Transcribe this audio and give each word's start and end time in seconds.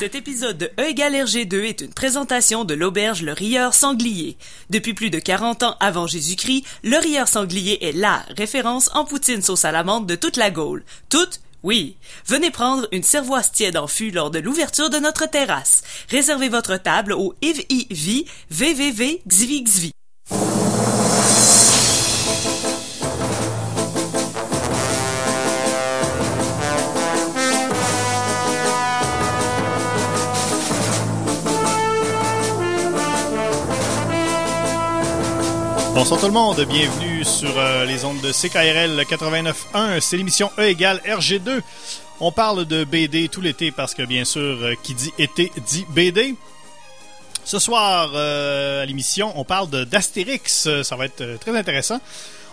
Cet 0.00 0.14
épisode 0.14 0.56
de 0.56 0.70
E 0.80 0.88
égale 0.88 1.12
RG2 1.12 1.62
est 1.64 1.82
une 1.82 1.92
présentation 1.92 2.64
de 2.64 2.72
l'auberge 2.72 3.20
Le 3.20 3.34
Rieur 3.34 3.74
Sanglier. 3.74 4.38
Depuis 4.70 4.94
plus 4.94 5.10
de 5.10 5.18
40 5.18 5.62
ans 5.62 5.76
avant 5.78 6.06
Jésus-Christ, 6.06 6.64
Le 6.82 6.96
Rieur 6.96 7.28
Sanglier 7.28 7.76
est 7.82 7.92
LA 7.92 8.24
référence 8.34 8.88
en 8.94 9.04
poutine 9.04 9.42
sauce 9.42 9.66
à 9.66 9.72
l'amande 9.72 10.06
de 10.06 10.14
toute 10.14 10.38
la 10.38 10.50
Gaule. 10.50 10.84
Toute 11.10 11.42
oui. 11.62 11.98
Venez 12.24 12.50
prendre 12.50 12.88
une 12.92 13.02
cervoise 13.02 13.52
tiède 13.52 13.76
en 13.76 13.88
fût 13.88 14.10
lors 14.10 14.30
de 14.30 14.38
l'ouverture 14.38 14.88
de 14.88 14.96
notre 14.96 15.28
terrasse. 15.28 15.82
Réservez 16.08 16.48
votre 16.48 16.78
table 16.78 17.12
au 17.12 17.34
IVIV. 17.42 18.24
Bonsoir 36.00 36.18
tout 36.18 36.28
le 36.28 36.32
monde, 36.32 36.58
bienvenue 36.62 37.26
sur 37.26 37.58
euh, 37.58 37.84
les 37.84 38.06
ondes 38.06 38.22
de 38.22 38.32
CKRL 38.32 39.02
89.1, 39.02 40.00
c'est 40.00 40.16
l'émission 40.16 40.50
E 40.58 40.62
égale 40.62 40.98
RG2. 41.04 41.60
On 42.20 42.32
parle 42.32 42.64
de 42.64 42.84
BD 42.84 43.28
tout 43.28 43.42
l'été 43.42 43.70
parce 43.70 43.92
que 43.92 44.02
bien 44.04 44.24
sûr, 44.24 44.40
euh, 44.40 44.72
qui 44.82 44.94
dit 44.94 45.12
été 45.18 45.52
dit 45.66 45.84
BD. 45.90 46.36
Ce 47.44 47.58
soir 47.58 48.12
euh, 48.14 48.82
à 48.82 48.86
l'émission, 48.86 49.30
on 49.36 49.44
parle 49.44 49.68
d'Astérix, 49.68 50.70
ça 50.82 50.96
va 50.96 51.04
être 51.04 51.38
très 51.38 51.54
intéressant. 51.54 52.00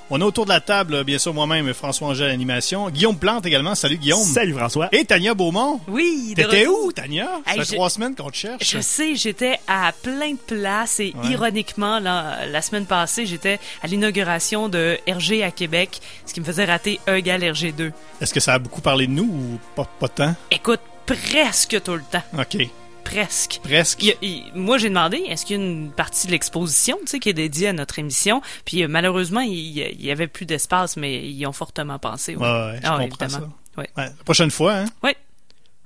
On 0.09 0.21
est 0.21 0.23
autour 0.23 0.45
de 0.45 0.51
la 0.51 0.61
table, 0.61 1.03
bien 1.03 1.17
sûr 1.17 1.33
moi-même, 1.33 1.73
François 1.73 2.07
Angèle 2.07 2.29
Animation, 2.29 2.89
Guillaume 2.89 3.17
Plante 3.17 3.45
également, 3.45 3.75
salut 3.75 3.97
Guillaume. 3.97 4.23
Salut 4.23 4.53
François. 4.53 4.87
Et 4.93 5.03
Tania 5.03 5.33
Beaumont. 5.33 5.81
Oui, 5.89 6.31
T'étais 6.33 6.65
où 6.65 6.93
Tania? 6.93 7.27
Ça 7.45 7.51
Hey, 7.51 7.59
fait 7.59 7.65
je- 7.65 7.73
trois 7.73 7.89
semaines 7.89 8.15
qu'on 8.15 8.29
te 8.29 8.37
cherche. 8.37 8.63
Je 8.65 8.79
sais, 8.79 9.15
j'étais 9.15 9.59
à 9.67 9.91
plein 10.01 10.31
de 10.31 10.37
places 10.37 11.01
et 11.01 11.13
Ouais. 11.21 11.31
ironiquement, 11.31 11.99
la, 11.99 12.45
la 12.45 12.61
semaine 12.61 12.85
passée, 12.85 13.25
j'étais 13.25 13.59
à 13.83 13.87
l'inauguration 13.87 14.69
de 14.69 14.97
RG 15.09 15.43
à 15.43 15.51
Québec, 15.51 15.99
ce 16.25 16.33
qui 16.33 16.39
me 16.39 16.45
faisait 16.45 16.63
rater 16.65 17.01
E 17.09 17.17
égale 17.17 17.41
RG2. 17.43 17.91
Est-ce 18.21 18.33
que 18.33 18.39
ça 18.39 18.53
a 18.53 18.59
beaucoup 18.59 18.79
parlé 18.81 19.07
de 19.07 19.11
nous 19.11 19.23
ou 19.25 19.59
pas, 19.75 19.89
pas 19.99 20.07
tant? 20.07 20.33
Écoute, 20.51 20.79
presque 21.05 21.81
tout 21.83 21.95
le 21.95 22.03
temps. 22.09 22.23
Ok, 22.39 22.65
Presque. 23.09 23.59
presque. 23.63 24.03
Il 24.03 24.15
il- 24.21 24.43
moi, 24.53 24.77
j'ai 24.77 24.89
demandé, 24.89 25.17
est-ce 25.27 25.45
qu'il 25.45 25.57
y 25.57 25.59
a 25.59 25.63
une 25.63 25.91
partie 25.91 26.27
de 26.27 26.31
l'exposition, 26.31 26.97
tu 27.01 27.07
sais, 27.07 27.19
qui 27.19 27.29
est 27.29 27.33
dédiée 27.33 27.69
à 27.69 27.73
notre 27.73 27.99
émission? 27.99 28.41
Puis 28.65 28.83
euh, 28.83 28.87
malheureusement, 28.87 29.41
il 29.41 29.53
y, 29.53 29.81
il 29.81 30.05
y 30.05 30.11
avait 30.11 30.27
plus 30.27 30.45
d'espace, 30.45 30.97
mais 30.97 31.27
ils 31.29 31.45
ont 31.45 31.53
fortement 31.53 31.99
pensé. 31.99 32.35
oui. 32.35 32.41
Ouais, 32.43 32.49
ouais, 32.49 32.79
je 32.81 32.87
Ah, 32.87 32.97
comprends 32.99 33.29
ça. 33.29 33.39
Ouais. 33.77 33.89
Ouais, 33.97 34.05
la 34.05 34.23
prochaine 34.25 34.51
fois, 34.51 34.77
hein? 34.79 34.85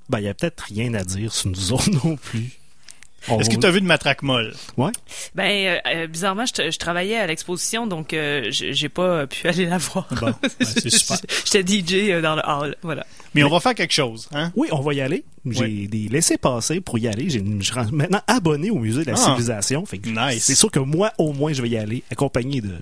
Ben, 0.08 0.18
il 0.18 0.24
y 0.24 0.28
a 0.28 0.34
peut-être 0.34 0.60
rien 0.64 0.92
à 0.94 1.04
dire 1.04 1.32
sur 1.32 1.48
nous 1.50 1.72
autres 1.72 1.90
non 2.04 2.16
plus. 2.16 2.50
On- 3.28 3.38
Est-ce 3.38 3.50
que 3.50 3.56
tu 3.56 3.66
as 3.66 3.70
vu 3.70 3.80
de 3.80 3.86
matraque 3.86 4.22
molle? 4.22 4.52
Ouais. 4.76 4.90
Ben, 5.34 5.44
euh, 5.44 5.78
euh, 5.94 6.06
bizarrement, 6.08 6.44
je, 6.46 6.70
je 6.70 6.78
travaillais 6.78 7.16
à 7.18 7.26
l'exposition, 7.26 7.86
donc 7.86 8.12
euh, 8.14 8.48
j'ai 8.50 8.88
pas 8.88 9.02
euh, 9.02 9.26
pu 9.26 9.46
aller 9.48 9.66
la 9.66 9.78
voir. 9.78 10.08
Bon, 10.20 10.34
ben, 10.42 10.50
c'est 10.60 10.90
super. 10.96 11.18
J'étais 11.44 11.62
DJ 11.78 12.20
dans 12.22 12.34
le 12.34 12.42
hall, 12.44 12.76
voilà. 12.82 13.06
Mais 13.34 13.42
on 13.44 13.48
va 13.48 13.60
faire 13.60 13.74
quelque 13.74 13.94
chose, 13.94 14.28
hein? 14.32 14.50
Oui, 14.56 14.68
on 14.72 14.80
va 14.80 14.92
y 14.94 15.00
aller. 15.00 15.24
J'ai 15.48 15.60
Oui. 15.64 15.88
des 15.88 16.08
laissés-passer 16.08 16.80
pour 16.80 16.98
y 16.98 17.08
aller. 17.08 17.30
J'ai 17.30 17.42
je 17.60 17.64
suis 17.64 17.74
maintenant 17.92 18.20
abonné 18.26 18.70
au 18.70 18.78
musée 18.78 19.02
de 19.04 19.10
la 19.10 19.16
Ah. 19.16 19.24
civilisation. 19.24 19.86
Fait 19.86 19.98
que 19.98 20.08
Nice. 20.08 20.44
C'est 20.44 20.54
sûr 20.54 20.70
que 20.70 20.78
moi, 20.80 21.12
au 21.18 21.32
moins, 21.32 21.52
je 21.52 21.62
vais 21.62 21.68
y 21.70 21.76
aller 21.76 22.02
accompagné 22.10 22.60
de 22.60 22.74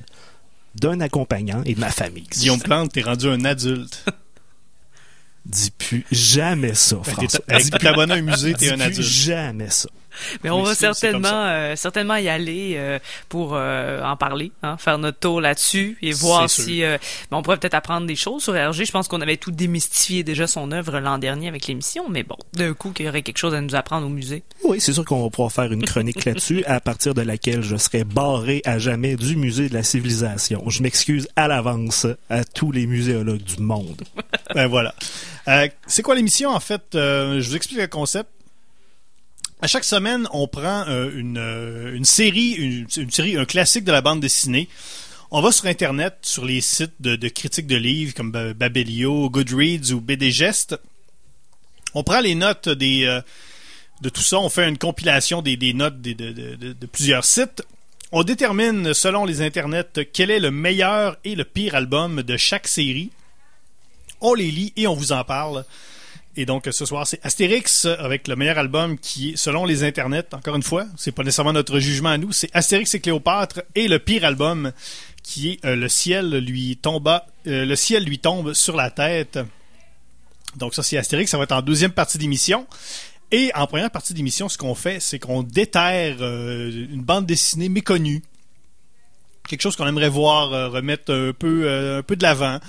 d'un 0.75 1.00
accompagnant 1.00 1.62
et 1.66 1.75
de 1.75 1.80
ma 1.80 1.91
famille. 1.91 2.27
Guillaume 2.30 2.60
Plante, 2.60 2.92
t'es 2.92 3.02
rendu 3.02 3.27
un 3.28 3.44
adulte. 3.44 4.04
Dis 5.47 5.70
plus 5.70 6.04
jamais 6.12 6.75
ça, 6.75 6.97
que 6.97 7.10
François. 7.10 7.41
t'es- 7.47 7.70
t'abonner 7.78 8.12
à 8.12 8.16
un 8.16 8.20
musée, 8.22 8.52
Dis 8.52 8.66
t'es 8.66 8.70
un 8.72 8.77
plus 8.77 8.82
adulte. 8.84 9.00
jamais 9.08 9.70
ça. 9.70 9.88
Mais 10.44 10.50
on 10.50 10.61
Oui, 10.61 10.66
va 10.66 10.75
certainement, 10.75 11.28
euh, 11.33 11.77
certainement 11.77 12.16
y 12.16 12.28
aller 12.28 12.75
euh, 12.77 12.98
pour 13.28 13.55
euh, 13.55 14.03
en 14.03 14.16
parler, 14.16 14.53
hein, 14.62 14.77
faire 14.77 14.98
notre 14.98 15.19
tour 15.19 15.41
là-dessus 15.41 15.98
et 16.03 16.12
voir 16.12 16.48
si 16.48 16.81
ben, 16.82 16.98
on 17.32 17.43
pourrait 17.43 17.59
peut-être 17.59 17.75
apprendre 17.75 18.06
des 18.06 18.16
choses 18.16 18.43
sur 18.43 18.54
RG. 18.54 18.84
Je 18.84 18.93
pense 18.93 19.09
qu'on 19.09 19.20
avait 19.20 19.37
tout 19.37 19.50
démystifié 19.50 20.22
déjà 20.22 20.47
son 20.47 20.72
œuvre 20.72 20.99
l'an 21.00 21.19
dernier 21.19 21.49
avec 21.49 21.66
l'émission, 21.66 22.04
mais 22.09 22.22
bon, 22.22 22.37
d'un 22.54 22.75
coup, 22.75 22.91
qu'il 22.91 23.06
y 23.06 23.09
aurait 23.09 23.22
quelque 23.22 23.38
chose 23.38 23.54
à 23.54 23.60
nous 23.60 23.75
apprendre 23.75 24.06
au 24.06 24.10
musée. 24.10 24.43
Oui, 24.65 24.81
c'est 24.81 24.93
sûr 24.93 25.04
qu'on 25.04 25.22
va 25.22 25.31
pouvoir 25.31 25.53
faire 25.53 25.72
une 25.72 25.84
chronique 25.84 26.25
là-dessus, 26.25 26.65
à 26.65 26.81
partir 26.81 27.15
de 27.15 27.22
laquelle 27.22 27.62
je 27.62 27.76
serai 27.76 28.04
barré 28.04 28.62
à 28.65 28.78
jamais 28.78 29.16
du 29.16 29.37
musée 29.37 29.69
de 29.69 29.75
la 29.75 29.82
civilisation. 29.82 30.65
Je 30.69 30.82
m'excuse 30.82 31.28
à 31.37 31.49
l'avance 31.49 32.06
à 32.28 32.44
tous 32.44 32.72
les 32.72 32.87
muséologues 32.87 33.43
du 33.43 33.62
monde. 33.62 34.03
Ben 34.53 34.66
voilà. 34.66 34.93
C'est 35.87 36.03
quoi 36.03 36.16
l'émission, 36.16 36.50
en 36.50 36.59
fait? 36.59 36.82
Je 36.93 37.38
vous 37.49 37.54
explique 37.54 37.78
le 37.78 37.87
concept. 37.87 38.28
À 39.62 39.66
chaque 39.66 39.84
semaine, 39.84 40.26
on 40.32 40.48
prend 40.48 40.84
euh, 40.88 41.10
une, 41.15 41.37
euh, 41.38 41.94
une 41.94 42.04
série, 42.06 42.53
une, 42.53 42.88
série, 43.10 43.37
un 43.37 43.44
classique 43.44 43.84
de 43.84 43.93
la 43.93 44.00
bande 44.00 44.21
dessinée. 44.21 44.69
On 45.31 45.43
va 45.43 45.53
sur 45.53 45.66
Internet, 45.66 46.16
sur 46.22 46.44
les 46.44 46.60
sites 46.60 46.94
de, 47.00 47.28
critiques 47.28 47.66
de 47.66 47.76
livres 47.76 48.15
comme 48.15 48.32
Ba- 48.32 48.54
Babelio, 48.54 49.28
Goodreads 49.31 49.93
ou 49.93 50.00
BDgest. 50.00 50.76
On 51.94 52.03
prend 52.03 52.20
les 52.20 52.34
notes 52.34 52.69
des, 52.70 53.04
euh, 53.04 53.20
de 54.00 54.09
tout 54.09 54.22
ça. 54.22 54.38
On 54.38 54.49
fait 54.49 54.66
une 54.69 54.78
compilation 54.78 55.43
des, 55.43 55.56
notes 55.75 56.00
de- 56.00 56.12
de 56.72 56.87
plusieurs 56.87 57.25
sites. 57.25 57.62
On 58.12 58.25
détermine, 58.25 58.93
selon 58.94 59.25
les 59.25 59.41
internets, 59.43 59.84
quel 60.12 60.31
est 60.31 60.41
le 60.41 60.50
meilleur 60.50 61.16
et 61.25 61.34
le 61.37 61.44
pire 61.44 61.75
album 61.75 62.22
de 62.22 62.37
chaque 62.37 62.66
série. 62.66 63.10
On 64.22 64.34
les 64.34 64.50
lit 64.50 64.72
et 64.76 64.87
on 64.87 64.94
vous 64.94 65.12
en 65.12 65.22
parle. 65.22 65.65
Et 66.36 66.46
donc 66.46 66.68
ce 66.70 66.84
soir, 66.84 67.06
c'est 67.06 67.18
Astérix 67.24 67.86
avec 67.86 68.28
le 68.28 68.36
meilleur 68.36 68.58
album 68.58 68.98
qui 68.98 69.32
selon 69.36 69.64
les 69.64 69.82
internets, 69.82 70.32
encore 70.32 70.54
une 70.54 70.62
fois, 70.62 70.86
c'est 70.96 71.10
pas 71.10 71.24
nécessairement 71.24 71.52
notre 71.52 71.80
jugement 71.80 72.10
à 72.10 72.18
nous, 72.18 72.30
c'est 72.30 72.48
Astérix 72.54 72.94
et 72.94 73.00
Cléopâtre 73.00 73.62
et 73.74 73.88
le 73.88 73.98
pire 73.98 74.24
album 74.24 74.72
qui 75.24 75.50
est 75.50 75.64
euh, 75.64 75.74
Le 75.74 75.88
ciel 75.88 76.30
lui 76.38 76.76
tomba, 76.76 77.26
euh, 77.46 77.64
le 77.64 77.76
ciel 77.76 78.04
lui 78.04 78.20
tombe 78.20 78.52
sur 78.52 78.76
la 78.76 78.90
tête. 78.90 79.40
Donc 80.56 80.74
ça 80.74 80.84
c'est 80.84 80.96
Astérix, 80.96 81.30
ça 81.30 81.36
va 81.36 81.44
être 81.44 81.52
en 81.52 81.62
deuxième 81.62 81.92
partie 81.92 82.19
d'émission. 82.19 82.66
Et 83.32 83.50
en 83.54 83.66
première 83.66 83.90
partie 83.90 84.14
d'émission, 84.14 84.48
ce 84.48 84.58
qu'on 84.58 84.74
fait, 84.74 85.00
c'est 85.00 85.19
qu'on 85.19 85.42
déterre 85.42 86.16
euh, 86.20 86.70
une 86.90 87.02
bande 87.02 87.26
dessinée 87.26 87.69
méconnue. 87.69 88.22
Quelque 89.48 89.62
chose 89.62 89.74
qu'on 89.74 89.86
aimerait 89.86 90.08
voir 90.08 90.70
remettre 90.70 91.12
un 91.12 91.32
peu, 91.32 91.69
un 91.98 92.02
peu 92.02 92.14
de 92.14 92.22
l'avant 92.22 92.60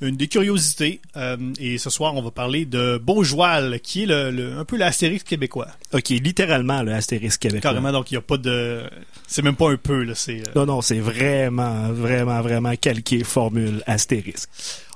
une 0.00 0.16
des 0.16 0.28
curiosités. 0.28 1.00
Euh, 1.16 1.36
et 1.58 1.78
ce 1.78 1.90
soir, 1.90 2.14
on 2.14 2.22
va 2.22 2.30
parler 2.30 2.64
de 2.64 2.98
Beaujoal, 2.98 3.80
qui 3.80 4.02
est 4.02 4.06
le, 4.06 4.30
le- 4.30 4.58
un 4.58 4.64
peu 4.64 4.76
l'Astérix 4.76 5.22
québécois. 5.24 5.68
OK, 5.92 6.08
littéralement, 6.10 6.82
le 6.82 6.92
Astérisque 6.92 7.40
québécois. 7.42 7.70
Carrément, 7.70 7.92
donc 7.92 8.10
il 8.10 8.14
n'y 8.14 8.18
a 8.18 8.22
pas 8.22 8.36
de... 8.36 8.82
C'est 9.26 9.42
même 9.42 9.56
pas 9.56 9.70
un 9.70 9.76
peu, 9.76 10.02
là. 10.02 10.14
C'est, 10.14 10.40
euh, 10.40 10.52
Non, 10.56 10.66
non, 10.66 10.80
c'est 10.82 10.98
vraiment, 11.00 11.88
vraiment, 11.92 12.40
vraiment 12.42 12.74
calqué 12.76 13.24
formule 13.24 13.82
astérisque. 13.86 14.48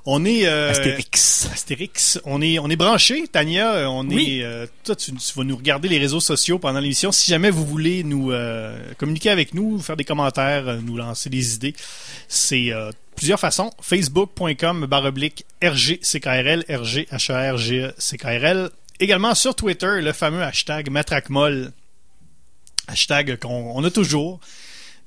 On 0.05 0.23
est... 0.25 0.47
euh, 0.47 0.69
Astérix. 0.71 1.49
Astérix. 1.51 2.19
On 2.25 2.41
est, 2.41 2.57
on 2.59 2.69
est 2.69 2.75
branché, 2.75 3.27
Tania. 3.27 3.89
On 3.91 4.07
Oui. 4.07 4.39
est... 4.39 4.43
euh, 4.43 4.65
toi, 4.83 4.95
tu, 4.95 5.11
tu 5.13 5.33
vas 5.35 5.43
nous 5.43 5.55
regarder 5.57 5.87
les 5.87 5.97
réseaux 5.99 6.19
sociaux 6.21 6.57
pendant 6.59 6.79
l'émission. 6.79 7.11
Si 7.11 7.29
jamais 7.29 7.49
vous 7.49 7.65
voulez 7.65 8.03
nous 8.03 8.31
euh, 8.31 8.77
communiquer 8.97 9.29
avec 9.29 9.53
nous, 9.53 9.79
faire 9.79 9.97
des 9.97 10.05
commentaires, 10.05 10.79
nous 10.83 10.95
lancer 10.97 11.29
des 11.29 11.55
idées, 11.55 11.73
c'est 12.27 12.71
euh, 12.71 12.91
plusieurs 13.19 13.39
façons. 13.39 13.71
Facebook.com 13.81 14.85
baroblique 14.85 15.45
RGCKRL, 15.61 16.63
RGHERGCKRL. 16.69 18.69
Également 19.01 19.35
sur 19.35 19.55
Twitter, 19.55 19.99
le 20.01 20.13
fameux 20.13 20.41
hashtag 20.41 20.89
Matraquemol. 20.89 21.71
Hashtag 22.87 23.37
qu'on 23.39 23.71
on 23.75 23.83
a 23.83 23.91
toujours. 23.91 24.39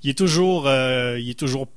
Il 0.02 0.10
est 0.10 0.18
toujours, 0.18 0.66
euh, 0.66 1.18
il 1.18 1.30
est 1.30 1.38
toujours 1.38 1.68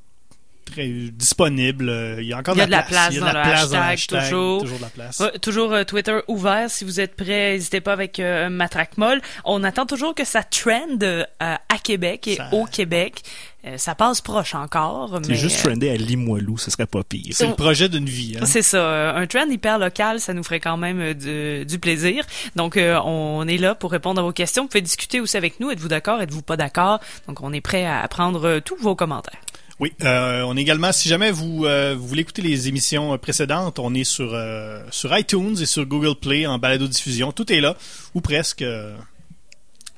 très 0.65 0.87
disponible. 0.87 1.91
Il 2.19 2.25
y 2.25 2.33
a 2.33 2.37
encore 2.37 2.55
de 2.55 2.59
la 2.61 2.67
la 2.67 2.83
place. 2.83 3.09
Il 3.11 3.19
y 3.19 3.21
a 3.21 3.25
de 3.25 3.31
place 3.31 3.33
la 3.33 3.33
dans 3.33 3.43
le 3.43 3.49
place 3.51 3.69
dans 3.69 3.77
le 3.77 3.83
hashtag, 3.83 4.23
toujours. 4.23 4.61
Toujours 4.61 4.77
de 4.77 4.83
la 4.83 4.89
place. 4.89 5.19
Ouais, 5.19 5.39
toujours 5.39 5.73
euh, 5.73 5.83
Twitter 5.83 6.19
ouvert. 6.27 6.69
Si 6.69 6.85
vous 6.85 6.99
êtes 6.99 7.15
prêts, 7.15 7.53
n'hésitez 7.53 7.81
pas 7.81 7.93
avec 7.93 8.19
euh, 8.19 8.49
Matraque 8.49 8.97
Molle. 8.97 9.21
On 9.43 9.63
attend 9.63 9.85
toujours 9.85 10.15
que 10.15 10.25
ça 10.25 10.43
trende 10.43 11.03
euh, 11.03 11.23
à 11.39 11.77
Québec 11.83 12.27
et 12.27 12.35
Ça- 12.35 12.49
au 12.51 12.65
Québec. 12.65 13.21
Euh, 13.67 13.77
ça 13.77 13.95
passe 13.95 14.21
proche 14.21 14.53
encore, 14.53 15.19
C'est 15.23 15.29
mais... 15.29 15.35
juste 15.35 15.63
trendé 15.63 15.89
à 15.89 15.95
Limoilou, 15.95 16.57
ce 16.59 16.69
serait 16.69 16.85
pas 16.85 17.03
pire. 17.03 17.31
C'est 17.31 17.47
le 17.47 17.55
projet 17.55 17.89
d'une 17.89 18.05
vie. 18.05 18.37
Hein? 18.39 18.45
C'est 18.45 18.61
ça, 18.61 18.77
euh, 18.77 19.15
un 19.15 19.25
trend 19.25 19.49
hyper 19.49 19.79
local, 19.79 20.19
ça 20.19 20.33
nous 20.33 20.43
ferait 20.43 20.59
quand 20.59 20.77
même 20.77 20.99
euh, 20.99 21.13
du, 21.15 21.65
du 21.65 21.79
plaisir. 21.79 22.23
Donc, 22.55 22.77
euh, 22.77 22.99
on 23.03 23.47
est 23.47 23.57
là 23.57 23.73
pour 23.73 23.91
répondre 23.91 24.21
à 24.21 24.23
vos 24.23 24.33
questions. 24.33 24.63
Vous 24.63 24.69
pouvez 24.69 24.81
discuter 24.81 25.19
aussi 25.19 25.35
avec 25.35 25.59
nous. 25.59 25.71
Êtes-vous 25.71 25.87
d'accord? 25.87 26.21
Êtes-vous 26.21 26.43
pas 26.43 26.57
d'accord? 26.57 26.99
Donc, 27.27 27.41
on 27.41 27.51
est 27.53 27.61
prêt 27.61 27.85
à 27.87 28.07
prendre 28.07 28.45
euh, 28.47 28.59
tous 28.59 28.75
vos 28.75 28.95
commentaires. 28.95 29.39
Oui, 29.79 29.91
euh, 30.03 30.43
on 30.43 30.55
est 30.55 30.61
également, 30.61 30.91
si 30.91 31.09
jamais 31.09 31.31
vous, 31.31 31.65
euh, 31.65 31.95
vous 31.97 32.07
voulez 32.07 32.21
écouter 32.21 32.41
les 32.41 32.67
émissions 32.69 33.13
euh, 33.13 33.17
précédentes, 33.17 33.79
on 33.79 33.93
est 33.93 34.05
sur, 34.05 34.29
euh, 34.33 34.81
sur 34.91 35.17
iTunes 35.17 35.55
et 35.59 35.65
sur 35.65 35.85
Google 35.85 36.15
Play 36.15 36.45
en 36.45 36.59
balado-diffusion. 36.59 37.31
Tout 37.31 37.51
est 37.51 37.61
là, 37.61 37.75
ou 38.13 38.21
presque, 38.21 38.61
euh, 38.61 38.95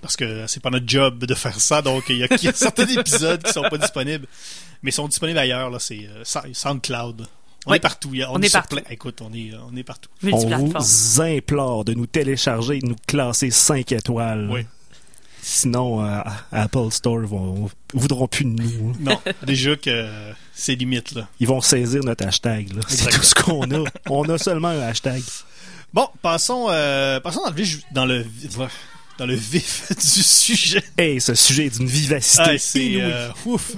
parce 0.02 0.16
que 0.16 0.46
c'est 0.48 0.62
pas 0.62 0.70
notre 0.70 0.88
job 0.88 1.26
de 1.26 1.34
faire 1.36 1.60
ça, 1.60 1.82
donc 1.82 2.06
il 2.10 2.18
y 2.18 2.24
a, 2.24 2.28
il 2.32 2.44
y 2.44 2.48
a 2.48 2.54
certains 2.54 2.88
épisodes 2.88 3.42
qui 3.44 3.52
sont 3.52 3.64
pas 3.64 3.78
disponibles, 3.78 4.28
mais 4.84 4.92
sont 4.92 5.08
disponibles 5.08 5.40
ailleurs, 5.40 5.70
là, 5.70 5.80
c'est 5.80 6.08
euh, 6.08 6.24
Sou- 6.24 6.40
SoundCloud. 6.54 7.28
On 7.66 7.72
Oui. 7.72 7.78
est 7.78 7.80
partout. 7.82 8.12
On, 8.30 8.36
On 8.38 8.42
est, 8.42 8.46
est 8.46 8.50
sur 8.50 8.60
partout. 8.60 8.78
plein- 8.78 8.86
Écoute, 8.92 9.22
on 9.22 9.34
est, 9.34 9.52
on 9.70 9.76
est 9.76 9.84
partout. 9.84 10.10
On 10.32 10.38
vous 10.38 11.22
implore 11.22 11.84
de 11.84 11.94
nous 11.94 12.06
télécharger 12.06 12.78
et 12.78 12.80
de 12.80 12.88
nous 12.88 12.96
classer 13.08 13.52
5 13.52 13.92
étoiles. 13.92 14.48
Oui. 14.50 14.62
Sinon, 15.42 16.04
euh, 16.06 16.20
Apple 16.52 16.92
Store 16.92 17.20
vont, 17.22 17.70
voudront 17.94 18.28
plus 18.28 18.46
de 18.46 18.50
nous. 18.62 18.90
hein. 18.92 18.94
Non, 19.00 19.20
déjà 19.46 19.76
que 19.76 19.90
euh, 19.90 20.32
c'est 20.54 20.76
limite, 20.76 21.14
là. 21.14 21.28
Ils 21.40 21.48
vont 21.48 21.62
saisir 21.62 22.04
notre 22.04 22.26
hashtag. 22.26 22.70
C'est 22.88 23.10
tout 23.10 23.24
ce 23.24 23.34
qu'on 23.36 23.64
a. 23.72 23.84
On 24.10 24.24
a 24.30 24.38
seulement 24.38 24.70
un 24.70 24.82
hashtag. 24.82 25.22
Bon, 25.94 26.08
passons, 26.22 26.68
euh, 26.70 27.20
passons 27.22 27.42
dans 27.44 27.50
le 27.50 27.56
vif, 27.56 27.82
dans 27.94 28.06
le, 28.06 28.24
vif- 28.24 28.58
dans 29.18 29.26
le 29.26 29.36
vif 29.36 29.90
du 29.96 30.24
sujet. 30.24 30.84
Hey, 30.98 31.20
ce 31.22 31.36
sujet 31.36 31.66
est 31.66 31.78
d'une 31.78 31.88
vivacité 31.88 32.44
Ah, 32.46 32.58
c'est 32.58 33.02
euh, 33.02 33.30
ouf. 33.46 33.76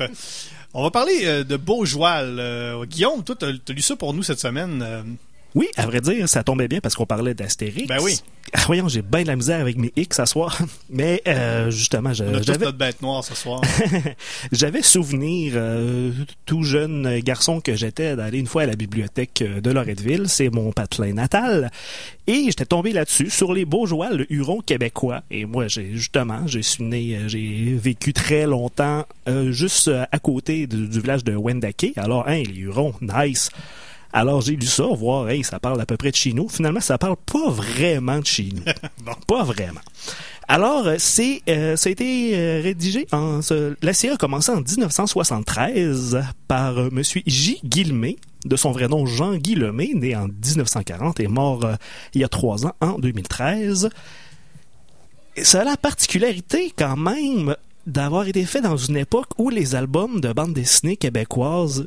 On 0.73 0.83
va 0.83 0.91
parler 0.91 1.21
euh, 1.23 1.43
de 1.43 1.57
Beaujoal. 1.57 2.37
Euh, 2.39 2.85
Guillaume, 2.85 3.23
toi, 3.23 3.35
t'as 3.37 3.47
as 3.47 3.73
lu 3.73 3.81
ça 3.81 3.95
pour 3.95 4.13
nous 4.13 4.23
cette 4.23 4.39
semaine. 4.39 5.17
Oui, 5.55 5.67
à 5.77 5.85
vrai 5.87 5.99
dire, 6.01 6.29
ça 6.29 6.43
tombait 6.43 6.67
bien 6.67 6.79
parce 6.79 6.95
qu'on 6.95 7.05
parlait 7.07 7.33
d'Astérix. 7.33 7.87
Ben 7.87 7.97
oui. 8.01 8.19
Ah, 8.53 8.61
voyons, 8.65 8.87
j'ai 8.87 9.01
bien 9.03 9.21
de 9.23 9.27
la 9.27 9.35
misère 9.35 9.59
avec 9.59 9.77
mes 9.77 9.91
X 9.95 10.19
à 10.19 10.25
soir. 10.25 10.57
Mais 10.89 11.21
euh, 11.27 11.69
justement, 11.71 12.13
je- 12.13 12.23
on 12.23 12.33
a 12.33 12.39
tous 12.39 12.45
j'avais 12.45 12.65
notre 12.65 12.77
bête 12.77 13.01
noire 13.01 13.23
ce 13.23 13.35
soir. 13.35 13.61
J'avais 14.51 14.81
souvenir, 14.81 15.53
euh, 15.55 16.11
tout 16.45 16.63
jeune 16.63 17.19
garçon 17.19 17.61
que 17.61 17.75
j'étais, 17.75 18.15
d'aller 18.15 18.39
une 18.39 18.47
fois 18.47 18.63
à 18.63 18.65
la 18.65 18.75
bibliothèque 18.75 19.41
euh, 19.43 19.61
de 19.61 19.71
Loretteville, 19.71 20.27
c'est 20.29 20.49
mon 20.49 20.71
patelin 20.71 21.13
natal, 21.13 21.69
et 22.27 22.45
j'étais 22.45 22.65
tombé 22.65 22.91
là-dessus, 22.91 23.29
sur 23.29 23.53
les 23.53 23.65
Beaujois, 23.65 24.11
le 24.11 24.31
Huron 24.31 24.61
québécois. 24.61 25.21
Et 25.31 25.45
moi, 25.45 25.67
j'ai 25.67 25.91
justement, 25.95 26.45
je 26.47 26.59
suis 26.59 26.83
né, 26.83 27.15
euh, 27.15 27.27
j'ai 27.27 27.75
vécu 27.75 28.13
très 28.13 28.45
longtemps 28.47 29.05
euh, 29.27 29.51
juste 29.51 29.89
à 30.11 30.19
côté 30.19 30.65
du, 30.67 30.87
du 30.87 30.99
village 31.01 31.23
de 31.23 31.35
Wendake. 31.35 31.93
Alors, 31.97 32.27
hein, 32.27 32.41
les 32.45 32.55
Hurons, 32.59 32.93
nice. 33.01 33.49
Alors 34.11 34.41
j'ai 34.41 34.55
lu 34.55 34.65
ça, 34.65 34.85
voir, 34.85 35.29
hey, 35.29 35.43
ça 35.43 35.59
parle 35.59 35.79
à 35.81 35.85
peu 35.85 35.97
près 35.97 36.11
de 36.11 36.15
chez 36.15 36.33
nous. 36.33 36.49
Finalement, 36.49 36.79
ça 36.79 36.97
parle 36.97 37.15
pas 37.25 37.49
vraiment 37.49 38.19
de 38.19 38.25
chez 38.25 38.49
nous. 38.53 38.63
Bon. 39.05 39.13
Pas 39.27 39.43
vraiment. 39.43 39.81
Alors, 40.47 40.87
euh, 40.87 40.95
c'est, 40.97 41.43
euh, 41.47 41.75
ça 41.75 41.89
a 41.89 41.91
été 41.91 42.35
euh, 42.35 42.59
rédigé 42.61 43.05
en... 43.11 43.39
la 43.83 43.93
série 43.93 44.15
a 44.15 44.17
commencé 44.17 44.51
en 44.51 44.61
1973 44.61 46.23
par 46.47 46.91
Monsieur 46.91 47.21
J. 47.27 47.59
Guillemet, 47.63 48.15
de 48.45 48.55
son 48.55 48.71
vrai 48.71 48.87
nom 48.87 49.05
Jean 49.05 49.35
Guillemet, 49.35 49.91
né 49.93 50.15
en 50.15 50.27
1940 50.27 51.19
et 51.19 51.27
mort 51.27 51.69
il 52.15 52.21
y 52.21 52.23
a 52.23 52.27
trois 52.27 52.65
ans, 52.65 52.73
en 52.81 52.97
2013. 52.97 53.91
Et 55.35 55.43
ça 55.43 55.61
a 55.61 55.63
la 55.63 55.77
particularité 55.77 56.73
quand 56.75 56.97
même 56.97 57.55
d'avoir 57.85 58.27
été 58.27 58.43
fait 58.45 58.61
dans 58.61 58.77
une 58.77 58.97
époque 58.97 59.29
où 59.37 59.49
les 59.49 59.75
albums 59.75 60.19
de 60.19 60.33
bande 60.33 60.53
dessinée 60.53 60.97
québécoises 60.97 61.85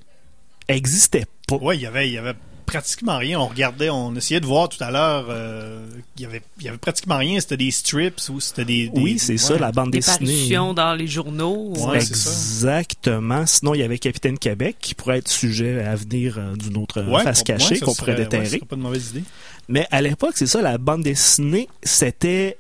existaient 0.68 1.26
Ouais, 1.60 1.76
il 1.76 1.82
y 1.82 1.87
avait, 1.87 2.08
il 2.08 2.12
y 2.14 2.19
avait 2.19 2.34
pratiquement 2.64 3.19
rien. 3.19 3.38
On 3.40 3.49
regardait, 3.49 3.90
on 3.90 4.14
essayait 4.16 4.40
de 4.40 4.46
voir 4.46 4.69
tout 4.69 4.82
à 4.82 4.90
l'heure. 4.90 5.26
euh, 5.28 5.84
il 6.16 6.22
y 6.22 6.25
avait, 6.26 6.40
il 6.60 6.64
y 6.64 6.69
avait 6.69 6.78
pratiquement 6.78 7.19
rien. 7.19 7.38
C'était 7.40 7.56
des 7.58 7.70
strips 7.70 8.20
ou 8.31 8.40
c'était 8.40 8.64
des, 8.64 8.88
des- 8.88 9.00
Oui, 9.00 9.19
c'est 9.19 9.37
ça, 9.37 9.58
la 9.58 9.72
bande 9.72 9.90
Des 9.90 9.99
dessinée. 9.99 10.19
parutions 10.32 10.72
dans 10.72 10.94
les 10.94 11.06
journaux. 11.08 11.75
Ouais, 11.76 12.00
c'est 12.00 12.14
ça. 12.14 12.31
Exactement. 12.31 13.44
Sinon, 13.46 13.75
il 13.75 13.81
y 13.81 13.82
avait 13.82 13.99
Capitaine 13.99 14.38
Québec 14.38 14.76
qui 14.81 14.94
pourrait 14.94 15.19
être 15.19 15.28
sujet 15.28 15.82
à 15.82 15.96
venir 15.96 16.37
euh, 16.38 16.54
d'une 16.56 16.76
autre 16.78 17.02
Ouais, 17.02 17.22
face 17.25 17.43
cachée 17.43 17.78
qu'on 17.81 17.94
pourrait 17.94 18.14
déterrer. 18.14 18.58
pas 18.60 18.76
de 18.76 18.81
mauvaise 18.81 19.10
idée. 19.10 19.25
Mais 19.69 19.87
à 19.90 20.00
l'époque, 20.00 20.32
c'est 20.37 20.46
ça, 20.46 20.62
la 20.62 20.78
bande 20.78 21.02
dessinée, 21.02 21.69
c'était 21.82 22.56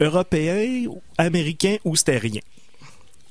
européen, 0.00 0.84
américain 1.18 1.76
ou 1.84 1.96
c'était 1.96 2.18
rien. 2.18 2.40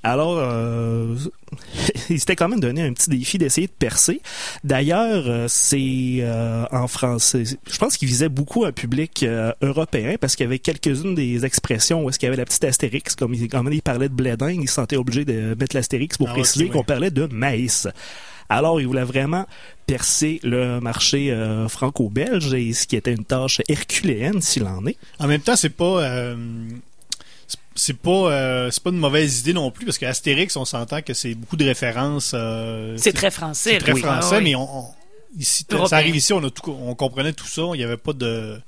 Alors, 0.05 0.37
euh, 0.37 1.15
il 2.11 2.19
s'était 2.19 2.35
quand 2.35 2.47
même 2.47 2.59
donné 2.59 2.83
un 2.83 2.93
petit 2.93 3.09
défi 3.09 3.39
d'essayer 3.39 3.65
de 3.65 3.71
percer. 3.71 4.21
D'ailleurs, 4.63 5.23
euh, 5.25 5.47
c'est 5.49 6.17
euh, 6.19 6.63
en 6.71 6.87
français. 6.87 7.43
Je 7.43 7.77
pense 7.79 7.97
qu'il 7.97 8.07
visait 8.07 8.29
beaucoup 8.29 8.65
un 8.65 8.71
public 8.71 9.23
euh, 9.23 9.51
européen 9.63 10.17
parce 10.21 10.35
qu'il 10.35 10.43
y 10.43 10.47
avait 10.47 10.59
quelques-unes 10.59 11.15
des 11.15 11.43
expressions 11.43 12.03
où 12.03 12.09
est-ce 12.09 12.19
qu'il 12.19 12.27
y 12.27 12.29
avait 12.29 12.37
la 12.37 12.45
petite 12.45 12.65
astérix, 12.65 13.15
comme 13.15 13.33
il, 13.33 13.47
comme 13.47 13.73
il 13.73 13.81
parlait 13.81 14.07
de 14.07 14.13
blédin, 14.13 14.51
il 14.51 14.69
se 14.69 14.75
sentait 14.75 14.95
obligé 14.95 15.25
de 15.25 15.55
mettre 15.59 15.75
l'astérix 15.75 16.19
pour 16.19 16.29
Ah 16.29 16.33
préciser 16.33 16.69
qu'on 16.69 16.83
parlait 16.83 17.09
de 17.09 17.25
maïs. 17.25 17.87
Alors, 18.47 18.79
il 18.79 18.85
voulait 18.85 19.03
vraiment 19.03 19.47
percer 19.87 20.39
le 20.43 20.79
marché 20.81 21.31
euh, 21.31 21.67
franco-belge, 21.67 22.53
et 22.53 22.73
ce 22.73 22.85
qui 22.85 22.95
était 22.95 23.11
une 23.11 23.25
tâche 23.25 23.59
herculéenne 23.67 24.39
s'il 24.39 24.65
en 24.65 24.85
est. 24.85 24.97
En 25.17 25.25
même 25.25 25.41
temps, 25.41 25.55
c'est 25.55 25.69
pas. 25.69 26.35
C'est- 27.75 27.93
pas 27.93 28.09
euh, 28.31 28.71
c'est 28.71 28.81
pas 28.81 28.89
une 28.89 28.97
mauvaise 28.97 29.39
idée 29.41 29.53
non 29.53 29.69
plus 29.71 29.85
parce 29.85 29.97
qu'Astérix 29.97 30.55
on 30.57 30.65
s'entend 30.65 31.01
que 31.01 31.13
c'est 31.13 31.35
beaucoup 31.35 31.57
de 31.57 31.65
références 31.65 32.31
euh, 32.33 32.95
C'est 32.97 33.13
très 33.13 33.31
français. 33.31 33.71
c'est 33.73 33.79
très 33.79 33.95
français 33.95 34.29
Ah, 34.31 34.37
oui. 34.37 34.43
mais 34.43 34.55
on, 34.55 34.79
on- 34.79 34.87
ici 35.37 35.65
ça 35.89 35.97
arrive 35.97 36.15
ici 36.15 36.31
on 36.33 36.43
a 36.43 36.49
tout 36.49 36.71
on 36.71 36.95
comprenait 36.95 37.33
tout 37.33 37.47
ça 37.47 37.63
il 37.73 37.81
y 37.81 37.83
avait 37.83 37.97
pas 37.97 38.13
de 38.13 38.59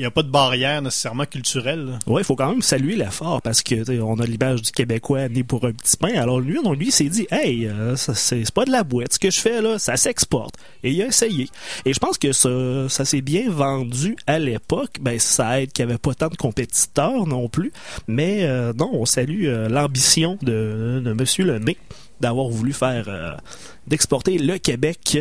il 0.00 0.04
y 0.04 0.06
a 0.06 0.10
pas 0.10 0.22
de 0.22 0.30
barrière 0.30 0.80
nécessairement 0.80 1.26
culturelle. 1.26 1.98
Ouais, 2.06 2.22
il 2.22 2.24
faut 2.24 2.34
quand 2.34 2.48
même 2.48 2.62
saluer 2.62 2.96
l'effort 2.96 3.42
parce 3.42 3.62
que 3.62 4.00
on 4.00 4.18
a 4.18 4.24
l'image 4.24 4.62
du 4.62 4.70
Québécois 4.70 5.28
né 5.28 5.44
pour 5.44 5.66
un 5.66 5.72
petit 5.72 5.98
pain. 5.98 6.14
Alors 6.14 6.40
lui, 6.40 6.58
non, 6.64 6.72
lui, 6.72 6.90
s'est 6.90 7.10
dit, 7.10 7.26
hey, 7.30 7.66
euh, 7.66 7.96
c'est 7.96 8.50
pas 8.50 8.64
de 8.64 8.70
la 8.70 8.82
boîte. 8.82 9.12
Ce 9.12 9.18
que 9.18 9.30
je 9.30 9.38
fais 9.38 9.60
là, 9.60 9.78
ça 9.78 9.98
s'exporte. 9.98 10.54
Et 10.82 10.92
il 10.92 11.02
a 11.02 11.06
essayé. 11.08 11.50
Et 11.84 11.92
je 11.92 11.98
pense 11.98 12.16
que 12.16 12.32
ça, 12.32 13.04
s'est 13.04 13.20
bien 13.20 13.50
vendu 13.50 14.16
à 14.26 14.38
l'époque. 14.38 14.96
Ben 15.02 15.18
ça 15.18 15.60
aide 15.60 15.70
qu'il 15.72 15.84
n'y 15.84 15.92
avait 15.92 15.98
pas 15.98 16.14
tant 16.14 16.28
de 16.28 16.36
compétiteurs 16.36 17.26
non 17.26 17.50
plus. 17.50 17.70
Mais 18.08 18.44
euh, 18.44 18.72
non, 18.72 18.88
on 18.94 19.04
salue 19.04 19.48
euh, 19.48 19.68
l'ambition 19.68 20.38
de, 20.40 21.02
de 21.04 21.12
Monsieur 21.12 21.44
Lemay 21.44 21.76
d'avoir 22.20 22.48
voulu 22.48 22.72
faire 22.72 23.38
d'exporter 23.86 24.38
le 24.38 24.58
Québec 24.58 25.18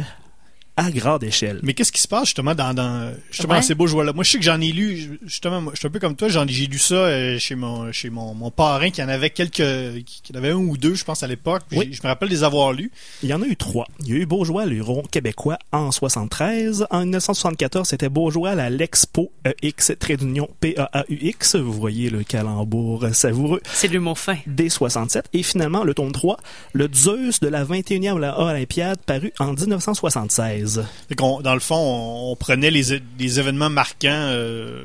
à 0.85 0.91
grande 0.91 1.23
échelle. 1.23 1.59
mais 1.63 1.73
qu'est-ce 1.73 1.91
qui 1.91 2.01
se 2.01 2.07
passe 2.07 2.25
justement 2.25 2.55
dans, 2.55 2.73
dans 2.73 3.11
justement 3.31 3.53
Ouais. 3.53 3.59
dans 3.59 3.65
ces 3.65 3.75
beaux 3.75 3.87
joueurs 3.87 4.05
là 4.05 4.13
moi 4.13 4.23
je 4.23 4.31
sais 4.31 4.37
que 4.37 4.43
j'en 4.43 4.59
ai 4.61 4.71
lu 4.71 5.19
justement 5.25 5.61
moi, 5.61 5.73
je 5.73 5.79
suis 5.79 5.87
un 5.87 5.91
peu 5.91 5.99
comme 5.99 6.15
toi 6.15 6.27
j'en 6.29 6.45
j'ai 6.47 6.67
lu 6.67 6.77
ça 6.79 6.95
euh, 6.95 7.37
chez 7.39 7.55
mon 7.55 7.91
chez 7.91 8.09
mon, 8.09 8.33
mon 8.33 8.51
parrain 8.51 8.89
qui 8.89 9.01
en 9.03 9.09
avait 9.09 9.29
quelques 9.29 9.55
qui 10.05 10.31
en 10.33 10.37
avait 10.37 10.51
un 10.51 10.55
ou 10.55 10.77
deux 10.77 10.95
je 10.95 11.03
pense 11.03 11.23
à 11.23 11.27
l'époque 11.27 11.63
Oui. 11.71 11.89
Je 11.91 11.99
me 12.03 12.07
rappelle 12.07 12.29
les 12.29 12.43
avoir 12.43 12.71
lus 12.73 12.91
Il 13.23 13.29
y 13.29 13.33
en 13.33 13.41
a 13.41 13.45
eu 13.45 13.55
trois. 13.55 13.87
Il 14.01 14.09
y 14.09 14.13
a 14.13 14.15
eu 14.17 14.25
Beaujois, 14.25 14.65
le 14.65 14.75
Huron 14.77 15.03
québécois 15.11 15.57
en 15.71 15.91
73. 15.91 16.87
En 16.91 17.01
1974, 17.01 17.87
c'était 17.87 18.09
Beaujois, 18.09 18.55
la 18.55 18.69
Lexpo 18.69 19.31
EX, 19.61 19.91
trait 19.99 20.17
d'union 20.17 20.47
P-A-A-U-X. 20.61 21.55
Vous 21.57 21.73
voyez 21.73 22.09
le 22.09 22.23
calembour 22.23 23.07
savoureux 23.13 23.61
C'est 23.73 23.87
l'humour 23.87 24.17
fin. 24.19 24.37
des 24.47 24.69
67. 24.69 25.25
Et 25.33 25.43
finalement, 25.43 25.83
le 25.83 25.93
tome 25.93 26.11
3, 26.11 26.37
le 26.73 26.87
Zeus 26.93 27.39
de 27.41 27.47
la 27.47 27.63
21e 27.65 28.13
Olympiade, 28.37 28.99
paru 29.05 29.31
en 29.39 29.53
1976. 29.53 30.69
Dans 31.18 31.54
le 31.54 31.60
fond, 31.60 31.75
on, 31.75 32.31
on 32.31 32.36
prenait 32.36 32.71
les, 32.71 32.94
événements 33.39 33.69
marquants, 33.69 34.07
euh, 34.31 34.83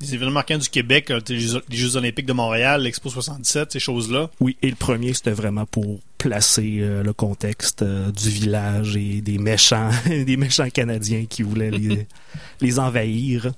les 0.00 0.14
événements 0.14 0.32
marquants 0.32 0.58
du 0.58 0.68
Québec, 0.68 1.10
euh, 1.10 1.20
les, 1.28 1.40
Jeux- 1.40 1.62
les 1.68 1.76
Jeux 1.76 1.96
Olympiques 1.96 2.26
de 2.26 2.32
Montréal, 2.32 2.82
l'Expo 2.82 3.08
67, 3.10 3.72
ces 3.72 3.80
choses-là. 3.80 4.30
Oui, 4.40 4.56
et 4.62 4.68
le 4.70 4.76
premier, 4.76 5.12
c'était 5.14 5.30
vraiment 5.32 5.66
pour 5.66 6.00
placer 6.18 6.78
euh, 6.80 7.02
le 7.02 7.12
contexte 7.12 7.82
euh, 7.82 8.10
du 8.10 8.28
village 8.30 8.96
et 8.96 9.20
des 9.20 9.38
méchants, 9.38 9.90
des 10.06 10.36
méchants 10.36 10.68
Canadiens 10.70 11.26
qui 11.28 11.42
voulaient 11.42 11.70
les, 11.70 12.06
les 12.60 12.78
envahir. 12.78 13.52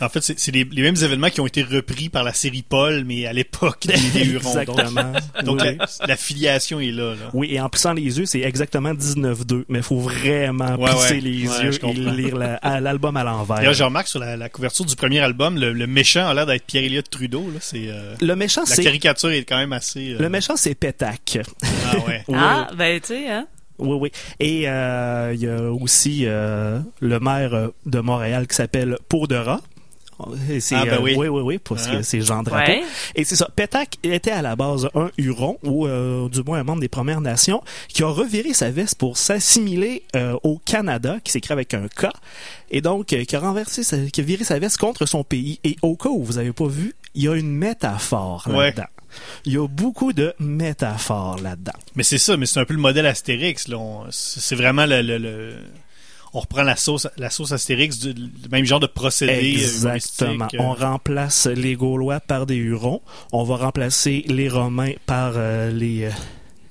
En 0.00 0.08
fait, 0.08 0.20
c'est 0.22 0.52
les, 0.52 0.64
les 0.64 0.82
mêmes 0.82 0.96
événements 0.96 1.30
qui 1.30 1.40
ont 1.40 1.46
été 1.46 1.62
repris 1.62 2.08
par 2.08 2.22
la 2.24 2.32
série 2.32 2.62
Paul, 2.62 3.04
mais 3.04 3.26
à 3.26 3.32
l'époque 3.32 3.86
des, 3.86 4.24
Hurons. 4.24 4.54
Donc, 4.64 4.68
Exactement. 4.78 5.12
donc 5.44 5.60
Oui. 5.62 5.76
la, 5.78 6.06
la 6.06 6.16
filiation 6.16 6.80
est 6.80 6.90
là. 6.92 7.10
là. 7.14 7.30
Oui, 7.34 7.48
et 7.52 7.60
en 7.60 7.68
plissant 7.68 7.92
les 7.92 8.02
yeux, 8.18 8.26
c'est 8.26 8.40
exactement 8.40 8.92
19-2, 8.94 9.64
mais 9.68 9.78
il 9.80 9.82
faut 9.84 9.98
vraiment 9.98 10.76
Ouais, 10.76 10.90
plisser 10.90 11.14
ouais. 11.14 11.20
les 11.20 11.48
Ouais, 11.48 11.64
yeux 11.64 11.84
et 11.84 11.92
lire 11.92 12.36
la- 12.36 12.54
à 12.56 12.80
l'album 12.80 13.16
à 13.16 13.24
l'envers. 13.24 13.56
D'ailleurs, 13.56 13.74
je 13.74 13.84
remarque 13.84 14.08
sur 14.08 14.20
la, 14.20 14.36
la 14.36 14.48
couverture 14.48 14.84
du 14.84 14.94
premier 14.96 15.20
album, 15.20 15.58
le, 15.58 15.72
le 15.72 15.86
méchant 15.86 16.28
a 16.28 16.34
l'air 16.34 16.46
d'être 16.46 16.64
Pierre-Éliott 16.64 17.08
Trudeau. 17.10 17.50
Là. 17.52 17.58
C'est, 17.60 17.88
euh, 17.88 18.14
Le 18.20 18.34
méchant, 18.36 18.62
la 18.68 18.76
caricature 18.76 19.30
est 19.30 19.44
quand 19.44 19.58
même 19.58 19.72
assez... 19.72 20.12
euh, 20.14 20.18
le 20.20 20.28
méchant, 20.28 20.56
c'est 20.56 20.74
Pétac. 20.74 21.38
Ah 21.90 21.96
ouais. 22.06 22.24
Ah, 22.34 22.68
ben, 22.76 23.00
tu 23.00 23.08
sais, 23.08 23.28
hein. 23.30 23.46
oui, 23.78 23.96
oui. 24.00 24.10
Et 24.38 24.68
euh, 24.68 25.32
il 25.34 25.40
y 25.40 25.48
a 25.48 25.70
aussi 25.72 26.22
euh, 26.24 26.78
le 27.00 27.18
maire 27.20 27.70
de 27.86 28.00
Montréal 28.00 28.46
qui 28.46 28.54
s'appelle 28.54 28.96
Pau 29.08 29.26
de 29.26 29.34
rat. 29.36 29.60
C'est, 30.60 30.74
Ah, 30.74 30.84
ben 30.84 30.94
euh, 30.94 30.98
oui. 31.00 31.14
oui, 31.16 31.28
oui, 31.28 31.40
oui, 31.42 31.58
parce 31.58 31.86
Hein? 31.86 31.98
que 31.98 32.02
c'est 32.02 32.20
Jean 32.20 32.42
Drapeau. 32.42 32.70
Ouais. 32.72 32.82
Et 33.14 33.24
c'est 33.24 33.36
ça. 33.36 33.48
Pétac 33.54 33.96
était 34.02 34.30
à 34.32 34.42
la 34.42 34.56
base 34.56 34.88
un 34.94 35.10
Huron, 35.16 35.58
ou 35.62 35.86
euh, 35.86 36.28
du 36.28 36.42
moins 36.42 36.58
un 36.58 36.64
membre 36.64 36.80
des 36.80 36.88
Premières 36.88 37.20
Nations, 37.20 37.62
qui 37.88 38.02
a 38.02 38.08
reviré 38.08 38.52
sa 38.52 38.70
veste 38.70 38.96
pour 38.96 39.16
s'assimiler 39.16 40.02
euh, 40.16 40.36
au 40.42 40.58
Canada, 40.58 41.18
qui 41.22 41.30
s'écrit 41.32 41.52
avec 41.52 41.72
un 41.74 41.86
K, 41.88 42.06
et 42.70 42.80
donc 42.80 43.12
euh, 43.12 43.24
qui 43.24 43.36
a 43.36 43.40
renversé, 43.40 43.82
sa, 43.84 43.96
qui 43.98 44.20
a 44.20 44.24
viré 44.24 44.42
sa 44.44 44.58
veste 44.58 44.76
contre 44.78 45.06
son 45.06 45.22
pays. 45.24 45.60
Et 45.64 45.76
au 45.82 45.96
cas 45.96 46.08
où 46.08 46.24
vous 46.24 46.38
avez 46.38 46.52
pas 46.52 46.66
vu, 46.66 46.94
il 47.14 47.22
y 47.22 47.28
a 47.28 47.34
une 47.34 47.50
métaphore 47.52 48.46
Ouais. 48.48 48.66
là-dedans. 48.66 48.86
Il 49.46 49.52
y 49.54 49.56
a 49.56 49.66
beaucoup 49.66 50.12
de 50.12 50.34
métaphores 50.38 51.38
là-dedans. 51.40 51.72
Mais 51.96 52.02
c'est 52.02 52.18
ça, 52.18 52.36
mais 52.36 52.44
c'est 52.46 52.60
un 52.60 52.64
peu 52.66 52.74
le 52.74 52.80
modèle 52.80 53.06
Astérix. 53.06 53.66
Là. 53.68 53.78
On- 53.78 54.04
c'est 54.10 54.54
vraiment 54.56 54.84
le, 54.84 55.00
le- 55.00 55.16
le- 55.18 55.54
On 56.34 56.40
reprend 56.40 56.62
la 56.62 56.76
sauce, 56.76 57.08
la 57.16 57.30
sauce 57.30 57.52
Astérix, 57.52 57.98
du, 57.98 58.12
le 58.12 58.48
même 58.50 58.64
genre 58.64 58.80
de 58.80 58.86
procédé. 58.86 59.32
euh, 59.32 59.60
Exactement. 59.60 60.46
euh. 60.54 60.58
On 60.58 60.72
remplace 60.74 61.46
les 61.46 61.74
Gaulois 61.74 62.20
par 62.20 62.46
des 62.46 62.56
Hurons. 62.56 63.00
On 63.32 63.44
va 63.44 63.56
remplacer 63.56 64.24
les 64.28 64.48
Romains 64.48 64.92
par 65.06 65.32
euh, 65.36 65.70
les 65.70 66.04
euh, 66.04 66.10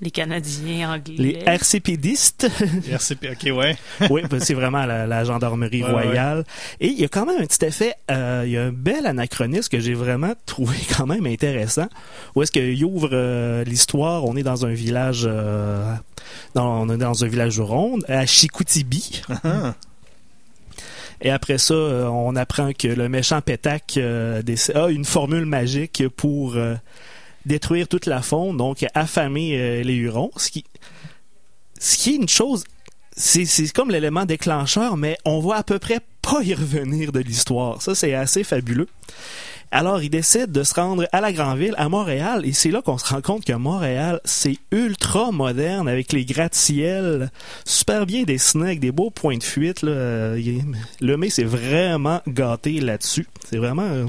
Les 0.01 0.11
Canadiens 0.11 0.93
anglais. 0.93 1.15
Les 1.17 1.43
RCPDistes. 1.45 2.47
RCP, 2.89 3.29
ok, 3.31 3.55
ouais. 3.55 3.75
oui, 4.09 4.21
ben, 4.29 4.39
c'est 4.39 4.53
vraiment 4.53 4.85
la, 4.85 5.07
la 5.07 5.23
gendarmerie 5.23 5.83
Ouais, 5.83 5.91
royale. 5.91 6.43
Et 6.79 6.87
il 6.87 6.99
y 6.99 7.03
a 7.03 7.07
quand 7.07 7.25
même 7.25 7.41
un 7.41 7.45
petit 7.45 7.65
effet, 7.65 7.95
euh, 8.11 8.43
il 8.45 8.51
y 8.51 8.57
a 8.57 8.63
un 8.65 8.71
bel 8.71 9.05
anachronisme 9.05 9.69
que 9.69 9.79
j'ai 9.79 9.93
vraiment 9.93 10.33
trouvé 10.45 10.77
quand 10.97 11.05
même 11.05 11.25
intéressant. 11.25 11.87
Où 12.35 12.43
est-ce 12.43 12.51
qu'il 12.51 12.83
ouvre 12.85 13.09
euh, 13.11 13.63
l'histoire, 13.63 14.25
on 14.25 14.35
est 14.35 14.43
dans 14.43 14.65
un 14.65 14.73
village, 14.73 15.25
euh, 15.27 15.93
dans, 16.53 16.81
on 16.81 16.89
est 16.89 16.97
dans 16.97 17.23
un 17.23 17.27
village 17.27 17.59
rond, 17.59 17.99
à 18.07 18.25
Chicoutimi. 18.25 19.21
Ah. 19.43 19.73
Et 21.21 21.31
après 21.31 21.57
ça, 21.57 21.73
euh, 21.73 22.05
on 22.05 22.35
apprend 22.35 22.71
que 22.73 22.87
le 22.87 23.09
méchant 23.09 23.41
Pétac 23.41 23.95
euh, 23.97 24.41
a 24.75 24.89
une 24.89 25.05
formule 25.05 25.45
magique 25.45 26.03
pour 26.15 26.55
euh, 26.55 26.75
détruire 27.47 27.87
toute 27.87 28.05
la 28.05 28.21
faune, 28.21 28.57
donc 28.57 28.85
affamer 28.93 29.57
euh, 29.59 29.83
les 29.83 29.95
Hurons. 29.95 30.31
Ce 30.35 30.51
qui, 30.51 30.63
ce 31.79 31.97
qui 31.97 32.11
est 32.11 32.15
une 32.17 32.29
chose, 32.29 32.63
c'est 33.15 33.71
comme 33.73 33.89
l'élément 33.89 34.25
déclencheur, 34.25 34.97
mais 34.97 35.17
on 35.25 35.39
va 35.39 35.55
à 35.55 35.63
peu 35.63 35.79
près 35.79 35.99
pas 36.21 36.43
y 36.43 36.53
revenir 36.53 37.11
de 37.11 37.19
l'histoire. 37.19 37.81
Ça, 37.81 37.95
c'est 37.95 38.13
assez 38.13 38.43
fabuleux. 38.43 38.87
Alors, 39.69 40.01
il 40.01 40.09
décide 40.09 40.53
de 40.53 40.63
se 40.63 40.73
rendre 40.75 41.07
à 41.11 41.19
la 41.19 41.33
grande 41.33 41.57
ville, 41.59 41.73
à 41.77 41.89
Montréal, 41.89 42.45
et 42.45 42.53
c'est 42.53 42.71
là 42.71 42.81
qu'on 42.81 42.97
se 42.97 43.05
rend 43.05 43.21
compte 43.21 43.43
que 43.43 43.51
Montréal, 43.51 44.21
c'est 44.23 44.57
ultra 44.71 45.31
moderne 45.33 45.89
avec 45.89 46.13
les 46.13 46.23
gratte-ciels, 46.23 47.29
super 47.65 48.05
bien 48.05 48.23
dessinés 48.23 48.67
avec 48.67 48.79
des 48.79 48.93
beaux 48.93 49.09
points 49.09 49.37
de 49.37 49.43
fuite. 49.43 49.81
Le 49.81 51.15
mai, 51.17 51.29
c'est 51.29 51.43
vraiment 51.43 52.21
gâté 52.29 52.79
là-dessus. 52.79 53.27
C'est 53.49 53.57
vraiment. 53.57 53.81
euh, 53.89 54.05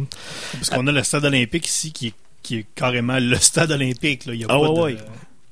Parce 0.52 0.71
qu'on 0.71 0.87
a 0.87 0.92
le 0.92 1.02
stade 1.02 1.25
olympique 1.25 1.66
ici 1.66 1.92
qui 1.92 2.09
est, 2.09 2.14
qui 2.42 2.59
est 2.59 2.66
carrément 2.75 3.18
le 3.18 3.37
stade 3.37 3.71
olympique. 3.73 4.26
Là. 4.26 4.35
Il 4.35 4.40
y 4.40 4.45
a 4.45 4.47
Ah 4.50 4.59
pas 4.59 4.71
ouais, 4.71 4.92
de... 4.95 4.99
ouais. 4.99 5.04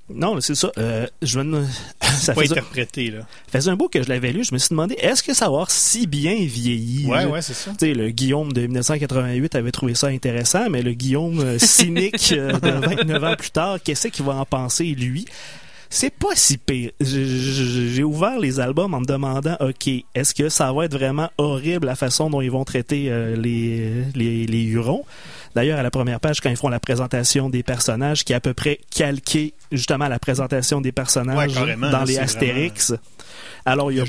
Non, 0.08 0.40
c'est 0.40 0.54
ça. 0.54 0.70
Euh, 0.78 1.06
je 1.20 1.40
me... 1.40 1.64
ça 2.00 2.32
pas 2.32 2.42
interprété. 2.42 3.10
Là. 3.10 3.26
faisait 3.50 3.70
un 3.72 3.74
bout 3.76 3.88
que 3.88 4.00
je 4.02 4.08
l'avais 4.08 4.30
lu. 4.32 4.44
Je 4.44 4.54
me 4.54 4.58
suis 4.58 4.68
demandé, 4.70 4.94
est-ce 5.00 5.20
que 5.22 5.34
ça 5.34 5.46
va 5.46 5.52
avoir 5.52 5.70
si 5.72 6.06
bien 6.06 6.36
vieilli? 6.36 7.06
Ouais, 7.06 7.22
Je- 7.22 7.26
ouais, 7.28 7.42
c'est 7.42 7.54
ça. 7.54 7.72
Tu 7.72 7.86
sais, 7.86 7.92
le 7.94 8.10
Guillaume 8.10 8.52
de 8.52 8.60
1988 8.62 9.56
avait 9.56 9.72
trouvé 9.72 9.94
ça 9.96 10.06
intéressant, 10.06 10.70
mais 10.70 10.82
le 10.82 10.92
Guillaume 10.92 11.40
euh, 11.40 11.58
cynique 11.58 12.32
euh, 12.32 12.52
de 12.52 12.70
29 12.70 13.24
ans 13.24 13.34
plus 13.36 13.50
tard, 13.50 13.78
qu'est-ce 13.82 14.06
qu'il 14.08 14.24
va 14.24 14.34
en 14.36 14.44
penser, 14.44 14.84
lui? 14.84 15.24
C'est 15.90 16.10
pas 16.10 16.34
si 16.34 16.58
pire. 16.58 16.90
J'ai- 17.00 18.02
ouvert 18.04 18.38
les 18.38 18.60
albums 18.60 18.94
en 18.94 19.00
me 19.00 19.06
demandant, 19.06 19.56
OK, 19.60 19.88
est-ce 20.14 20.34
que 20.34 20.48
ça 20.48 20.72
va 20.72 20.84
être 20.84 20.92
vraiment 20.96 21.30
horrible 21.38 21.86
la 21.86 21.96
façon 21.96 22.30
dont 22.30 22.40
ils 22.40 22.50
vont 22.50 22.64
traiter 22.64 23.10
les, 23.36 24.04
les, 24.14 24.46
les 24.46 24.62
Hurons? 24.64 25.04
D'ailleurs, 25.56 25.78
à 25.78 25.82
la 25.82 25.90
première 25.90 26.20
page, 26.20 26.42
quand 26.42 26.50
ils 26.50 26.56
font 26.56 26.68
la 26.68 26.80
présentation 26.80 27.48
des 27.48 27.62
personnages, 27.62 28.26
qui 28.26 28.34
est 28.34 28.36
à 28.36 28.40
peu 28.40 28.52
près 28.52 28.78
calqué 28.94 29.54
justement 29.72 30.06
la 30.06 30.18
présentation 30.18 30.82
des 30.82 30.92
personnages 30.92 31.56
Ouais, 31.56 31.76
dans 31.76 32.04
les 32.04 32.18
Astérix. 32.18 32.92
Alors, 33.64 33.90
il 33.90 33.96
y 33.96 34.00
a, 34.00 34.02
a 34.02 34.06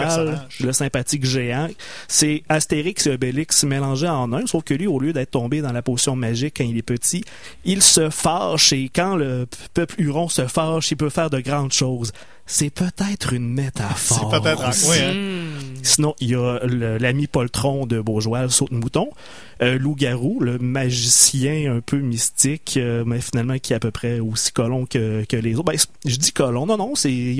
personnages. 0.00 0.58
le 0.58 0.72
sympathique 0.72 1.24
géant. 1.24 1.68
C'est 2.08 2.42
Astérix 2.48 3.06
et 3.06 3.12
Obélix 3.12 3.62
mélangés 3.62 4.08
en 4.08 4.32
un, 4.32 4.44
sauf 4.46 4.64
que 4.64 4.74
lui, 4.74 4.88
au 4.88 4.98
lieu 4.98 5.12
d'être 5.12 5.30
tombé 5.30 5.60
dans 5.60 5.72
la 5.72 5.82
potion 5.82 6.16
magique 6.16 6.54
quand 6.56 6.64
il 6.64 6.76
est 6.76 6.82
petit, 6.82 7.22
il 7.64 7.80
se 7.80 8.10
fâche 8.10 8.72
et 8.72 8.90
quand 8.92 9.14
le 9.14 9.46
peuple 9.74 9.94
Huron 9.98 10.28
se 10.28 10.48
fâche, 10.48 10.90
il 10.90 10.96
peut 10.96 11.10
faire 11.10 11.30
de 11.30 11.38
grandes 11.38 11.72
choses. 11.72 12.12
C'est 12.50 12.70
peut-être 12.70 13.34
une 13.34 13.52
métaphore. 13.52 14.30
C'est 14.32 14.40
peut-être 14.40 14.88
ouais, 14.88 15.04
hein. 15.04 15.14
Sinon, 15.82 16.14
il 16.18 16.30
y 16.30 16.34
a 16.34 16.58
l'ami 16.64 17.26
poltron 17.26 17.86
de 17.86 18.00
Beaujoal, 18.00 18.50
Saute-Mouton. 18.50 19.10
Euh, 19.60 19.78
Loup-garou, 19.78 20.40
le 20.40 20.58
magicien 20.58 21.76
un 21.76 21.80
peu 21.80 21.98
mystique, 21.98 22.78
euh, 22.78 23.04
mais 23.06 23.20
finalement 23.20 23.58
qui 23.58 23.74
est 23.74 23.76
à 23.76 23.80
peu 23.80 23.90
près 23.90 24.18
aussi 24.18 24.50
colon 24.52 24.86
que, 24.86 25.24
que 25.28 25.36
les 25.36 25.56
autres. 25.56 25.64
Ben, 25.64 25.78
je 26.06 26.16
dis 26.16 26.32
colon, 26.32 26.64
non, 26.64 26.78
non, 26.78 26.94
c'est... 26.94 27.36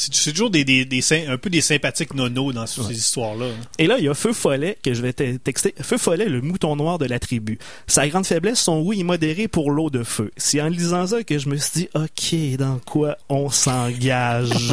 C'est 0.00 0.32
toujours 0.32 0.50
des, 0.50 0.64
des, 0.64 0.84
des 0.84 1.00
sym- 1.02 1.28
un 1.28 1.36
peu 1.36 1.50
des 1.50 1.60
sympathiques 1.60 2.14
nonos 2.14 2.52
dans 2.52 2.66
ces 2.66 2.90
histoires-là. 2.90 3.46
Et 3.78 3.86
là, 3.86 3.96
il 3.98 4.04
y 4.04 4.08
a 4.08 4.14
Feu 4.14 4.32
Follet, 4.32 4.78
que 4.82 4.94
je 4.94 5.02
vais 5.02 5.12
te 5.12 5.36
texter. 5.36 5.74
Feu 5.82 5.98
Follet, 5.98 6.26
le 6.28 6.40
mouton 6.40 6.74
noir 6.76 6.98
de 6.98 7.04
la 7.04 7.18
tribu. 7.18 7.58
Sa 7.86 8.08
grande 8.08 8.24
faiblesse, 8.26 8.60
son 8.60 8.80
oui 8.80 8.98
immodéré 8.98 9.46
pour 9.48 9.70
l'eau 9.70 9.90
de 9.90 10.02
feu. 10.02 10.30
C'est 10.36 10.60
en 10.62 10.68
lisant 10.68 11.06
ça 11.06 11.22
que 11.22 11.38
je 11.38 11.48
me 11.48 11.56
suis 11.56 11.70
dit, 11.82 11.88
OK, 11.94 12.56
dans 12.58 12.78
quoi 12.86 13.16
on 13.28 13.50
s'engage? 13.50 14.72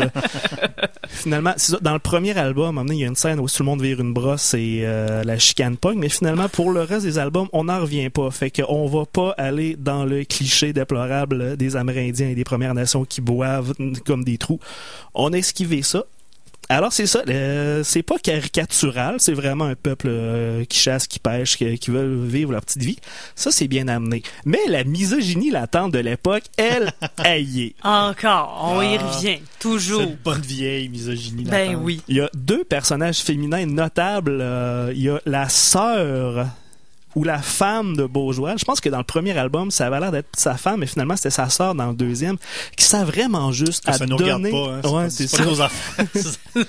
finalement, 1.07 1.53
ça, 1.57 1.77
dans 1.81 1.93
le 1.93 1.99
premier 1.99 2.37
album, 2.37 2.83
il 2.89 2.99
y 2.99 3.03
a 3.03 3.07
une 3.07 3.15
scène 3.15 3.39
où 3.39 3.47
tout 3.47 3.55
le 3.63 3.65
monde 3.65 3.81
vire 3.81 3.99
une 3.99 4.13
brosse 4.13 4.53
et 4.53 4.81
euh, 4.83 5.23
la 5.23 5.37
chicane 5.37 5.77
pogne, 5.77 5.97
mais 5.99 6.09
finalement, 6.09 6.49
pour 6.49 6.71
le 6.71 6.81
reste 6.81 7.05
des 7.05 7.17
albums, 7.17 7.47
on 7.53 7.65
n'en 7.65 7.81
revient 7.81 8.09
pas. 8.09 8.29
Fait 8.31 8.49
qu'on 8.51 8.87
va 8.87 9.05
pas 9.05 9.31
aller 9.37 9.75
dans 9.77 10.05
le 10.05 10.23
cliché 10.23 10.73
déplorable 10.73 11.57
des 11.57 11.75
Amérindiens 11.75 12.29
et 12.29 12.35
des 12.35 12.43
Premières 12.43 12.73
Nations 12.73 13.05
qui 13.05 13.21
boivent 13.21 13.73
comme 14.05 14.23
des 14.23 14.37
trous. 14.37 14.59
On 15.17 15.33
a 15.33 15.37
esquivé 15.37 15.81
ça. 15.81 16.03
Alors 16.69 16.91
c'est 16.91 17.05
ça, 17.07 17.21
euh, 17.29 17.81
c'est 17.85 18.03
pas 18.03 18.17
caricatural, 18.19 19.15
c'est 19.19 19.31
vraiment 19.31 19.63
un 19.63 19.75
peuple 19.75 20.07
euh, 20.09 20.65
qui 20.65 20.77
chasse, 20.77 21.07
qui 21.07 21.17
pêche, 21.17 21.55
qui, 21.55 21.79
qui 21.79 21.91
veut 21.91 22.25
vivre 22.25 22.51
leur 22.51 22.61
petite 22.61 22.83
vie. 22.83 22.97
Ça 23.35 23.51
c'est 23.51 23.69
bien 23.69 23.87
amené. 23.87 24.21
Mais 24.43 24.59
la 24.67 24.83
misogynie 24.83 25.49
latente 25.49 25.93
de 25.93 25.99
l'époque, 25.99 26.43
elle, 26.57 26.91
aïe. 27.19 27.73
Encore, 27.83 28.69
on 28.75 28.81
y 28.81 28.97
Ah. 28.97 29.07
revient. 29.07 29.37
Toujours. 29.61 30.01
Cette 30.01 30.21
bonne 30.23 30.41
vieille 30.41 30.89
misogynie. 30.89 31.45
Ben 31.45 31.67
latente. 31.69 31.83
oui. 31.85 32.01
Il 32.09 32.17
y 32.17 32.21
a 32.21 32.29
deux 32.33 32.65
personnages 32.65 33.19
féminins 33.19 33.65
notables. 33.65 34.39
euh, 34.41 34.91
il 34.93 35.03
y 35.03 35.09
a 35.09 35.21
la 35.25 35.47
sœur 35.47 36.47
ou 37.17 37.23
la 37.23 37.39
femme 37.39 37.95
de 37.97 38.05
Beaujoal. 38.05 38.59
Je 38.59 38.65
pense 38.65 38.79
que 38.79 38.89
dans 38.89 38.99
le 38.99 39.03
premier 39.03 39.35
album, 39.37 39.71
ça 39.71 39.87
avait 39.87 39.99
l'air 39.99 40.11
d'être 40.11 40.29
sa 40.37 40.53
femme, 40.55 40.81
mais 40.81 40.85
finalement 40.85 41.15
c'était 41.15 41.31
sa 41.31 41.49
sœur 41.49 41.73
dans 41.73 41.87
le 41.89 41.95
deuxième, 41.95 42.37
qui 42.75 42.85
sait 42.85 43.03
vraiment 43.03 43.51
juste 43.51 43.83
Ça, 43.85 43.91
à 43.91 43.97
ça 43.97 44.05
nous 44.05 44.17
regarde 44.17 44.43
pas. 44.49 44.89
Hein. 44.93 45.09
C'est 45.09 45.23
Ouais, 45.23 45.27
ça. 45.27 45.37
pas 45.37 45.45
nos 45.45 45.61
affaires. 45.61 46.05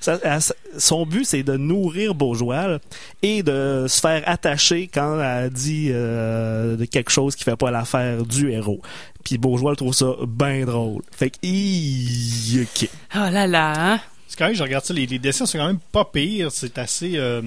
Ça- 0.00 0.18
elle- 0.22 0.40
son 0.78 1.06
but, 1.06 1.24
c'est 1.24 1.42
de 1.42 1.56
nourrir 1.56 2.14
Beaujoal 2.14 2.80
et 3.22 3.42
de 3.42 3.86
se 3.88 4.00
faire 4.00 4.22
attacher 4.26 4.88
quand 4.92 5.20
elle 5.20 5.50
dit 5.50 5.88
euh, 5.90 6.76
quelque 6.90 7.10
chose 7.10 7.34
qui 7.34 7.44
fait 7.44 7.56
pas 7.56 7.70
l'affaire 7.70 8.24
du 8.24 8.50
héros. 8.52 8.80
Puis 9.24 9.38
Beaujoal 9.38 9.74
trouve 9.76 9.94
ça 9.94 10.12
bien 10.28 10.64
drôle. 10.66 11.02
Fait 11.10 11.30
que, 11.30 11.36
hi, 11.42 12.60
ok. 12.62 12.88
Oh 13.16 13.30
là 13.32 13.46
là, 13.46 13.72
hein? 13.94 14.00
C'est 14.28 14.38
quand 14.38 14.46
même, 14.46 14.54
je 14.54 14.62
regarde 14.62 14.84
ça, 14.84 14.92
les, 14.94 15.06
les 15.06 15.18
dessins 15.18 15.46
sont 15.46 15.58
quand 15.58 15.66
même 15.66 15.78
pas 15.92 16.04
pires. 16.04 16.52
C'est 16.52 16.78
assez. 16.78 17.12
euh, 17.16 17.42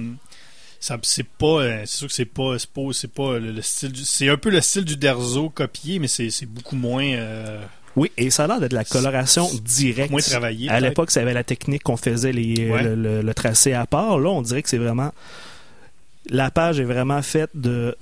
ça- 0.80 0.98
c'est 1.02 1.26
pas. 1.26 1.46
euh, 1.62 1.82
c'est 1.84 1.98
sûr 1.98 2.08
que 2.08 2.14
c'est 2.14 2.24
pas. 2.24 2.58
C'est 2.58 2.70
pas, 2.70 2.82
c'est 2.92 3.12
pas 3.12 3.38
le, 3.38 3.52
le 3.52 3.62
style. 3.62 3.92
du- 3.92 4.04
C'est 4.04 4.28
un 4.28 4.36
peu 4.36 4.50
le 4.50 4.60
style 4.60 4.84
du 4.84 4.96
Derzo 4.96 5.48
copié, 5.50 5.98
mais 6.00 6.08
c'est, 6.08 6.30
c'est 6.30 6.46
beaucoup 6.46 6.74
moins. 6.76 7.04
euh, 7.04 7.62
Oui, 7.96 8.10
et 8.16 8.30
ça 8.30 8.44
a 8.44 8.46
l'air 8.46 8.60
d'être 8.60 8.70
de 8.70 8.76
la 8.76 8.84
coloration 8.84 9.48
directe. 9.64 10.10
moins 10.10 10.20
travaillé. 10.20 10.68
À 10.70 10.80
l'époque, 10.80 11.10
ça 11.10 11.20
avait 11.20 11.34
la 11.34 11.44
technique 11.44 11.82
qu'on 11.82 11.96
faisait 11.96 12.32
les, 12.32 12.70
Ouais. 12.70 12.82
le, 12.82 12.94
le- 12.94 13.22
le 13.22 13.34
tracé 13.34 13.72
à 13.72 13.84
part. 13.86 14.18
Là, 14.18 14.30
on 14.30 14.42
dirait 14.42 14.62
que 14.62 14.68
c'est 14.68 14.78
vraiment. 14.78 15.12
La 16.28 16.50
page 16.50 16.78
est 16.80 16.84
vraiment 16.84 17.22
faite 17.22 17.50
de, 17.54 17.96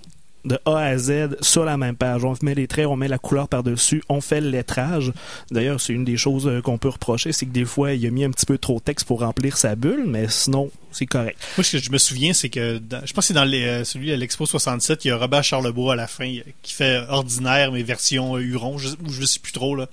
de 0.49 0.59
A 0.65 0.79
à 0.79 0.99
Z 0.99 1.37
sur 1.41 1.65
la 1.65 1.77
même 1.77 1.97
page. 1.97 2.25
On 2.25 2.35
met 2.43 2.55
les 2.55 2.67
traits, 2.67 2.87
on 2.87 2.97
met 2.97 3.09
la 3.09 3.19
couleur 3.19 3.49
par-dessus, 3.49 4.03
on 4.09 4.21
fait 4.21 4.41
le 4.41 4.51
lettrage. 4.51 5.13
D'ailleurs, 5.51 5.81
c'est 5.81 5.93
une 5.93 6.05
des 6.05 6.17
choses 6.17 6.47
euh, 6.47 6.61
qu'on 6.61 6.79
peut 6.79 6.89
reprocher, 6.89 7.33
c'est 7.33 7.47
que 7.47 7.53
des 7.53 7.65
fois, 7.65 7.93
il 7.93 8.05
a 8.07 8.11
mis 8.11 8.25
un 8.25 8.31
petit 8.31 8.47
peu 8.47 8.59
trop 8.59 8.79
de 8.79 8.85
texte 8.85 9.07
pour 9.07 9.21
remplir 9.21 9.57
sa 9.57 9.77
bulle, 9.77 10.05
mais 10.07 10.27
sinon, 10.29 10.71
c'est 10.91 11.07
correct. 11.07 11.39
Moi, 11.57 11.65
ce 11.65 11.77
que 11.77 11.83
je 11.83 11.91
me 11.91 11.99
souviens, 11.99 12.33
c'est 12.33 12.49
que 12.49 12.81
je 12.91 13.13
pense 13.13 13.13
que 13.13 13.21
c'est 13.23 13.35
dans 13.35 13.49
euh, 13.49 13.85
celui 13.85 14.13
à 14.13 14.17
l'Expo 14.17 14.47
67, 14.47 15.05
il 15.05 15.09
y 15.09 15.11
a 15.11 15.17
Robert 15.17 15.45
Charlebois 15.45 15.93
à 15.93 15.97
la 15.97 16.07
fin 16.07 16.29
euh, 16.29 16.43
qui 16.63 16.73
fait 16.73 17.05
ordinaire, 17.09 17.71
mais 17.71 17.83
version 17.83 18.39
Huron, 18.39 18.79
je, 18.79 18.89
je 19.11 19.25
sais 19.25 19.41
plus 19.41 19.53
trop, 19.53 19.77
là. 19.77 19.89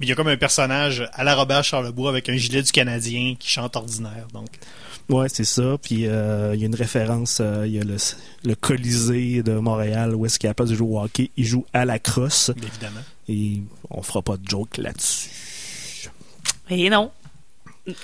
Mais 0.00 0.06
il 0.06 0.08
y 0.08 0.12
a 0.12 0.16
comme 0.16 0.28
un 0.28 0.36
personnage 0.36 1.08
à 1.12 1.22
la 1.22 1.36
Robert 1.36 1.62
Charlebois 1.62 2.10
avec 2.10 2.28
un 2.28 2.36
gilet 2.36 2.62
du 2.62 2.72
Canadien 2.72 3.36
qui 3.38 3.48
chante 3.48 3.76
ordinaire. 3.76 4.26
Donc, 4.32 4.48
Ouais, 5.10 5.28
c'est 5.28 5.44
ça. 5.44 5.76
Puis 5.82 6.06
euh, 6.06 6.54
il 6.54 6.60
y 6.60 6.62
a 6.64 6.66
une 6.66 6.74
référence, 6.74 7.38
euh, 7.40 7.66
il 7.66 7.74
y 7.74 7.80
a 7.80 7.84
le, 7.84 7.96
le 8.44 8.54
Colisée 8.54 9.42
de 9.42 9.54
Montréal 9.58 10.14
où 10.14 10.24
est-ce 10.26 10.38
qu'il 10.38 10.48
a 10.48 10.54
pas 10.54 10.64
de 10.64 10.74
jouer 10.74 10.88
au 10.88 11.00
hockey. 11.00 11.30
Il 11.36 11.44
joue 11.44 11.66
à 11.72 11.84
la 11.84 11.98
crosse 11.98 12.50
évidemment. 12.56 13.00
et 13.28 13.62
on 13.90 14.02
fera 14.02 14.22
pas 14.22 14.36
de 14.36 14.48
joke 14.48 14.78
là-dessus. 14.78 16.10
Et 16.70 16.88
non. 16.88 17.10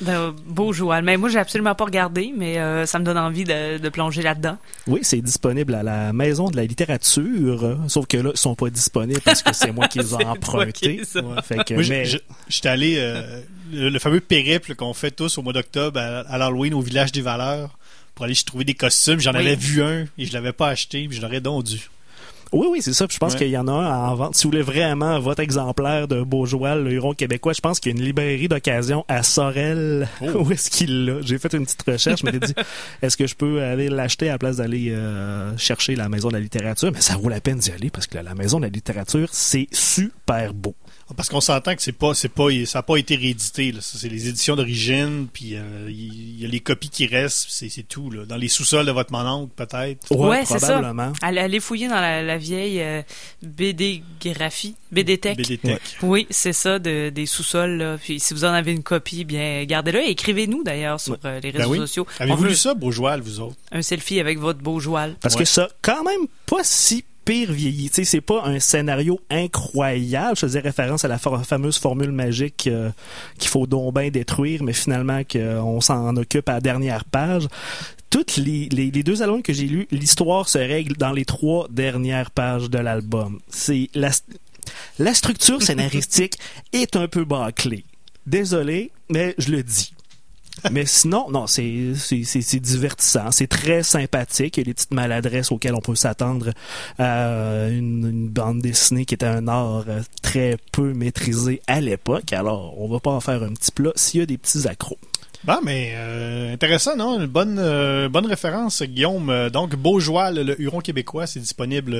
De 0.02 0.30
beau 0.46 0.74
joual. 0.74 1.02
Mais 1.04 1.16
moi, 1.16 1.30
j'ai 1.30 1.38
absolument 1.38 1.74
pas 1.74 1.86
regardé, 1.86 2.34
mais 2.36 2.58
euh, 2.58 2.84
ça 2.84 2.98
me 2.98 3.04
donne 3.04 3.16
envie 3.16 3.44
de, 3.44 3.78
de 3.78 3.88
plonger 3.88 4.20
là-dedans. 4.20 4.58
Oui, 4.86 5.00
c'est 5.02 5.22
disponible 5.22 5.74
à 5.74 5.82
la 5.82 6.12
Maison 6.12 6.50
de 6.50 6.56
la 6.56 6.64
littérature, 6.64 7.64
euh, 7.64 7.76
sauf 7.88 8.06
que 8.06 8.18
là, 8.18 8.30
ils 8.34 8.38
sont 8.38 8.54
pas 8.54 8.68
disponibles 8.68 9.22
parce 9.22 9.42
que 9.42 9.54
c'est 9.54 9.72
moi 9.72 9.88
qui 9.88 9.98
les 10.00 10.12
ai 10.14 10.24
empruntés. 10.26 11.00
Ouais, 11.14 11.84
mais- 11.88 12.04
j'étais 12.48 12.68
allé, 12.68 12.96
euh, 12.98 13.40
le, 13.72 13.88
le 13.88 13.98
fameux 13.98 14.20
périple 14.20 14.74
qu'on 14.74 14.92
fait 14.92 15.12
tous 15.12 15.38
au 15.38 15.42
mois 15.42 15.54
d'octobre 15.54 15.98
à, 15.98 16.20
à 16.30 16.36
l'Halloween 16.36 16.74
au 16.74 16.82
village 16.82 17.10
des 17.12 17.22
valeurs 17.22 17.78
pour 18.14 18.26
aller 18.26 18.34
trouver 18.34 18.64
des 18.64 18.74
costumes. 18.74 19.18
J'en 19.20 19.32
Oui. 19.32 19.38
avais 19.38 19.56
vu 19.56 19.82
un 19.82 20.04
et 20.18 20.26
je 20.26 20.32
l'avais 20.34 20.52
pas 20.52 20.68
acheté, 20.68 21.08
puis 21.08 21.16
je 21.16 21.22
l'aurais 21.22 21.40
donc 21.40 21.64
dû. 21.64 21.88
Oui, 22.52 22.66
oui, 22.70 22.82
c'est 22.82 22.92
ça. 22.92 23.06
Puis 23.06 23.14
je 23.14 23.18
pense 23.20 23.32
Ouais. 23.34 23.38
qu'il 23.38 23.48
y 23.50 23.56
en 23.58 23.68
a 23.68 23.72
un 23.72 24.08
en 24.10 24.14
vente. 24.14 24.34
Si 24.34 24.44
vous 24.44 24.50
voulez 24.50 24.62
vraiment 24.62 25.20
votre 25.20 25.40
exemplaire 25.40 26.08
de 26.08 26.22
Beaujoal, 26.22 26.82
le 26.84 26.92
Huron 26.92 27.14
québécois, 27.14 27.52
je 27.52 27.60
pense 27.60 27.78
qu'il 27.78 27.92
y 27.92 27.94
a 27.94 27.98
une 27.98 28.04
librairie 28.04 28.48
d'occasion 28.48 29.04
à 29.08 29.22
Sorel. 29.22 30.08
Oh. 30.20 30.26
Où 30.44 30.52
est-ce 30.52 30.68
qu'il 30.70 31.04
l'a? 31.06 31.20
J'ai 31.22 31.38
fait 31.38 31.52
une 31.54 31.64
petite 31.64 31.82
recherche. 31.82 32.20
Je 32.22 32.26
m'étais 32.26 32.46
dit, 32.46 32.54
est-ce 33.02 33.16
que 33.16 33.26
je 33.26 33.34
peux 33.36 33.62
aller 33.62 33.88
l'acheter 33.88 34.28
à 34.28 34.32
la 34.32 34.38
place 34.38 34.56
d'aller 34.56 34.90
euh, 34.90 35.56
chercher 35.56 35.94
la 35.94 36.08
Maison 36.08 36.28
de 36.28 36.34
la 36.34 36.40
littérature? 36.40 36.90
Mais 36.92 37.00
ça 37.00 37.16
vaut 37.16 37.28
la 37.28 37.40
peine 37.40 37.58
d'y 37.58 37.70
aller 37.70 37.90
parce 37.90 38.06
que 38.06 38.18
la 38.18 38.34
Maison 38.34 38.58
de 38.58 38.64
la 38.64 38.70
littérature, 38.70 39.28
c'est 39.32 39.68
super 39.70 40.52
beau. 40.52 40.74
Parce 41.16 41.28
qu'on 41.28 41.40
s'entend 41.40 41.74
que 41.74 41.82
c'est 41.82 41.92
pas, 41.92 42.14
c'est 42.14 42.28
pas, 42.28 42.46
ça 42.66 42.78
n'a 42.78 42.82
pas 42.82 42.96
été 42.96 43.16
réédité. 43.16 43.72
là. 43.72 43.80
Ça, 43.80 43.98
C'est 43.98 44.08
les 44.08 44.28
éditions 44.28 44.56
d'origine, 44.56 45.26
puis 45.32 45.54
euh, 45.56 45.88
il 45.88 46.40
y 46.40 46.44
a 46.44 46.48
les 46.48 46.60
copies 46.60 46.88
qui 46.90 47.06
restent, 47.06 47.46
c'est, 47.50 47.68
c'est 47.68 47.82
tout. 47.82 48.10
Là. 48.10 48.24
Dans 48.26 48.36
les 48.36 48.48
sous-sols 48.48 48.86
de 48.86 48.92
votre 48.92 49.12
mononcle, 49.12 49.52
peut-être? 49.56 50.10
Ouais, 50.14 50.44
c'est 50.44 50.58
ça. 50.58 50.74
probablement. 50.74 51.12
Allez, 51.22 51.60
fouiller 51.60 51.88
dans 51.88 52.00
la, 52.00 52.22
la 52.22 52.38
vieille 52.38 52.80
euh, 52.80 53.02
BD 53.42 54.02
graphie, 54.22 54.76
BD 54.92 55.18
Tech. 55.18 55.36
BD 55.36 55.58
Tech. 55.58 55.80
Oui, 56.02 56.26
c'est 56.30 56.52
ça, 56.52 56.78
de, 56.78 57.10
des 57.10 57.26
sous-sols. 57.26 57.76
là. 57.78 57.98
Puis 57.98 58.20
si 58.20 58.34
vous 58.34 58.44
en 58.44 58.52
avez 58.52 58.72
une 58.72 58.82
copie, 58.82 59.24
bien 59.24 59.64
gardez-la 59.64 60.02
et 60.06 60.10
écrivez-nous 60.10 60.62
d'ailleurs 60.62 61.00
sur 61.00 61.18
euh, 61.24 61.40
les 61.40 61.52
Ben 61.52 61.58
réseaux 61.62 61.70
oui. 61.72 61.78
sociaux. 61.78 62.06
Avez-vous 62.18 62.44
lu 62.44 62.54
ça, 62.54 62.74
Beaujoal, 62.74 63.20
vous 63.20 63.40
autres? 63.40 63.56
un 63.72 63.82
selfie 63.82 64.20
avec 64.20 64.38
votre 64.38 64.60
beau 64.60 64.80
joual. 64.80 65.16
Parce 65.20 65.34
Ouais. 65.34 65.40
que 65.40 65.44
ça, 65.46 65.68
quand 65.82 66.02
même, 66.04 66.26
pas 66.46 66.62
si 66.62 67.04
pire 67.24 67.52
vieilli. 67.52 67.88
Tu 67.90 67.96
sais, 67.96 68.04
c'est 68.04 68.20
pas 68.20 68.44
un 68.44 68.58
scénario 68.60 69.20
incroyable. 69.30 70.36
Je 70.36 70.40
faisais 70.40 70.60
référence 70.60 71.04
à 71.04 71.08
la 71.08 71.18
fa- 71.18 71.42
fameuse 71.44 71.78
formule 71.78 72.12
magique 72.12 72.66
euh, 72.66 72.90
qu'il 73.38 73.48
faut 73.48 73.66
donc 73.66 73.94
bien 73.94 74.10
détruire, 74.10 74.62
mais 74.62 74.72
finalement 74.72 75.22
qu'on 75.24 75.80
s'en 75.80 76.16
occupe 76.16 76.48
à 76.48 76.54
la 76.54 76.60
dernière 76.60 77.04
page. 77.04 77.46
Toutes 78.10 78.36
les 78.38 78.68
deux 78.68 79.22
albums 79.22 79.42
que 79.42 79.52
j'ai 79.52 79.66
lus, 79.66 79.86
l'histoire 79.92 80.48
se 80.48 80.58
règle 80.58 80.96
dans 80.96 81.12
les 81.12 81.24
trois 81.24 81.68
dernières 81.70 82.30
pages 82.32 82.68
de 82.68 82.78
l'album. 82.78 83.38
C'est 83.48 83.88
la, 83.94 84.10
la 84.98 85.14
structure 85.14 85.62
scénaristique 85.62 86.36
est 86.72 86.96
un 86.96 87.06
peu 87.06 87.24
bâclée. 87.24 87.84
Désolé, 88.26 88.90
mais 89.08 89.34
je 89.38 89.50
le 89.52 89.62
dis. 89.62 89.92
Mais 90.70 90.86
sinon, 90.86 91.30
non, 91.30 91.46
c'est 91.46 92.60
divertissant, 92.60 93.30
c'est 93.30 93.46
très 93.46 93.82
sympathique. 93.82 94.56
Il 94.56 94.60
y 94.60 94.62
a 94.62 94.64
des 94.64 94.74
petites 94.74 94.92
maladresses 94.92 95.52
auxquelles 95.52 95.74
on 95.74 95.80
peut 95.80 95.94
s'attendre 95.94 96.50
à 96.98 97.68
une, 97.68 98.28
bande 98.28 98.60
dessinée 98.60 99.04
qui 99.04 99.14
était 99.14 99.26
un 99.26 99.48
art 99.48 99.84
euh, 99.88 100.00
très 100.22 100.56
peu 100.72 100.92
maîtrisé 100.92 101.62
à 101.66 101.80
l'époque. 101.80 102.32
Alors, 102.32 102.80
on 102.80 102.88
va 102.88 103.00
pas 103.00 103.10
en 103.10 103.20
faire 103.20 103.42
un 103.42 103.52
petit 103.52 103.72
plat 103.72 103.92
s'il 103.96 104.20
y 104.20 104.22
a 104.22 104.26
des 104.26 104.38
petits 104.38 104.68
accros. 104.68 104.98
Bon, 105.44 105.58
mais 105.64 105.92
euh, 105.94 106.52
intéressant, 106.52 106.96
non? 106.96 107.18
Une 107.18 107.26
bonne, 107.26 107.58
euh, 107.58 108.08
bonne 108.08 108.26
référence, 108.26 108.82
Guillaume. 108.82 109.48
Donc, 109.50 109.74
Beaujoal, 109.74 110.34
le 110.34 110.60
Huron 110.60 110.80
québécois, 110.80 111.26
c'est 111.26 111.40
disponible 111.40 111.96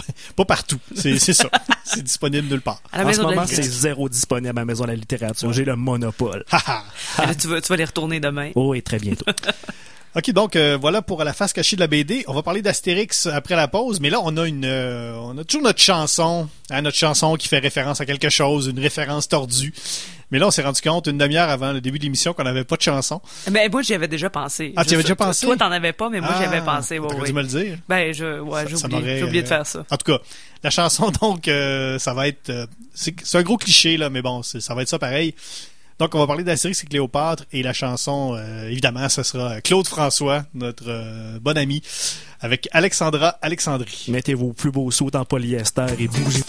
pas 0.36 0.44
partout. 0.44 0.78
C'est 0.94 1.18
c'est 1.18 1.32
ça. 1.32 1.48
c'est 1.84 2.02
disponible 2.02 2.48
nulle 2.48 2.60
part. 2.60 2.80
À 2.92 2.98
la 2.98 3.04
en 3.04 3.06
ce 3.06 3.08
maison 3.08 3.22
de 3.24 3.28
la 3.28 3.34
moment, 3.36 3.46
c'est 3.46 3.62
zéro 3.62 4.08
disponible 4.08 4.58
à 4.58 4.60
la 4.60 4.64
Maison 4.64 4.84
de 4.84 4.88
la 4.88 4.96
littérature. 4.96 5.52
J'ai 5.52 5.64
le 5.64 5.76
monopole. 5.76 6.44
Tu, 7.38 7.48
vas, 7.48 7.60
tu 7.60 7.68
vas 7.68 7.76
les 7.76 7.84
retourner 7.84 8.20
demain. 8.20 8.50
Oh, 8.54 8.74
et 8.74 8.82
très 8.82 8.98
bientôt. 8.98 9.24
OK, 10.14 10.30
donc 10.32 10.56
euh, 10.56 10.76
voilà 10.78 11.00
pour 11.00 11.24
la 11.24 11.32
face 11.32 11.54
cachée 11.54 11.74
de 11.74 11.80
la 11.80 11.86
BD. 11.86 12.22
On 12.28 12.34
va 12.34 12.42
parler 12.42 12.60
d'Astérix 12.60 13.26
après 13.26 13.56
la 13.56 13.66
pause, 13.66 13.98
mais 13.98 14.10
là 14.10 14.18
on 14.22 14.36
a 14.36 14.46
une 14.46 14.66
euh, 14.66 15.14
on 15.16 15.38
a 15.38 15.44
toujours 15.44 15.62
notre 15.62 15.80
chanson, 15.80 16.50
hein, 16.68 16.82
notre 16.82 16.98
chanson 16.98 17.34
qui 17.36 17.48
fait 17.48 17.60
référence 17.60 18.02
à 18.02 18.04
quelque 18.04 18.28
chose, 18.28 18.66
une 18.66 18.78
référence 18.78 19.26
tordue. 19.26 19.72
Mais 20.30 20.38
là 20.38 20.48
on 20.48 20.50
s'est 20.50 20.62
rendu 20.62 20.82
compte 20.82 21.06
une 21.06 21.16
demi-heure 21.16 21.48
avant 21.48 21.72
le 21.72 21.80
début 21.80 21.98
de 21.98 22.04
l'émission 22.04 22.34
qu'on 22.34 22.42
n'avait 22.44 22.64
pas 22.64 22.76
de 22.76 22.82
chanson. 22.82 23.22
Mais 23.50 23.66
moi, 23.70 23.80
j'y 23.80 23.94
avais 23.94 24.08
déjà 24.08 24.28
pensé. 24.28 24.74
Ah, 24.76 24.84
tu 24.84 24.90
y 24.90 24.94
avais 24.94 25.02
déjà 25.02 25.16
pensé? 25.16 25.46
Toi, 25.46 25.56
t'en 25.56 25.72
avais 25.72 25.94
pas, 25.94 26.10
mais 26.10 26.20
moi, 26.20 26.34
j'y 26.36 26.44
avais 26.44 26.58
Ah, 26.58 26.76
pensé. 26.76 26.98
Ouais, 26.98 27.14
ouais. 27.14 27.26
dû 27.26 27.32
me 27.32 27.40
le 27.40 27.48
dire. 27.48 27.78
Ben, 27.88 28.12
je, 28.12 28.40
ouais, 28.40 28.64
j'ai 28.68 28.84
oublié, 28.84 29.40
de 29.42 29.46
euh, 29.46 29.48
faire 29.48 29.66
ça. 29.66 29.84
En 29.90 29.96
tout 29.96 30.12
cas, 30.12 30.18
la 30.62 30.68
chanson 30.78 31.10
donc 31.22 31.48
euh, 31.48 31.98
ça 31.98 32.12
va 32.12 32.28
être 32.28 32.50
euh, 32.50 32.66
c'est 32.94 33.14
un 33.34 33.42
gros 33.42 33.56
cliché 33.56 33.96
là, 33.96 34.10
mais 34.10 34.20
bon, 34.20 34.42
ça 34.42 34.74
va 34.74 34.82
être 34.82 34.88
ça 34.90 34.98
pareil. 34.98 35.34
Donc 35.98 36.14
on 36.14 36.18
va 36.18 36.26
parler 36.26 36.44
d'Astérix 36.44 36.82
et 36.82 36.86
Cléopâtre 36.86 37.44
et 37.52 37.62
la 37.62 37.72
chanson 37.72 38.34
euh, 38.34 38.68
évidemment 38.68 39.08
ce 39.08 39.22
sera 39.22 39.60
Claude 39.60 39.86
François, 39.86 40.44
notre 40.54 40.84
euh, 40.88 41.38
bon 41.40 41.56
ami 41.56 41.82
avec 42.40 42.68
Alexandra 42.72 43.38
Alexandrie. 43.42 44.06
Mettez 44.08 44.34
vos 44.34 44.52
plus 44.52 44.70
beaux 44.70 44.90
sauts 44.90 45.14
en 45.14 45.24
polyester 45.24 45.86
et 45.98 46.08
bougez. 46.08 46.42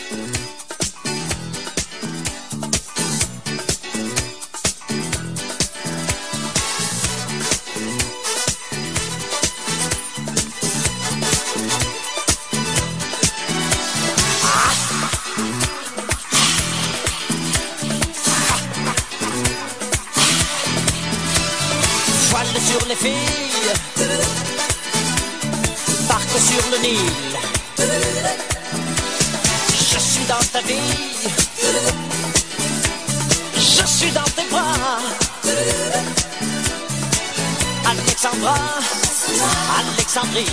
Alexandrie, 38.45 40.51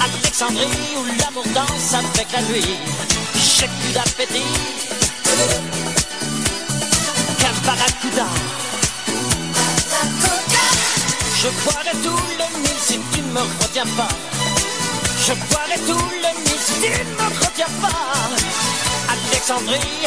Alexandrie 0.00 0.96
où 0.96 1.04
l'amour 1.20 1.44
danse 1.52 1.94
avec 1.94 2.30
la 2.32 2.40
nuit. 2.42 2.76
J'ai 3.34 3.66
plus 3.66 3.92
d'appétit 3.92 4.44
qu'un 7.38 7.52
barracuda. 7.66 8.26
Je 11.40 11.48
boirai 11.64 11.94
tout 12.04 12.22
le 12.38 12.46
Nil 12.60 12.78
si 12.80 13.00
tu 13.12 13.20
ne 13.22 13.32
me 13.32 13.40
retiens 13.40 13.86
pas. 13.96 14.12
Je 15.26 15.32
boirai 15.32 15.78
tout 15.84 16.08
le 16.22 16.30
Nil 16.44 16.60
si 16.64 16.74
tu 16.80 16.90
ne 16.90 17.04
me 17.14 17.26
retiens 17.44 17.72
pas. 17.82 18.06
Alexandrie, 19.10 20.06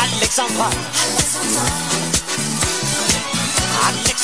Alexandra. 0.00 0.70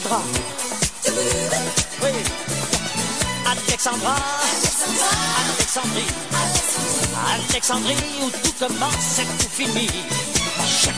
Draps. 0.00 0.24
Oui, 2.02 2.10
Alexandra, 3.46 4.16
Alexandrie, 5.48 6.12
Alexandrie 7.50 7.96
où 8.22 8.30
tout 8.30 8.52
commence 8.58 9.18
et 9.18 9.42
tout 9.42 9.50
finit. 9.50 9.90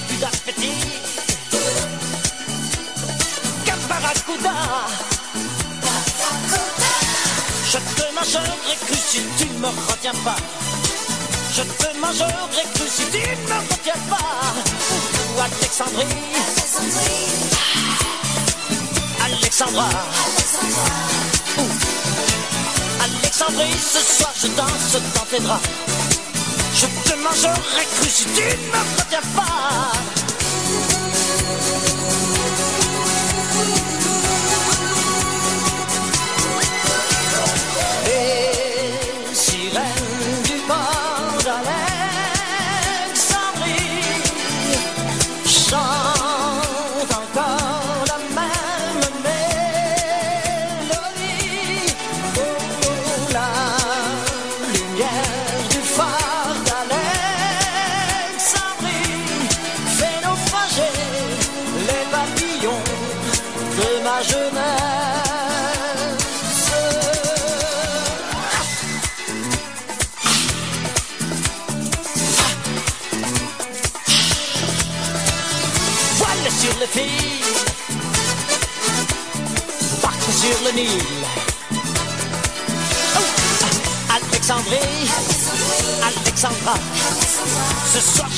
Plus 0.08 0.16
d'appétit 0.18 0.84
qu'un 3.64 3.76
barracuda. 3.88 4.54
Je 7.70 7.78
te 7.78 8.14
mangerai 8.14 8.76
cru 8.86 8.96
si 8.96 9.20
tu 9.38 9.46
ne 9.46 9.58
me 9.58 9.68
retiens 9.90 10.18
pas. 10.24 10.36
Je 11.54 11.62
te 11.62 11.98
mangerai 11.98 12.64
cru 12.74 12.88
si 12.88 13.04
tu 13.10 13.18
ne 13.18 13.48
me 13.48 13.58
retiens 13.70 14.02
pas. 14.08 14.54
Ou 15.36 15.40
Alexandrie, 15.40 16.04
Alexandra. 19.60 19.88
Ouh. 21.58 21.62
Alexandrie, 23.02 23.72
ce 23.72 23.98
soir 23.98 24.32
je 24.40 24.46
danse 24.56 25.02
dans 25.16 25.24
tes 25.24 25.40
draps. 25.40 25.68
Je 26.74 26.86
te 26.86 27.16
mangerai 27.16 27.84
cru 27.96 28.08
si 28.08 28.24
tu 28.26 28.42
ne 28.42 28.46
me 28.46 28.98
retiens 29.00 29.20
pas. 29.34 30.17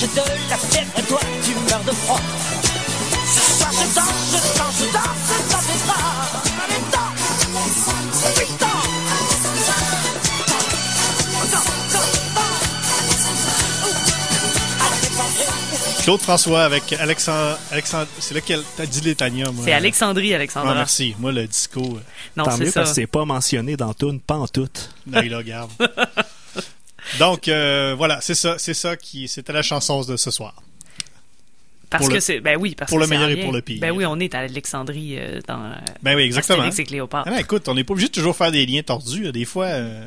J'ai 0.00 0.06
de 0.06 0.22
la 0.48 0.56
fièvre 0.56 0.90
et 0.98 1.02
toi 1.02 1.20
tu 1.44 1.50
meurs 1.70 1.84
de 1.84 1.92
froid. 1.92 2.20
Ce 3.34 3.40
soir 3.58 3.70
je 3.72 3.94
danse, 3.94 4.08
je 4.32 4.38
danse, 4.58 4.74
je 4.78 4.84
danse 4.92 5.50
dans 5.50 5.58
tes 5.58 5.78
bras. 5.84 6.04
Allez, 6.64 6.82
danse, 6.90 7.22
putain. 8.38 8.66
Danse, 9.10 9.36
danse, 11.52 12.10
danse. 12.34 12.60
Alexandrie. 14.80 16.02
Claude 16.04 16.20
François 16.20 16.62
avec 16.64 16.92
Alexandre. 16.94 17.58
Alexandre 17.70 18.06
c'est 18.18 18.34
lequel? 18.34 18.62
T'as 18.76 18.86
dit 18.86 19.00
les. 19.02 19.14
C'est 19.64 19.72
Alexandrie, 19.72 20.32
Ah, 20.32 20.36
Alexandra. 20.36 20.74
merci. 20.74 21.14
Moi, 21.18 21.32
le 21.32 21.46
disco. 21.46 21.80
euh, 21.80 22.00
non, 22.36 22.44
Tant 22.44 22.52
c'est 22.52 22.64
mieux 22.64 22.70
ça. 22.70 22.80
parce 22.80 22.90
que 22.90 22.94
c'est 22.96 23.06
pas 23.06 23.24
mentionné 23.26 23.76
dans 23.76 23.92
Toon, 23.92 24.18
pas 24.18 24.36
en 24.36 24.48
tout. 24.48 24.68
là, 25.10 25.22
il 25.24 25.30
la 25.30 25.42
garde. 25.42 25.70
Donc, 27.18 27.48
euh, 27.48 27.94
voilà, 27.96 28.20
c'est 28.20 28.34
ça. 28.34 28.56
C'est 28.58 28.74
ça 28.74 28.96
qui. 28.96 29.28
C'était 29.28 29.52
la 29.52 29.62
chanson 29.62 30.02
de 30.02 30.16
ce 30.16 30.30
soir. 30.30 30.54
Parce 31.90 32.02
pour 32.02 32.10
que 32.10 32.14
le- 32.14 32.20
c'est. 32.20 32.40
Ben 32.40 32.56
oui, 32.58 32.74
parce 32.76 32.88
pour 32.88 32.98
que 32.98 33.04
le 33.04 33.08
meilleur 33.10 33.28
et 33.30 33.40
pour 33.42 33.52
le 33.52 33.62
pire. 33.62 33.80
Ben 33.80 33.90
oui, 33.90 34.06
on 34.06 34.18
est 34.20 34.34
à 34.34 34.40
Alexandrie 34.40 35.16
euh, 35.18 35.40
dans. 35.48 35.72
Ben 36.02 36.14
oui, 36.16 36.22
exactement. 36.22 36.58
Astérix 36.58 36.78
et 36.78 36.84
Cléopâtre. 36.84 37.24
Ah 37.26 37.32
non, 37.32 37.38
écoute, 37.38 37.68
on 37.68 37.74
n'est 37.74 37.82
pas 37.84 37.92
obligé 37.92 38.08
de 38.08 38.12
toujours 38.12 38.36
faire 38.36 38.52
des 38.52 38.64
liens 38.64 38.82
tordus. 38.82 39.24
là. 39.24 39.32
Des 39.32 39.44
fois, 39.44 39.66
euh, 39.66 40.06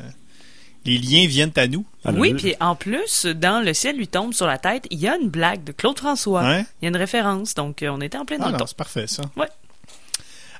les 0.86 0.96
liens 0.96 1.26
viennent 1.26 1.52
à 1.56 1.66
nous. 1.66 1.84
Alors, 2.06 2.18
oui, 2.20 2.30
le- 2.30 2.36
puis 2.36 2.54
en 2.58 2.74
plus, 2.74 3.26
dans 3.26 3.62
Le 3.62 3.74
ciel 3.74 3.96
lui 3.98 4.08
tombe 4.08 4.32
sur 4.32 4.46
la 4.46 4.56
tête, 4.56 4.86
il 4.90 4.98
y 4.98 5.06
a 5.08 5.16
une 5.16 5.28
blague 5.28 5.62
de 5.64 5.72
Claude 5.72 5.98
François. 5.98 6.42
Il 6.80 6.84
y 6.84 6.86
a 6.86 6.88
une 6.88 6.96
référence, 6.96 7.54
donc 7.54 7.84
on 7.86 8.00
était 8.00 8.16
en 8.16 8.24
plein 8.24 8.38
dans 8.38 8.44
Ah 8.44 8.48
le 8.48 8.52
non, 8.52 8.58
ton. 8.60 8.66
c'est 8.66 8.76
parfait, 8.78 9.06
ça. 9.06 9.22
Ouais. 9.36 9.48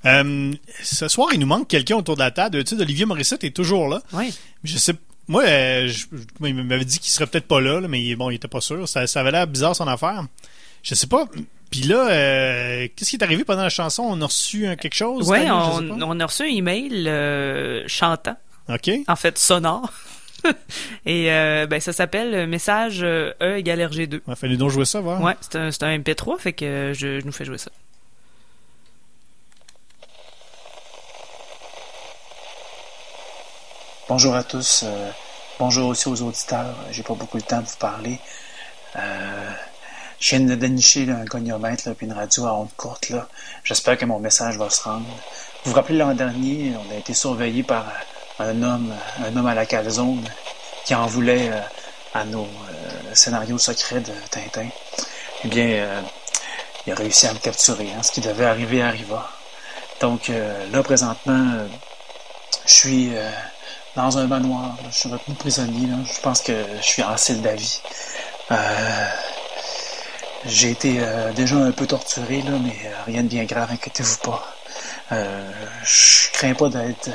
Euh, 0.07 0.53
ce 0.83 1.09
soir, 1.09 1.29
il 1.33 1.41
nous 1.41 1.47
manque 1.47 1.69
quelqu'un 1.69 1.97
autour 1.97 2.17
de 2.17 2.21
la 2.21 2.31
table. 2.31 2.63
Tu 2.65 2.77
sais, 2.77 2.83
Olivier 2.83 3.07
Morissette 3.07 3.43
est 3.45 3.57
toujours 3.57 3.89
là. 3.89 4.03
Ouais. 4.13 4.29
Je 4.63 4.77
sais. 4.77 4.93
Moi, 5.29 5.43
euh, 5.45 5.89
je- 5.89 6.07
moi, 6.41 6.49
il 6.51 6.55
m'avait 6.55 6.85
dit 6.85 6.99
qu'il 6.99 7.11
serait 7.11 7.27
peut-être 7.27 7.47
pas 7.49 7.61
là, 7.61 7.81
là, 7.81 7.89
mais 7.89 8.15
bon, 8.15 8.31
il 8.31 8.35
était 8.37 8.49
pas 8.49 8.61
sûr. 8.61 8.89
Ça, 8.89 9.07
ça 9.07 9.21
avait 9.21 9.31
l'air 9.31 9.47
bizarre 9.47 9.75
son 9.75 9.89
affaire. 9.89 10.23
Je 10.83 10.95
sais 10.95 11.07
pas. 11.07 11.27
Puis 11.71 11.81
là, 11.83 12.09
euh, 12.11 12.89
qu'est-ce 12.95 13.11
qui 13.11 13.17
est 13.17 13.23
arrivé 13.25 13.43
pendant 13.45 13.63
la 13.63 13.69
chanson? 13.71 14.03
On 14.07 14.21
a 14.21 14.27
reçu 14.27 14.67
un 14.67 14.77
quelque 14.77 14.95
chose? 14.95 15.27
Je 15.27 16.03
on, 16.05 16.21
a 16.21 16.27
reçu 16.27 16.43
un 16.43 16.47
email 16.47 17.05
euh, 17.09 17.83
chantant, 17.89 18.37
Ok. 18.69 18.91
en 19.09 19.17
fait 19.17 19.39
sonore. 19.39 19.91
Et 21.07 21.33
euh, 21.33 21.67
ben 21.67 21.81
ça 21.81 21.95
s'appelle 21.95 22.35
euh, 22.35 22.47
message 22.47 23.01
euh, 23.03 23.33
E 23.41 23.57
égale 23.57 23.81
RG2. 23.81 24.21
Il 24.29 24.37
fallait 24.37 24.57
donc 24.59 24.71
jouer 24.71 24.85
ça, 24.85 25.01
voir. 25.01 25.23
Ouais, 25.23 25.35
c'est 25.41 25.57
un, 25.57 25.69
un 25.69 25.99
MP3, 25.99 26.39
fait 26.39 26.53
que 26.53 26.65
euh, 26.67 26.93
je, 26.95 27.21
je 27.21 27.25
nous 27.25 27.33
fais 27.33 27.47
jouer 27.47 27.57
ça. 27.59 27.71
Bonjour 34.07 34.35
à 34.35 34.45
tous. 34.45 34.83
euh, 34.85 35.11
bonjour 35.59 35.89
aussi 35.89 36.09
aux 36.09 36.21
auditeurs. 36.21 36.77
J'ai 36.91 37.03
pas 37.03 37.15
beaucoup 37.15 37.39
le 37.39 37.43
temps 37.43 37.63
de 37.63 37.67
vous 37.67 37.77
parler. 37.79 38.21
Euh, 38.97 39.51
je 40.21 40.37
viens 40.37 40.41
de 40.41 40.55
dénicher 40.55 41.07
là, 41.07 41.15
un 41.15 41.25
goniomètre 41.25 41.89
là, 41.89 41.95
puis 41.95 42.07
une 42.07 42.13
radio 42.13 42.45
à 42.45 42.53
onde 42.53 42.69
courte. 42.77 43.09
Là. 43.09 43.27
J'espère 43.65 43.97
que 43.97 44.05
mon 44.05 44.19
message 44.19 44.59
va 44.59 44.69
se 44.69 44.83
rendre. 44.83 45.07
Vous 45.65 45.71
vous 45.71 45.75
rappelez 45.75 45.97
l'an 45.97 46.13
dernier, 46.13 46.75
on 46.77 46.95
a 46.95 46.99
été 46.99 47.15
surveillé 47.15 47.63
par 47.63 47.87
un 48.41 48.63
homme, 48.63 48.95
un 49.25 49.35
homme 49.35 49.47
à 49.47 49.55
la 49.55 49.65
calzone 49.65 50.23
qui 50.85 50.95
en 50.95 51.07
voulait 51.07 51.49
euh, 51.51 51.61
à 52.13 52.27
nos 52.27 52.47
scénarios 53.15 53.57
secrets 53.57 54.01
de 54.01 54.13
Tintin. 54.31 54.69
Eh 55.45 55.49
bien, 55.49 56.03
il 56.87 56.93
a 56.93 56.95
réussi 56.95 57.27
à 57.27 57.33
me 57.33 57.39
capturer. 57.39 57.89
Hein. 57.97 58.03
Ce 58.03 58.13
qui 58.13 58.21
devait 58.21 58.45
arriver 58.45 58.83
arriva. 58.83 59.31
Donc 60.01 60.29
là, 60.29 60.83
présentement, 60.83 61.67
je 62.67 62.73
suis 62.73 63.11
dans 63.97 64.19
un 64.19 64.27
manoir. 64.27 64.77
Je 64.91 64.99
suis 64.99 65.09
retenu 65.09 65.35
prisonnier. 65.35 65.89
Je 66.13 66.21
pense 66.21 66.41
que 66.41 66.53
je 66.79 66.87
suis 66.87 67.03
en 67.03 67.17
celle 67.17 67.43
d'avis. 67.43 67.81
Euh, 68.51 69.09
j'ai 70.47 70.71
été 70.71 70.97
euh, 70.99 71.33
déjà 71.33 71.57
un 71.57 71.73
peu 71.73 71.87
torturé, 71.87 72.43
là, 72.43 72.53
mais 72.63 72.77
euh, 72.85 72.95
rien 73.07 73.23
de 73.23 73.29
bien 73.29 73.45
grave, 73.45 73.71
inquiétez-vous 73.73 74.19
pas. 74.19 74.45
Je 75.11 76.33
crains 76.33 76.55
pas 76.55 76.69
d'être 76.69 77.09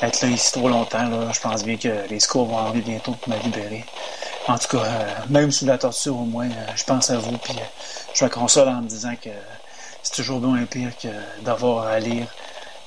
là 0.00 0.28
ici 0.28 0.52
trop 0.52 0.68
longtemps. 0.68 1.32
Je 1.32 1.40
pense 1.40 1.64
bien 1.64 1.76
que 1.76 2.08
les 2.08 2.20
secours 2.20 2.46
vont 2.46 2.58
arriver 2.58 2.82
bientôt 2.82 3.12
pour 3.12 3.34
me 3.34 3.42
libérer. 3.42 3.84
En 4.46 4.56
tout 4.56 4.78
cas, 4.78 4.84
même 5.28 5.50
sous 5.50 5.66
la 5.66 5.76
torture 5.78 6.16
au 6.16 6.24
moins, 6.24 6.48
je 6.76 6.84
pense 6.84 7.10
à 7.10 7.18
vous, 7.18 7.36
puis 7.38 7.56
je 8.14 8.24
me 8.24 8.30
console 8.30 8.68
en 8.68 8.82
me 8.82 8.88
disant 8.88 9.14
que 9.22 9.30
c'est 10.02 10.14
toujours 10.14 10.40
bien 10.40 10.64
pire 10.64 10.96
que 10.96 11.08
d'avoir 11.42 11.86
à 11.86 11.98
lire 11.98 12.26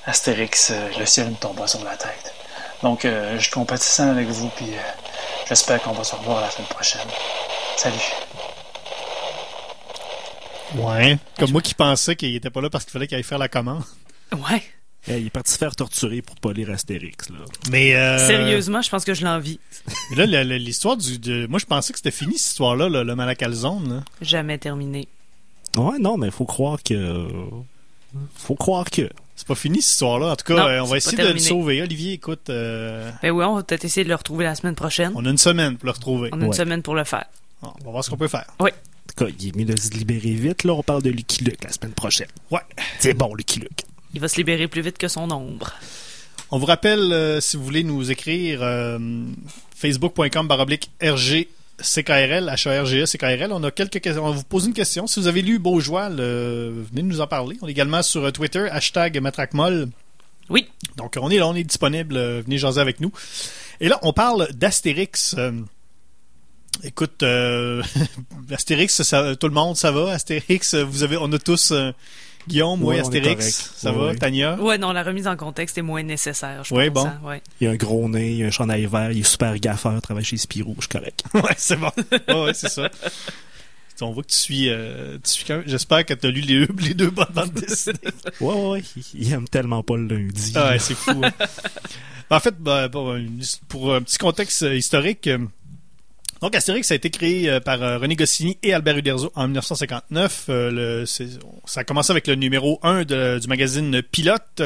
Astérix, 0.06 0.72
le 0.98 1.06
ciel 1.06 1.28
me 1.28 1.34
tomba 1.34 1.66
sur 1.66 1.84
la 1.84 1.96
tête. 1.96 2.41
Donc, 2.82 3.04
euh, 3.04 3.36
je 3.36 3.42
suis 3.42 3.50
compatissant 3.52 4.10
avec 4.10 4.28
vous, 4.28 4.48
puis 4.56 4.66
euh, 4.70 4.78
j'espère 5.48 5.80
qu'on 5.82 5.92
va 5.92 6.02
se 6.04 6.14
revoir 6.16 6.40
la 6.40 6.50
semaine 6.50 6.68
prochaine. 6.68 7.06
Salut. 7.76 7.94
Ouais. 10.74 11.18
Comme 11.38 11.50
moi 11.52 11.60
qui 11.62 11.74
pensais 11.74 12.16
qu'il 12.16 12.34
était 12.34 12.50
pas 12.50 12.60
là 12.60 12.70
parce 12.70 12.84
qu'il 12.84 12.92
fallait 12.92 13.06
qu'il 13.06 13.16
aille 13.16 13.22
faire 13.22 13.38
la 13.38 13.48
commande. 13.48 13.82
Ouais. 14.32 14.62
Eh, 15.08 15.18
il 15.18 15.26
est 15.26 15.30
parti 15.30 15.52
se 15.52 15.58
faire 15.58 15.74
torturer 15.74 16.22
pour 16.22 16.36
pas 16.36 16.52
lire 16.52 16.70
Astérix. 16.70 17.28
Là. 17.28 17.38
Mais 17.70 17.94
euh, 17.96 18.24
Sérieusement, 18.26 18.80
je 18.82 18.88
pense 18.88 19.04
que 19.04 19.14
je 19.14 19.24
l'envie. 19.24 19.58
mais 20.16 20.26
là, 20.26 20.44
l'histoire 20.44 20.96
du. 20.96 21.18
de- 21.18 21.46
moi, 21.48 21.58
je 21.58 21.66
pensais 21.66 21.92
que 21.92 21.98
c'était 21.98 22.10
fini 22.12 22.38
cette 22.38 22.52
histoire-là, 22.52 22.88
là, 22.88 23.02
le 23.04 23.14
Malacalzone. 23.14 23.96
Là. 23.96 24.04
Jamais 24.22 24.58
terminé. 24.58 25.08
Ouais, 25.76 25.98
non, 25.98 26.16
mais 26.16 26.30
faut 26.30 26.44
croire 26.46 26.82
que. 26.82 27.28
Faut 28.36 28.54
croire 28.54 28.88
que. 28.90 29.10
C'est 29.34 29.46
pas 29.46 29.54
fini 29.54 29.80
cette 29.82 29.92
histoire-là. 29.92 30.26
En 30.32 30.36
tout 30.36 30.44
cas, 30.44 30.54
Non, 30.56 30.66
euh, 30.68 30.80
on 30.82 30.84
va 30.86 30.96
essayer 30.98 31.16
de 31.16 31.28
le 31.32 31.38
sauver. 31.38 31.82
Olivier, 31.82 32.12
écoute, 32.12 32.48
euh, 32.50 33.10
Ben 33.22 33.30
oui, 33.30 33.44
on 33.44 33.56
va 33.56 33.62
peut-être 33.62 33.84
essayer 33.84 34.04
de 34.04 34.08
le 34.08 34.14
retrouver 34.14 34.44
la 34.44 34.54
semaine 34.54 34.74
prochaine. 34.74 35.12
on 35.14 35.24
a 35.24 35.30
une 35.30 35.38
semaine 35.38 35.76
pour 35.76 35.86
le 35.86 35.92
retrouver. 35.92 36.28
On 36.32 36.40
a 36.40 36.44
une 36.44 36.50
Ouais. 36.50 36.56
semaine 36.56 36.82
pour 36.82 36.94
le 36.94 37.04
faire. 37.04 37.24
Bon, 37.62 37.72
on 37.80 37.84
va 37.86 37.90
voir 37.92 38.04
ce 38.04 38.10
qu'on 38.10 38.16
peut 38.16 38.28
faire. 38.28 38.46
En 38.60 38.66
tout 38.66 39.24
cas, 39.24 39.30
il 39.38 39.48
est 39.48 39.56
mieux 39.56 39.64
de 39.64 39.78
se 39.78 39.90
libérer 39.90 40.30
vite. 40.32 40.64
Là, 40.64 40.74
on 40.74 40.82
parle 40.82 41.02
de 41.02 41.10
Lucky 41.10 41.44
Luke 41.44 41.64
la 41.64 41.72
semaine 41.72 41.92
prochaine. 41.92 42.28
Ouais. 42.50 42.60
C'est 42.98 43.14
bon, 43.14 43.34
Lucky 43.34 43.60
Luke. 43.60 43.84
Il 44.14 44.20
va 44.20 44.28
se 44.28 44.36
libérer 44.36 44.68
plus 44.68 44.82
vite 44.82 44.98
que 44.98 45.08
son 45.08 45.30
ombre. 45.30 45.72
On 46.50 46.58
vous 46.58 46.66
rappelle, 46.66 47.12
euh, 47.12 47.40
si 47.40 47.56
vous 47.56 47.64
voulez 47.64 47.82
nous 47.84 48.10
écrire, 48.10 48.60
euh, 48.62 48.98
facebook.com 49.74 50.46
baroblique 50.46 50.90
RG 51.02 51.48
CKRL, 51.80 52.48
H-A-R-G-E, 52.48 53.04
CKRL. 53.06 53.52
On 53.52 53.62
a 53.64 53.70
quelques 53.70 54.00
questions. 54.00 54.24
On 54.24 54.30
va 54.30 54.36
vous 54.36 54.44
poser 54.44 54.68
une 54.68 54.74
question. 54.74 55.06
Si 55.06 55.18
vous 55.20 55.26
avez 55.26 55.42
lu 55.42 55.58
Beaujois, 55.58 56.08
le- 56.08 56.84
venez 56.90 57.02
nous 57.02 57.20
en 57.20 57.26
parler. 57.26 57.56
On 57.62 57.68
est 57.68 57.70
également 57.72 58.02
sur 58.02 58.24
euh, 58.24 58.30
Twitter, 58.30 58.68
hashtag 58.70 59.18
Matraquemol. 59.20 59.88
Oui. 60.50 60.68
Donc, 60.96 61.16
on 61.20 61.30
est 61.30 61.38
là, 61.38 61.48
on 61.48 61.54
est 61.54 61.64
disponible. 61.64 62.16
euh, 62.16 62.42
Venez 62.44 62.58
jaser 62.58 62.80
avec 62.80 63.00
nous. 63.00 63.12
Et 63.80 63.88
là, 63.88 63.98
on 64.02 64.12
parle 64.12 64.48
d'Astérix. 64.52 65.34
Euh, 65.38 65.52
écoute, 66.84 67.22
euh, 67.22 67.82
Astérix, 68.52 69.02
ça, 69.02 69.34
tout 69.36 69.48
le 69.48 69.54
monde, 69.54 69.76
ça 69.76 69.90
va? 69.92 70.12
Astérix, 70.12 70.74
vous 70.74 71.02
avez, 71.02 71.16
on 71.16 71.32
a 71.32 71.38
tous 71.38 71.70
euh, 71.72 71.92
Guillaume, 72.48 72.82
Ouais, 72.82 72.94
oui, 72.94 72.96
est 72.96 73.00
Astérix, 73.00 73.72
ça 73.76 73.92
Ouais, 73.92 73.98
va? 73.98 74.06
ouais. 74.08 74.16
Tania? 74.16 74.56
Ouais, 74.60 74.78
non, 74.78 74.92
la 74.92 75.02
remise 75.02 75.26
en 75.28 75.36
contexte 75.36 75.78
est 75.78 75.82
moins 75.82 76.02
nécessaire, 76.02 76.64
je 76.64 76.74
Ouais, 76.74 76.90
pense. 76.90 77.04
bon. 77.04 77.08
hein, 77.10 77.20
ouais. 77.24 77.42
Il 77.60 77.68
a 77.68 77.70
un 77.70 77.76
gros 77.76 78.08
nez, 78.08 78.32
il 78.32 78.42
a 78.44 78.46
un 78.48 78.50
chandail 78.50 78.86
vert, 78.86 79.12
il 79.12 79.20
est 79.20 79.22
super 79.22 79.56
gaffeur, 79.58 80.00
travaille 80.02 80.24
chez 80.24 80.36
Spirou, 80.36 80.74
je 80.78 80.82
suis 80.82 80.88
correct. 80.88 81.22
ouais, 81.34 81.54
c'est 81.56 81.76
bon. 81.76 81.90
Ouais, 82.28 82.44
ouais, 82.46 82.54
c'est 82.54 82.68
ça. 82.68 82.88
On 84.00 84.10
voit 84.10 84.24
que 84.24 84.30
tu 84.30 84.36
suis, 84.36 84.68
euh, 84.68 85.16
tu 85.22 85.30
suis 85.30 85.44
quand 85.44 85.58
même- 85.58 85.64
J'espère 85.68 86.04
que 86.04 86.14
tu 86.14 86.26
as 86.26 86.30
lu 86.30 86.40
les, 86.40 86.66
les 86.80 86.94
deux 86.94 87.10
bonnes 87.10 87.26
bandes 87.32 87.52
dessinées. 87.52 87.94
Ouais, 88.40 88.52
ouais, 88.54 88.68
ouais. 88.70 88.82
Il 89.14 89.26
il 89.28 89.32
aime 89.32 89.46
tellement 89.48 89.84
pas 89.84 89.96
le 89.96 90.08
lundi. 90.08 90.52
Ah 90.56 90.70
ouais, 90.70 90.80
c'est 90.80 90.94
fou. 90.96 91.12
hein. 91.22 91.30
en 92.30 92.40
fait, 92.40 92.56
bah, 92.58 92.88
pour, 92.88 93.12
un- 93.12 93.24
pour 93.68 93.94
un 93.94 94.02
petit 94.02 94.18
contexte 94.18 94.64
euh, 94.64 94.74
historique, 94.74 95.28
euh, 95.28 95.38
donc 96.42 96.54
Astérix 96.56 96.90
a 96.90 96.96
été 96.96 97.08
créé 97.10 97.48
euh, 97.48 97.60
par 97.60 97.82
euh, 97.82 97.98
René 97.98 98.16
Goscinny 98.16 98.58
et 98.62 98.74
Albert 98.74 98.98
Uderzo 98.98 99.30
en 99.36 99.44
1959. 99.44 100.46
Euh, 100.48 101.06
ça 101.06 101.80
a 101.80 101.84
commencé 101.84 102.10
avec 102.10 102.26
le 102.26 102.34
numéro 102.34 102.80
1 102.82 103.04
de- 103.04 103.38
du 103.40 103.46
magazine 103.46 104.02
Pilote. 104.02 104.62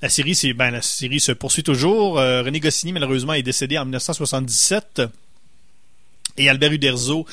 La 0.00 0.08
série, 0.08 0.34
ben, 0.54 0.80
se 0.80 1.32
poursuit 1.32 1.62
toujours. 1.62 2.16
René 2.16 2.60
Goscinny, 2.60 2.92
malheureusement, 2.92 3.32
est 3.32 3.42
décédé 3.42 3.78
en 3.78 3.84
1977. 3.86 5.02
Et 6.36 6.48
Albert 6.50 6.72
Uderzo 6.72 7.26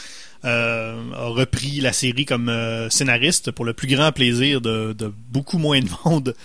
a 0.43 0.95
repris 1.27 1.81
la 1.81 1.91
série 1.91 2.25
comme 2.25 2.49
scénariste 2.89 3.51
pour 3.51 3.65
le 3.65 3.73
plus 3.73 3.87
grand 3.93 4.13
plaisir 4.13 4.61
de 4.61 5.13
beaucoup 5.29 5.57
moins 5.57 5.81
de 5.81 5.89
monde. 6.05 6.35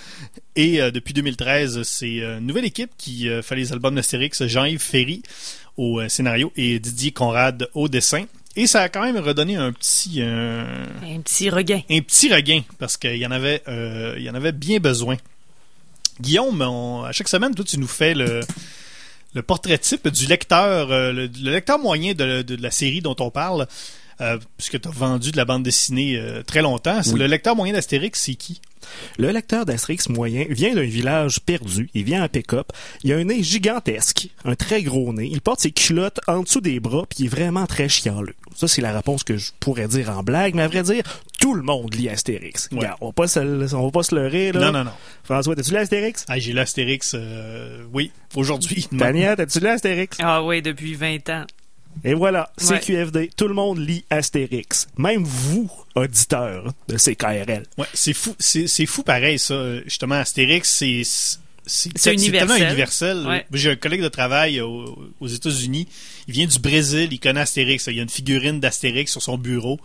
Et 0.61 0.81
euh, 0.83 0.91
depuis 0.91 1.15
2013, 1.15 1.83
c'est 1.85 2.21
euh, 2.21 2.39
une 2.39 2.47
nouvelle 2.47 2.65
équipe 2.65 2.91
qui 2.99 3.29
euh, 3.29 3.43
fait 3.43 3.55
les 3.55 3.73
albums 3.73 3.95
d'Astérix, 3.95 4.45
Jean-Yves 4.45 4.81
Ferry 4.83 5.23
au 5.77 6.01
euh, 6.01 6.09
scénario 6.09 6.53
et 6.57 6.81
Didier 6.81 7.13
Conrad 7.13 7.69
au 7.75 7.87
dessin. 7.89 8.25
Et 8.57 8.67
ça 8.67 8.81
a 8.83 8.89
quand 8.89 9.03
même 9.03 9.19
redonné 9.19 9.55
un 9.55 9.71
petit, 9.73 10.17
euh, 10.19 10.65
Un 11.05 11.21
petit 11.21 11.49
regain. 11.49 11.83
un 11.89 12.01
petit 12.01 12.35
regain 12.35 12.63
parce 12.81 12.97
qu'il 12.97 13.15
y 13.17 13.25
en 13.27 13.31
avait, 13.31 13.63
euh, 13.69 14.15
il 14.19 14.25
y 14.25 14.31
en 14.31 14.35
avait 14.35 14.51
bien 14.51 14.81
besoin. 14.81 15.17
Guillaume, 16.21 16.61
on- 16.63 17.05
à 17.05 17.13
chaque 17.13 17.29
semaine, 17.29 17.55
toi, 17.55 17.65
tu 17.65 17.79
nous 17.79 17.87
fais 17.87 18.15
le, 18.15 18.41
le 19.35 19.43
portrait 19.43 19.79
type 19.79 20.09
du 20.09 20.27
lecteur, 20.27 20.91
euh, 20.91 21.13
le, 21.13 21.27
le 21.41 21.51
lecteur 21.53 21.79
moyen 21.79 22.15
de, 22.15 22.43
de- 22.43 22.57
de 22.57 22.61
la 22.63 22.73
série 22.73 23.01
dont 23.01 23.15
on 23.21 23.31
parle, 23.31 23.69
euh, 24.21 24.39
puisque 24.57 24.81
tu 24.81 24.89
as 24.89 24.91
vendu 24.91 25.31
de 25.31 25.37
la 25.37 25.45
bande 25.45 25.63
dessinée 25.63 26.17
euh, 26.17 26.43
très 26.43 26.63
longtemps. 26.63 27.01
Oui. 27.07 27.19
Le 27.21 27.27
lecteur 27.29 27.55
moyen 27.55 27.75
d'Astérix, 27.75 28.21
c'est 28.21 28.35
qui? 28.35 28.61
Le 29.19 29.31
lecteur 29.31 29.67
d'Astérix 29.67 30.09
moyen 30.09 30.45
vient 30.49 30.75
d'un 30.75 30.83
village 30.83 31.41
perdu. 31.41 31.89
Il 31.95 32.05
vient 32.05 32.25
en 32.25 32.29
pick-up. 32.29 32.73
Il 33.05 33.13
a 33.13 33.17
un 33.17 33.25
nez 33.25 33.43
gigantesque, 33.43 34.29
un 34.45 34.55
très 34.55 34.83
gros 34.83 35.13
nez. 35.13 35.29
Il 35.31 35.41
porte 35.41 35.61
ses 35.61 35.73
culottes 35.73 36.21
en 36.27 36.43
dessous 36.43 36.61
des 36.61 36.81
bras, 36.81 37.07
puis 37.09 37.21
il 37.21 37.27
est 37.27 37.29
vraiment 37.29 37.67
très 37.67 37.89
chialeux. 37.89 38.35
Ça, 38.55 38.69
c'est 38.69 38.83
la 38.83 38.93
réponse 38.93 39.25
que 39.25 39.37
je 39.37 39.53
pourrais 39.61 39.89
dire 39.89 40.11
en 40.11 40.23
blague, 40.23 40.55
mais 40.55 40.63
à 40.63 40.69
vrai 40.69 40.83
dire, 40.83 41.05
tout 41.41 41.55
le 41.55 41.63
monde 41.63 41.95
lit 41.95 42.09
Astérix. 42.09 42.69
Ouais. 42.73 42.79
Regarde, 42.79 42.99
on 43.01 43.07
va 43.07 43.13
pas 43.13 43.29
se, 43.29 43.75
on 43.75 43.85
va 43.85 43.91
pas 43.91 44.03
se 44.03 44.15
leurrer, 44.15 44.53
là. 44.53 44.61
Non, 44.61 44.73
non, 44.73 44.85
non. 44.85 44.93
François, 45.25 45.55
t'as-tu 45.55 45.71
lu 45.71 45.77
Astérix? 45.77 46.25
Ah, 46.29 46.39
j'ai 46.39 46.53
l'Astérix, 46.53 47.13
euh, 47.15 47.85
oui, 47.93 48.11
aujourd'hui. 48.35 48.89
Tania, 48.99 49.37
t'as-tu 49.37 49.61
lu 49.61 49.69
Astérix? 49.69 50.19
Ah 50.21 50.43
oui, 50.43 50.63
depuis 50.63 50.95
20 50.95 51.29
ans. 51.31 51.45
Et 52.05 52.15
voilà, 52.15 52.51
Ouais. 52.61 52.79
CQFD, 52.81 53.31
tout 53.37 53.49
le 53.49 53.55
monde 53.55 53.79
lit 53.79 54.05
Astérix. 54.11 54.87
Même 54.97 55.25
vous, 55.25 55.71
auditeurs 55.95 56.73
de 56.89 56.97
CKRL. 56.97 57.65
Ouais, 57.77 57.87
c'est 57.95 58.13
fou, 58.13 58.35
c'est 58.39 58.67
c'est 58.69 58.87
fou 58.87 59.03
pareil 59.03 59.39
ça. 59.39 59.81
Justement, 59.85 60.15
Astérix, 60.17 60.69
c'est 60.69 61.03
c'est 61.05 61.91
C'est 61.97 62.15
tellement 62.15 62.23
universel. 62.23 62.63
universel. 62.69 63.27
Ouais. 63.27 63.47
J'ai 63.53 63.71
un 63.73 63.77
collègue 63.77 64.03
de 64.03 64.09
travail 64.09 64.61
au- 64.61 65.13
aux 65.21 65.27
États-Unis. 65.27 65.87
Il 66.27 66.35
vient 66.35 66.47
du 66.47 66.59
Brésil, 66.59 67.09
il 67.11 67.21
connaît 67.21 67.41
Astérix. 67.41 67.87
Il 67.89 67.97
y 67.97 68.01
a 68.01 68.03
une 68.03 68.09
figurine 68.09 68.59
d'Astérix 68.61 69.11
sur 69.13 69.21
son 69.23 69.37
bureau. 69.37 69.79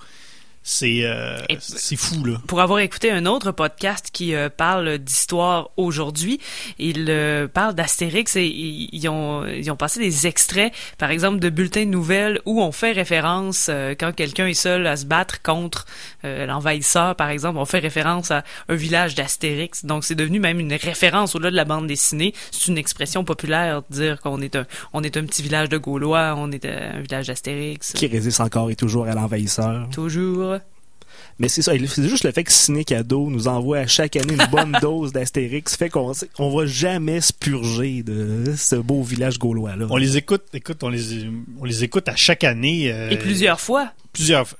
C'est 0.63 1.01
euh, 1.03 1.37
c'est 1.59 1.97
fou 1.97 2.23
là. 2.23 2.41
Pour 2.47 2.61
avoir 2.61 2.79
écouté 2.79 3.11
un 3.11 3.25
autre 3.25 3.51
podcast 3.51 4.09
qui 4.13 4.33
euh, 4.33 4.49
parle 4.49 4.97
d'histoire 4.97 5.71
aujourd'hui, 5.75 6.39
il 6.79 7.07
euh, 7.09 7.47
parle 7.47 7.75
d'Astérix 7.75 8.35
et 8.37 8.45
ils, 8.45 8.89
ils 8.93 9.09
ont, 9.09 9.45
ils 9.45 9.69
ont 9.71 9.75
passé 9.75 9.99
des 9.99 10.25
extraits, 10.25 10.73
par 10.97 11.11
exemple, 11.11 11.39
de 11.39 11.49
bulletins 11.49 11.85
de 11.85 11.89
nouvelles 11.89 12.39
où 12.45 12.61
on 12.61 12.71
fait 12.71 12.93
référence, 12.93 13.67
euh, 13.69 13.93
quand 13.99 14.13
quelqu'un 14.13 14.47
est 14.47 14.53
seul 14.53 14.87
à 14.87 14.95
se 14.95 15.05
battre 15.05 15.41
contre 15.41 15.85
euh, 16.23 16.45
l'envahisseur, 16.45 17.15
par 17.15 17.29
exemple, 17.29 17.57
on 17.57 17.65
fait 17.65 17.79
référence 17.79 18.31
à 18.31 18.43
un 18.69 18.75
village 18.75 19.15
d'Astérix. 19.15 19.85
Donc 19.85 20.03
c'est 20.03 20.15
devenu 20.15 20.39
même 20.39 20.59
une 20.59 20.73
référence 20.73 21.35
au-delà 21.35 21.51
de 21.51 21.55
la 21.55 21.65
bande 21.65 21.87
dessinée. 21.87 22.33
C'est 22.51 22.67
une 22.67 22.77
expression 22.77 23.23
populaire 23.23 23.81
de 23.89 23.95
dire 23.95 24.21
qu'on 24.21 24.41
est 24.41 24.55
un, 24.55 24.65
on 24.93 25.03
est 25.03 25.17
un 25.17 25.25
petit 25.25 25.41
village 25.41 25.69
de 25.69 25.77
Gaulois, 25.77 26.35
on 26.37 26.51
est 26.51 26.65
euh, 26.65 26.97
un 26.97 27.01
village 27.01 27.27
d'Astérix. 27.27 27.93
Qui 27.93 28.07
résiste 28.07 28.39
encore 28.39 28.71
et 28.71 28.75
toujours 28.75 29.05
à 29.05 29.13
l'envahisseur. 29.13 29.89
Toujours. 29.89 30.52
Mais 31.39 31.47
c'est 31.47 31.61
ça, 31.61 31.73
c'est 31.87 32.07
juste 32.09 32.23
le 32.25 32.31
fait 32.31 32.43
que 32.43 32.51
Ciné 32.51 32.83
Cadeau 32.83 33.29
nous 33.29 33.47
envoie 33.47 33.79
à 33.79 33.87
chaque 33.87 34.15
année 34.15 34.33
une 34.33 34.47
bonne 34.51 34.77
dose 34.81 35.11
d'Astérix 35.11 35.75
fait 35.75 35.89
qu'on 35.89 36.11
on 36.39 36.55
va 36.55 36.65
jamais 36.65 37.21
se 37.21 37.33
purger 37.33 38.03
de 38.03 38.53
ce 38.55 38.75
beau 38.75 39.01
village 39.03 39.39
gaulois-là. 39.39 39.87
On 39.89 39.97
les 39.97 40.17
écoute, 40.17 40.43
écoute, 40.53 40.83
on 40.83 40.89
les 40.89 41.27
on 41.59 41.65
les 41.65 41.83
écoute 41.83 42.07
à 42.07 42.15
chaque 42.15 42.43
année. 42.43 42.91
euh, 42.91 43.09
Et 43.09 43.17
plusieurs 43.17 43.59
fois. 43.59 43.91
plusieurs 44.13 44.47
fois. 44.47 44.59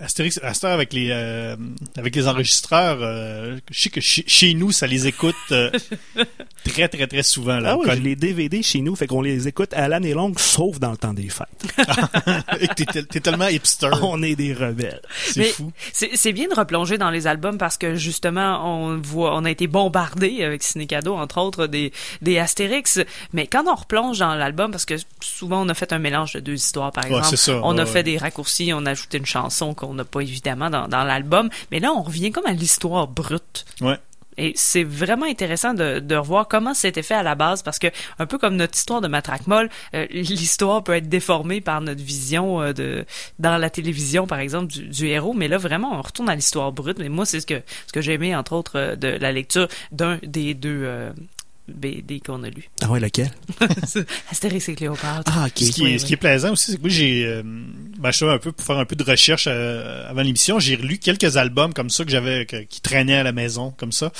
Astérix, 0.00 0.40
Astérix 0.42 0.74
avec 0.74 0.92
les 0.92 1.08
euh, 1.10 1.56
avec 1.96 2.16
les 2.16 2.26
enregistreurs, 2.26 2.98
euh, 3.02 3.58
je 3.70 3.80
sais 3.82 3.90
que 3.90 4.00
chez, 4.00 4.24
chez 4.26 4.54
nous 4.54 4.72
ça 4.72 4.86
les 4.86 5.06
écoute 5.06 5.34
euh, 5.52 5.70
très 6.64 6.88
très 6.88 7.06
très 7.06 7.22
souvent 7.22 7.58
là. 7.60 7.72
Ah 7.72 7.78
oui, 7.78 8.00
les 8.00 8.16
DVD 8.16 8.62
chez 8.62 8.80
nous, 8.80 8.96
fait 8.96 9.06
qu'on 9.06 9.22
les 9.22 9.46
écoute 9.48 9.72
à 9.74 9.88
l'année 9.88 10.14
longue, 10.14 10.38
sauf 10.38 10.78
dans 10.78 10.90
le 10.90 10.96
temps 10.96 11.12
des 11.14 11.28
fêtes. 11.28 11.48
t'es, 12.76 12.84
tel- 12.84 13.06
t'es 13.06 13.20
tellement 13.20 13.48
hipster, 13.48 13.90
On 14.02 14.22
est 14.22 14.36
des 14.36 14.52
rebelles. 14.54 15.00
c'est 15.24 15.40
Mais 15.40 15.48
fou. 15.48 15.72
C'est 15.92 16.10
c'est 16.16 16.32
bien 16.32 16.48
de 16.48 16.54
replonger 16.54 16.98
dans 16.98 17.10
les 17.10 17.26
albums 17.26 17.58
parce 17.58 17.76
que 17.76 17.94
justement 17.94 18.62
on 18.66 18.98
voit 19.00 19.36
on 19.36 19.44
a 19.44 19.50
été 19.50 19.66
bombardé 19.66 20.42
avec 20.44 20.62
Cinécado 20.62 21.14
entre 21.14 21.38
autres 21.40 21.66
des 21.66 21.92
des 22.22 22.38
Astérix 22.38 22.98
mais 23.32 23.46
quand 23.46 23.64
on 23.66 23.74
replonge 23.74 24.18
dans 24.18 24.34
l'album 24.34 24.70
parce 24.70 24.84
que 24.84 24.94
souvent 25.20 25.64
on 25.64 25.68
a 25.68 25.74
fait 25.74 25.92
un 25.92 25.98
mélange 25.98 26.34
de 26.34 26.40
deux 26.40 26.54
histoires 26.54 26.92
par 26.92 27.04
Ouais, 27.04 27.10
exemple 27.18 27.28
c'est 27.28 27.36
ça, 27.36 27.60
on 27.64 27.76
a 27.78 27.82
ouais, 27.82 27.86
fait 27.86 27.94
ouais. 27.98 28.02
des 28.04 28.18
raccourcis 28.18 28.72
on 28.74 28.86
a 28.86 28.90
ajouté 28.90 29.18
une 29.18 29.26
chanson 29.26 29.74
qu'on 29.74 29.89
n'a 29.94 30.04
pas 30.04 30.20
évidemment 30.20 30.70
dans 30.70 30.88
dans 30.88 31.04
l'album 31.04 31.48
mais 31.70 31.80
là 31.80 31.92
on 31.92 32.02
revient 32.02 32.30
comme 32.30 32.46
à 32.46 32.52
l'histoire 32.52 33.08
brute 33.08 33.64
Ouais. 33.80 33.98
et 34.36 34.52
c'est 34.56 34.84
vraiment 34.84 35.26
intéressant 35.26 35.74
de, 35.74 35.98
de 35.98 36.16
revoir 36.16 36.48
comment 36.48 36.72
c'était 36.74 37.02
fait 37.02 37.14
à 37.14 37.22
la 37.22 37.34
base 37.34 37.62
parce 37.62 37.78
que 37.78 37.88
un 38.18 38.26
peu 38.26 38.38
comme 38.38 38.56
notre 38.56 38.74
histoire 38.76 39.00
de 39.00 39.08
Matraque 39.08 39.46
Molle, 39.46 39.68
euh, 39.94 40.06
l'histoire 40.10 40.82
peut 40.84 40.94
être 40.94 41.08
déformée 41.08 41.60
par 41.60 41.80
notre 41.80 42.02
vision 42.02 42.60
euh, 42.62 42.72
de 42.72 43.04
dans 43.38 43.56
la 43.58 43.70
télévision 43.70 44.26
par 44.26 44.38
exemple 44.38 44.72
du, 44.72 44.88
du 44.88 45.06
héros, 45.08 45.32
mais 45.34 45.48
là 45.48 45.58
vraiment 45.58 45.92
on 45.98 46.02
retourne 46.02 46.28
à 46.28 46.34
l'histoire 46.34 46.72
brute. 46.72 46.98
Mais 46.98 47.08
moi 47.08 47.26
c'est 47.26 47.40
ce 47.40 47.46
que 47.46 47.60
ce 47.86 47.92
que 47.92 48.00
j'ai 48.00 48.14
aimé 48.14 48.34
entre 48.36 48.52
autres 48.54 48.76
euh, 48.78 48.96
de 48.96 49.08
la 49.08 49.32
lecture 49.32 49.68
d'un 49.92 50.18
des 50.22 50.54
deux 50.54 50.84
BD 51.68 52.20
qu'on 52.20 52.42
a 52.42 52.48
lu. 52.50 52.68
Ah 52.82 52.90
ouais, 52.90 53.00
lequel? 53.00 53.30
Astérix 54.30 54.68
et 54.68 54.74
Cléopâtre. 54.74 55.32
Ah. 55.34 55.46
Ce 55.54 55.70
qui, 55.70 55.84
est, 55.86 55.98
ce 55.98 56.04
qui 56.04 56.14
est 56.14 56.16
plaisant 56.16 56.52
aussi, 56.52 56.72
c'est 56.72 56.76
que 56.76 56.82
moi, 56.82 56.90
j'ai, 56.90 57.24
euh, 57.26 57.42
ben, 57.44 58.10
je 58.10 58.18
savais 58.18 58.32
un 58.32 58.38
peu 58.38 58.52
pour 58.52 58.64
faire 58.66 58.78
un 58.78 58.84
peu 58.84 58.96
de 58.96 59.04
recherche 59.04 59.44
euh, 59.48 60.08
avant 60.10 60.22
l'émission, 60.22 60.58
j'ai 60.58 60.76
relu 60.76 60.98
quelques 60.98 61.36
albums 61.36 61.72
comme 61.72 61.90
ça 61.90 62.04
que 62.04 62.10
j'avais, 62.10 62.46
qui 62.68 62.80
traînaient 62.80 63.16
à 63.18 63.22
la 63.22 63.32
maison, 63.32 63.72
comme 63.76 63.92
ça. 63.92 64.12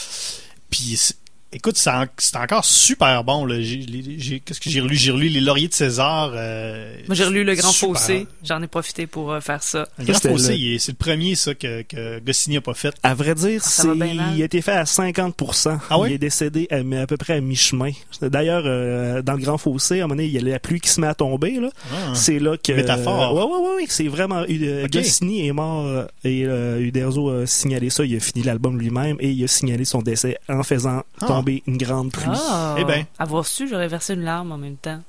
Puis, 0.70 0.96
c'est- 0.96 1.16
écoute, 1.52 1.76
c'est 1.76 1.90
en- 1.90 2.06
c'est 2.18 2.36
encore 2.36 2.64
super 2.64 3.24
bon. 3.24 3.46
Qu'est-ce 3.46 4.60
que 4.60 4.70
j'ai 4.70 4.80
relu? 4.80 4.94
J'ai 4.96 5.10
relu 5.10 5.28
Les 5.28 5.40
Lauriers 5.40 5.68
de 5.68 5.74
César. 5.74 6.32
euh, 6.34 6.94
Moi 7.06 7.14
j'ai 7.14 7.24
relu 7.24 7.44
Le 7.44 7.54
Grand 7.54 7.70
super. 7.70 7.96
Fossé, 8.00 8.26
j'en 8.44 8.62
ai 8.62 8.66
profité 8.66 9.06
pour 9.06 9.32
euh, 9.32 9.40
faire 9.40 9.62
ça. 9.62 9.88
Le 9.98 10.04
Grand 10.04 10.20
Fossé, 10.20 10.76
c'est 10.78 10.92
le 10.92 10.96
premier 10.96 11.34
ça 11.34 11.54
que, 11.54 11.82
que 11.82 12.20
Goscinny 12.20 12.56
a 12.56 12.60
pas 12.60 12.74
fait. 12.74 12.94
À 13.02 13.14
vrai 13.14 13.34
dire, 13.34 13.62
Ça 13.62 13.84
va 13.88 13.92
c'est, 13.92 13.98
bien 13.98 14.14
mal. 14.14 14.32
il 14.36 14.42
a 14.42 14.44
été 14.44 14.62
fait 14.62 14.72
à 14.72 14.84
50%. 14.84 15.78
Ah 15.90 15.98
oui? 15.98 16.10
Il 16.10 16.14
est 16.14 16.18
décédé 16.18 16.66
à, 16.70 16.82
mais 16.82 16.98
à 16.98 17.06
peu 17.06 17.16
près 17.16 17.34
à 17.34 17.40
mi-chemin. 17.40 17.90
D'ailleurs, 18.22 18.62
euh, 18.66 19.22
dans 19.22 19.32
le 19.34 19.40
Grand 19.42 19.58
Fossé, 19.58 19.94
à 20.00 20.04
un 20.04 20.06
moment 20.06 20.16
donné, 20.16 20.26
il 20.26 20.32
y 20.32 20.38
a 20.38 20.42
la 20.42 20.58
pluie 20.58 20.80
qui 20.80 20.88
se 20.90 21.00
met 21.00 21.06
à 21.06 21.14
tomber, 21.14 21.58
là. 21.60 21.70
Ah. 21.92 22.14
C'est 22.14 22.38
là 22.38 22.56
que. 22.56 22.72
Métaphore. 22.72 23.34
ouais, 23.34 23.42
ouais, 23.42 23.68
ouais, 23.70 23.76
ouais, 23.82 23.86
c'est 23.88 24.08
vraiment. 24.08 24.44
Euh. 24.48 24.86
Goscinny 24.88 25.46
est 25.46 25.52
mort 25.52 25.86
euh, 25.86 26.04
et 26.24 26.44
euh, 26.46 26.80
Uderzo 26.80 27.28
a 27.30 27.46
signalé 27.46 27.90
ça. 27.90 28.04
Il 28.04 28.14
a 28.16 28.20
fini 28.20 28.42
l'album 28.44 28.78
lui-même 28.78 29.16
et 29.20 29.30
il 29.30 29.44
a 29.44 29.48
signalé 29.48 29.84
son 29.84 30.00
décès 30.02 30.36
en 30.48 30.62
faisant 30.62 31.02
Ah. 31.20 31.26
Tomber 31.40 31.62
une 31.66 31.76
grande 31.76 32.12
pluie. 32.12 32.24
Ah, 32.35 32.76
Eh 32.79 32.85
ben. 32.85 33.05
avoir 33.18 33.46
su, 33.46 33.68
j'aurais 33.68 33.88
versé 33.88 34.14
une 34.14 34.22
larme 34.24 34.53
en 34.53 34.59
même 34.59 34.76
temps. 34.76 35.03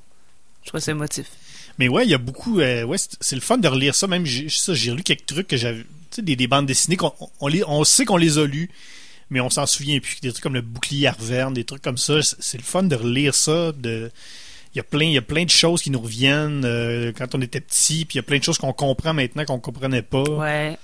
Je 0.63 0.69
trouve 0.69 0.79
ça 0.81 0.91
émotif. 0.91 1.25
Mais 1.79 1.87
ouais, 1.87 2.05
il 2.05 2.09
y 2.09 2.13
a 2.13 2.17
beaucoup. 2.17 2.59
euh, 2.59 2.83
ouais, 2.83 2.97
c'est 3.19 3.35
le 3.35 3.41
fun 3.41 3.57
de 3.57 3.67
relire 3.67 3.95
ça. 3.95 4.07
Même 4.07 4.25
j'ai 4.25 4.49
ça, 4.49 4.73
j'ai 4.73 4.91
relu 4.91 5.03
quelques 5.03 5.25
trucs 5.25 5.47
que 5.47 5.57
j'avais. 5.57 5.81
Tu 5.81 6.17
sais, 6.17 6.21
des, 6.21 6.35
des 6.35 6.47
bandes 6.47 6.65
dessinées 6.65 6.97
qu'on 6.97 7.13
on, 7.39 7.47
les- 7.47 7.63
on 7.65 7.83
sait 7.83 8.05
qu'on 8.05 8.17
les 8.17 8.37
a 8.37 8.45
lues, 8.45 8.69
mais 9.29 9.39
on 9.39 9.49
s'en 9.49 9.65
souvient 9.65 9.99
plus. 9.99 10.19
Des 10.21 10.31
trucs 10.31 10.43
comme 10.43 10.53
le 10.53 10.61
bouclier 10.61 11.07
Arverne, 11.07 11.53
des 11.53 11.63
trucs 11.63 11.81
comme 11.81 11.97
ça. 11.97 12.21
C'est 12.21 12.35
c'est 12.39 12.57
le 12.57 12.63
fun 12.63 12.83
de 12.83 12.95
relire 12.95 13.33
ça. 13.33 13.71
De 13.71 14.11
il 14.75 14.77
y 14.77 14.79
a 14.79 14.83
plein, 14.83 15.05
il 15.05 15.13
y 15.13 15.17
a 15.17 15.21
plein 15.21 15.43
de 15.45 15.49
choses 15.49 15.81
qui 15.81 15.89
nous 15.89 15.99
reviennent 15.99 16.63
euh, 16.65 17.11
quand 17.17 17.33
on 17.35 17.41
était 17.41 17.59
petit, 17.61 18.05
puis 18.05 18.15
il 18.15 18.17
y 18.17 18.19
a 18.19 18.23
plein 18.23 18.37
de 18.37 18.43
choses 18.43 18.57
qu'on 18.57 18.73
comprend 18.73 19.13
maintenant 19.13 19.43
qu'on 19.45 19.59
comprenait 19.59 20.01
pas. 20.03 20.23
Ouais. 20.23 20.77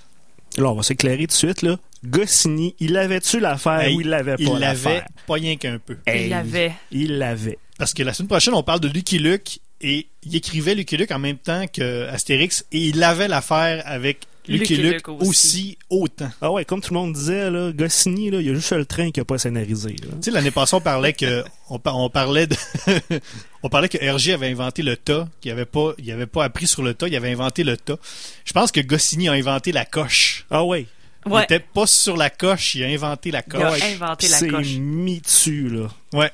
Là, 0.57 0.71
on 0.71 0.75
va 0.75 0.81
s'éclairer 0.83 1.19
tout 1.19 1.25
de 1.27 1.31
suite, 1.33 1.61
là. 1.61 1.77
Goscinny, 2.05 2.75
il 2.79 2.95
avait-tu 2.97 3.39
l'affaire 3.39 3.81
Hey, 3.81 3.95
ou 3.95 4.01
il 4.01 4.07
l'avait 4.09 4.35
pas 4.35 4.41
il 4.43 4.53
l'avait 4.59 5.03
pas 5.25 5.33
rien 5.33 5.55
qu'un 5.57 5.79
peu. 5.79 5.97
Il 6.07 6.29
l'avait. 6.29 6.71
Il 6.91 7.17
l'avait. 7.17 7.57
Parce 7.77 7.93
que 7.93 8.03
la 8.03 8.13
semaine 8.13 8.27
prochaine, 8.29 8.53
on 8.53 8.63
parle 8.63 8.79
de 8.79 8.87
Lucky 8.87 9.19
Luke 9.19 9.59
et 9.81 10.07
il 10.23 10.35
écrivait 10.35 10.73
Lucky 10.75 10.97
Luke 10.97 11.11
en 11.11 11.19
même 11.19 11.37
temps 11.37 11.65
que 11.71 12.07
Astérix 12.07 12.65
et 12.71 12.79
il 12.79 13.03
avait 13.03 13.27
l'affaire 13.27 13.83
avec 13.85 14.25
Lucky 14.47 14.77
Lucky 14.77 14.81
Luke 14.81 14.93
Luke 14.93 15.09
aussi. 15.09 15.27
aussi. 15.29 15.77
autant. 15.89 16.31
Ah 16.41 16.51
ouais, 16.53 16.63
comme 16.63 16.79
tout 16.81 16.93
le 16.93 16.99
monde 17.01 17.11
disait, 17.13 17.51
là, 17.51 17.71
Goscinny, 17.73 18.31
là, 18.31 18.39
il 18.39 18.47
y 18.47 18.49
a 18.49 18.53
juste 18.53 18.71
le 18.71 18.85
train 18.85 19.11
qui 19.11 19.19
a 19.19 19.25
pas 19.25 19.37
scénarisé. 19.37 19.93
Tu 19.93 20.07
sais, 20.21 20.31
l'année 20.31 20.51
passée, 20.51 20.75
on 20.75 20.81
parlait 20.81 21.11
que, 21.13 21.43
on, 21.69 21.79
par- 21.79 21.97
on 21.99 22.09
parlait 22.09 22.47
de, 22.47 22.55
on 23.63 23.67
parlait 23.69 23.89
que 23.89 23.97
Hergé 24.01 24.33
avait 24.33 24.49
inventé 24.49 24.83
le 24.83 24.95
tas, 24.95 25.27
qu'il 25.41 25.51
avait 25.51 25.65
pas, 25.65 25.93
il 25.97 26.09
avait 26.11 26.27
pas 26.27 26.45
appris 26.45 26.65
sur 26.65 26.81
le 26.81 26.93
tas, 26.93 27.07
il 27.09 27.15
avait 27.17 27.31
inventé 27.31 27.63
le 27.65 27.75
tas. 27.75 27.97
Je 28.45 28.53
pense 28.53 28.71
que 28.71 28.79
Goscinny 28.79 29.27
a 29.27 29.33
inventé 29.33 29.71
la 29.73 29.83
coche. 29.85 30.45
Ah 30.49 30.63
ouais. 30.63 30.85
Il 31.27 31.33
Ouais. 31.33 31.43
était 31.43 31.59
pas 31.59 31.85
sur 31.85 32.17
la 32.17 32.29
coche, 32.29 32.75
il 32.75 32.83
a 32.83 32.87
inventé 32.87 33.31
la 33.31 33.43
Il 33.47 33.55
a 33.63 33.69
coche. 33.69 33.81
inventé 33.83 34.27
la 34.27 34.37
C'est 34.37 34.47
coche. 34.47 34.67
mis 34.77 35.19
dessus, 35.19 35.69
là. 35.69 35.87
Ouais. 36.13 36.31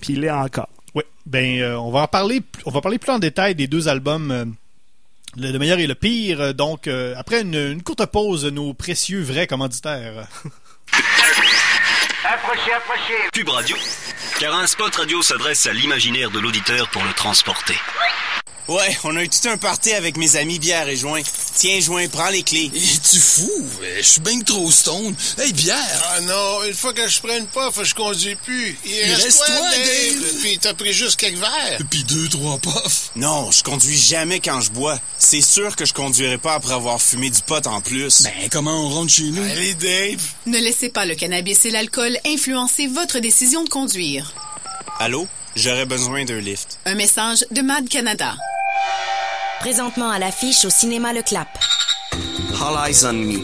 Puis 0.00 0.14
il 0.14 0.24
est 0.24 0.30
encore. 0.30 0.68
Ouais. 0.94 1.04
Ben, 1.26 1.60
euh, 1.60 1.76
on 1.76 1.90
va 1.90 2.00
en 2.02 2.08
parler, 2.08 2.42
on 2.66 2.70
va 2.70 2.80
parler 2.80 2.98
plus 2.98 3.12
en 3.12 3.18
détail 3.18 3.54
des 3.54 3.66
deux 3.66 3.88
albums, 3.88 4.30
euh, 4.30 4.44
le, 5.36 5.52
le 5.52 5.58
meilleur 5.58 5.78
et 5.78 5.86
le 5.86 5.94
pire. 5.94 6.40
Euh, 6.40 6.52
Donc, 6.52 6.86
euh, 6.88 7.14
après 7.16 7.42
une, 7.42 7.54
une 7.54 7.82
courte 7.82 8.04
pause, 8.06 8.44
nos 8.46 8.74
précieux 8.74 9.22
vrais 9.22 9.46
commanditaires. 9.46 10.26
Approchez, 12.24 12.72
approchez. 12.72 13.28
Pub 13.32 13.48
Radio. 13.48 13.76
Car 14.38 14.54
un 14.54 14.66
spot 14.66 14.94
radio 14.94 15.22
s'adresse 15.22 15.66
à 15.66 15.72
l'imaginaire 15.72 16.30
de 16.30 16.38
l'auditeur 16.38 16.88
pour 16.90 17.02
le 17.04 17.12
transporter. 17.14 17.74
Ouais, 18.68 18.96
on 19.04 19.16
a 19.16 19.22
eu 19.24 19.28
tout 19.28 19.48
un 19.48 19.56
party 19.56 19.92
avec 19.92 20.16
mes 20.16 20.36
amis 20.36 20.58
bière 20.60 20.88
et 20.88 20.96
joint. 20.96 21.20
Tiens, 21.56 21.80
joint, 21.80 22.06
prends 22.08 22.28
les 22.30 22.42
clés. 22.44 22.70
Es-tu 22.74 23.18
fou? 23.18 23.50
Euh, 23.82 23.96
Je 23.98 24.02
suis 24.02 24.20
bien 24.20 24.38
que 24.38 24.44
trop 24.44 24.70
stone. 24.70 25.14
Hey, 25.36 25.52
bière! 25.52 26.04
Ah 26.16 26.20
non, 26.20 26.62
une 26.66 26.72
fois 26.72 26.92
que 26.92 27.06
je 27.08 27.20
prends 27.20 27.36
une 27.36 27.46
puff, 27.46 27.82
je 27.82 27.94
conduis 27.94 28.36
plus. 28.36 28.78
Il, 28.84 28.90
Il 28.92 29.12
reste, 29.14 29.24
reste 29.24 29.38
toi, 29.46 29.56
toi, 29.56 29.68
Dave. 29.70 30.20
Dave. 30.22 30.40
Puis 30.42 30.58
t'as 30.60 30.74
pris 30.74 30.92
juste 30.92 31.18
quelques 31.18 31.38
verres. 31.38 31.78
Puis 31.90 32.04
deux, 32.04 32.28
trois 32.28 32.56
puffs. 32.58 33.10
Non, 33.16 33.50
je 33.50 33.62
conduis 33.64 33.98
jamais 33.98 34.38
quand 34.38 34.60
je 34.60 34.70
bois. 34.70 34.98
C'est 35.18 35.40
sûr 35.42 35.74
que 35.74 35.84
je 35.84 35.92
conduirai 35.92 36.38
pas 36.38 36.54
après 36.54 36.74
avoir 36.74 37.02
fumé 37.02 37.30
du 37.30 37.42
pot 37.42 37.66
en 37.66 37.80
plus. 37.80 38.22
Ben, 38.22 38.48
comment 38.50 38.86
on 38.86 38.88
rentre 38.90 39.12
chez 39.12 39.24
nous? 39.24 39.42
Allez, 39.42 39.74
Dave. 39.74 40.22
Ne 40.46 40.58
laissez 40.58 40.88
pas 40.88 41.04
le 41.04 41.16
cannabis 41.16 41.64
et 41.64 41.70
l'alcool 41.70 42.16
influencer 42.24 42.86
votre 42.86 43.18
décision 43.18 43.64
de 43.64 43.68
conduire. 43.68 44.32
Allô? 45.00 45.26
J'aurais 45.56 45.84
besoin 45.84 46.24
d'un 46.24 46.40
lift. 46.40 46.78
Un 46.86 46.94
message 46.94 47.44
de 47.50 47.60
Mad 47.60 47.86
Canada. 47.88 48.34
Présentement 49.62 50.10
à 50.10 50.18
l'affiche 50.18 50.64
au 50.64 50.70
cinéma 50.70 51.12
Le 51.12 51.22
Clap. 51.22 51.46
All 52.60 52.88
Eyes 52.88 53.04
on 53.04 53.12
Me. 53.12 53.38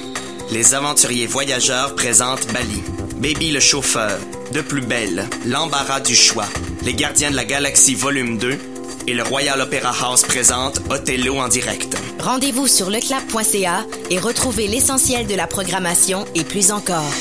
Les 0.51 0.75
aventuriers 0.75 1.29
voyageurs 1.29 1.95
présentent 1.95 2.53
Bali. 2.53 2.83
Baby 3.19 3.53
le 3.53 3.61
chauffeur. 3.61 4.19
De 4.53 4.61
plus 4.61 4.81
belle. 4.81 5.29
L'embarras 5.47 6.01
du 6.01 6.17
choix. 6.17 6.49
Les 6.83 6.95
gardiens 6.95 7.31
de 7.31 7.37
la 7.37 7.45
galaxie 7.45 7.95
volume 7.95 8.37
2. 8.37 8.59
Et 9.07 9.15
le 9.15 9.23
Royal 9.23 9.61
Opera 9.61 9.95
House 10.03 10.23
présente 10.23 10.81
Othello 10.91 11.39
en 11.39 11.47
direct. 11.47 11.97
Rendez-vous 12.19 12.67
sur 12.67 12.91
leclap.ca 12.91 13.87
et 14.11 14.19
retrouvez 14.19 14.67
l'essentiel 14.67 15.29
de 15.29 15.37
la 15.37 15.47
programmation 15.47 16.25
et 16.35 16.43
plus 16.43 16.73
encore. 16.73 17.13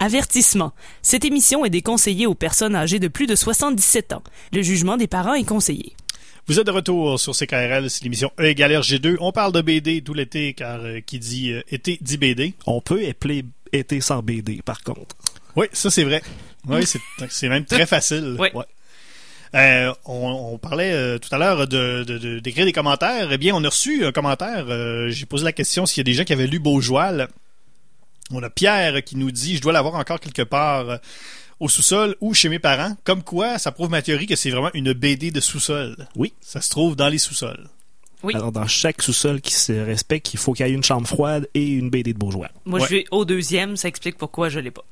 Avertissement. 0.00 0.72
Cette 1.02 1.24
émission 1.24 1.64
est 1.64 1.70
déconseillée 1.70 2.26
aux 2.26 2.34
personnes 2.34 2.74
âgées 2.74 2.98
de 2.98 3.06
plus 3.08 3.26
de 3.26 3.36
77 3.36 4.14
ans. 4.14 4.22
Le 4.52 4.62
jugement 4.62 4.96
des 4.96 5.06
parents 5.06 5.34
est 5.34 5.44
conseillé. 5.44 5.94
Vous 6.46 6.58
êtes 6.58 6.66
de 6.66 6.70
retour 6.72 7.20
sur 7.20 7.32
CKRL, 7.36 7.88
c'est 7.90 8.02
l'émission 8.02 8.32
E 8.40 8.44
égale 8.46 8.72
RG2. 8.72 9.18
On 9.20 9.30
parle 9.30 9.52
de 9.52 9.60
BD 9.60 10.00
tout 10.02 10.14
l'été, 10.14 10.54
car 10.54 10.80
euh, 10.80 11.00
qui 11.04 11.18
dit 11.18 11.52
euh, 11.52 11.60
été 11.70 11.98
dit 12.00 12.16
BD. 12.16 12.54
On 12.66 12.80
peut 12.80 13.06
appeler 13.08 13.44
été 13.72 14.00
sans 14.00 14.22
BD, 14.22 14.62
par 14.64 14.82
contre. 14.82 15.14
Oui, 15.54 15.66
ça 15.72 15.90
c'est 15.90 16.02
vrai. 16.04 16.22
Oui, 16.66 16.84
c'est 16.86 16.98
c'est 17.28 17.48
même 17.48 17.66
très 17.66 17.86
facile. 17.86 18.36
Oui. 18.38 18.48
Ouais. 18.54 18.64
Euh, 19.54 19.92
on, 20.06 20.50
on 20.54 20.58
parlait 20.58 20.92
euh, 20.92 21.18
tout 21.18 21.28
à 21.34 21.38
l'heure 21.38 21.66
de, 21.68 22.04
de- 22.04 22.18
de- 22.18 22.38
d'écrire 22.38 22.64
des 22.64 22.72
commentaires. 22.72 23.28
Eh 23.32 23.38
bien, 23.38 23.54
on 23.54 23.62
a 23.64 23.68
reçu 23.68 24.04
un 24.04 24.12
commentaire. 24.12 24.66
euh, 24.70 25.08
J'ai 25.10 25.26
posé 25.26 25.44
la 25.44 25.52
question 25.52 25.86
s'il 25.86 25.98
y 25.98 26.00
a 26.00 26.04
des 26.04 26.14
gens 26.14 26.24
qui 26.24 26.32
avaient 26.32 26.46
lu 26.46 26.58
Beaujoal. 26.58 27.28
On 28.32 28.42
a 28.42 28.50
Pierre 28.50 29.02
qui 29.04 29.16
nous 29.16 29.30
dit, 29.30 29.56
je 29.56 29.60
dois 29.62 29.72
l'avoir 29.72 29.94
encore 29.96 30.20
quelque 30.20 30.42
part 30.42 30.88
euh, 30.90 30.96
au 31.58 31.68
sous-sol 31.68 32.16
ou 32.20 32.32
chez 32.34 32.48
mes 32.48 32.58
parents. 32.58 32.96
Comme 33.04 33.22
quoi, 33.22 33.58
ça 33.58 33.72
prouve 33.72 33.90
ma 33.90 34.02
théorie 34.02 34.26
que 34.26 34.36
c'est 34.36 34.50
vraiment 34.50 34.70
une 34.74 34.92
BD 34.92 35.30
de 35.30 35.40
sous-sol. 35.40 35.96
Oui. 36.16 36.32
Ça 36.40 36.60
se 36.60 36.70
trouve 36.70 36.96
dans 36.96 37.08
les 37.08 37.18
sous-sols. 37.18 37.68
Oui. 38.22 38.34
Alors, 38.34 38.52
dans 38.52 38.66
chaque 38.66 39.00
sous-sol 39.02 39.40
qui 39.40 39.54
se 39.54 39.72
respecte, 39.72 40.34
il 40.34 40.38
faut 40.38 40.52
qu'il 40.52 40.66
y 40.66 40.70
ait 40.70 40.72
une 40.72 40.84
chambre 40.84 41.08
froide 41.08 41.48
et 41.54 41.66
une 41.66 41.88
BD 41.90 42.12
de 42.12 42.18
bourgeois. 42.18 42.48
Moi, 42.66 42.80
Ouais. 42.80 42.86
je 42.86 42.90
vais 42.96 43.04
au 43.10 43.24
deuxième, 43.24 43.76
ça 43.76 43.88
explique 43.88 44.18
pourquoi 44.18 44.48
je 44.50 44.60
l'ai 44.60 44.70
pas. 44.70 44.84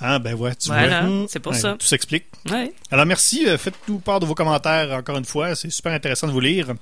Ah, 0.00 0.18
ben 0.18 0.34
ouais, 0.34 0.54
tu 0.56 0.68
Voilà, 0.68 1.02
vois. 1.06 1.26
c'est 1.28 1.40
pour 1.40 1.52
Ouais, 1.52 1.58
ça. 1.58 1.76
Tout 1.78 1.86
s'explique. 1.86 2.24
Ouais. 2.50 2.72
Alors 2.90 3.04
merci, 3.06 3.46
euh, 3.46 3.56
faites-nous 3.58 3.98
part 3.98 4.18
de 4.18 4.26
vos 4.26 4.34
commentaires 4.34 4.90
encore 4.92 5.16
une 5.18 5.24
fois, 5.26 5.54
c'est 5.54 5.70
super 5.70 5.92
intéressant 5.92 6.26
de 6.26 6.32
vous 6.32 6.40
lire. 6.40 6.72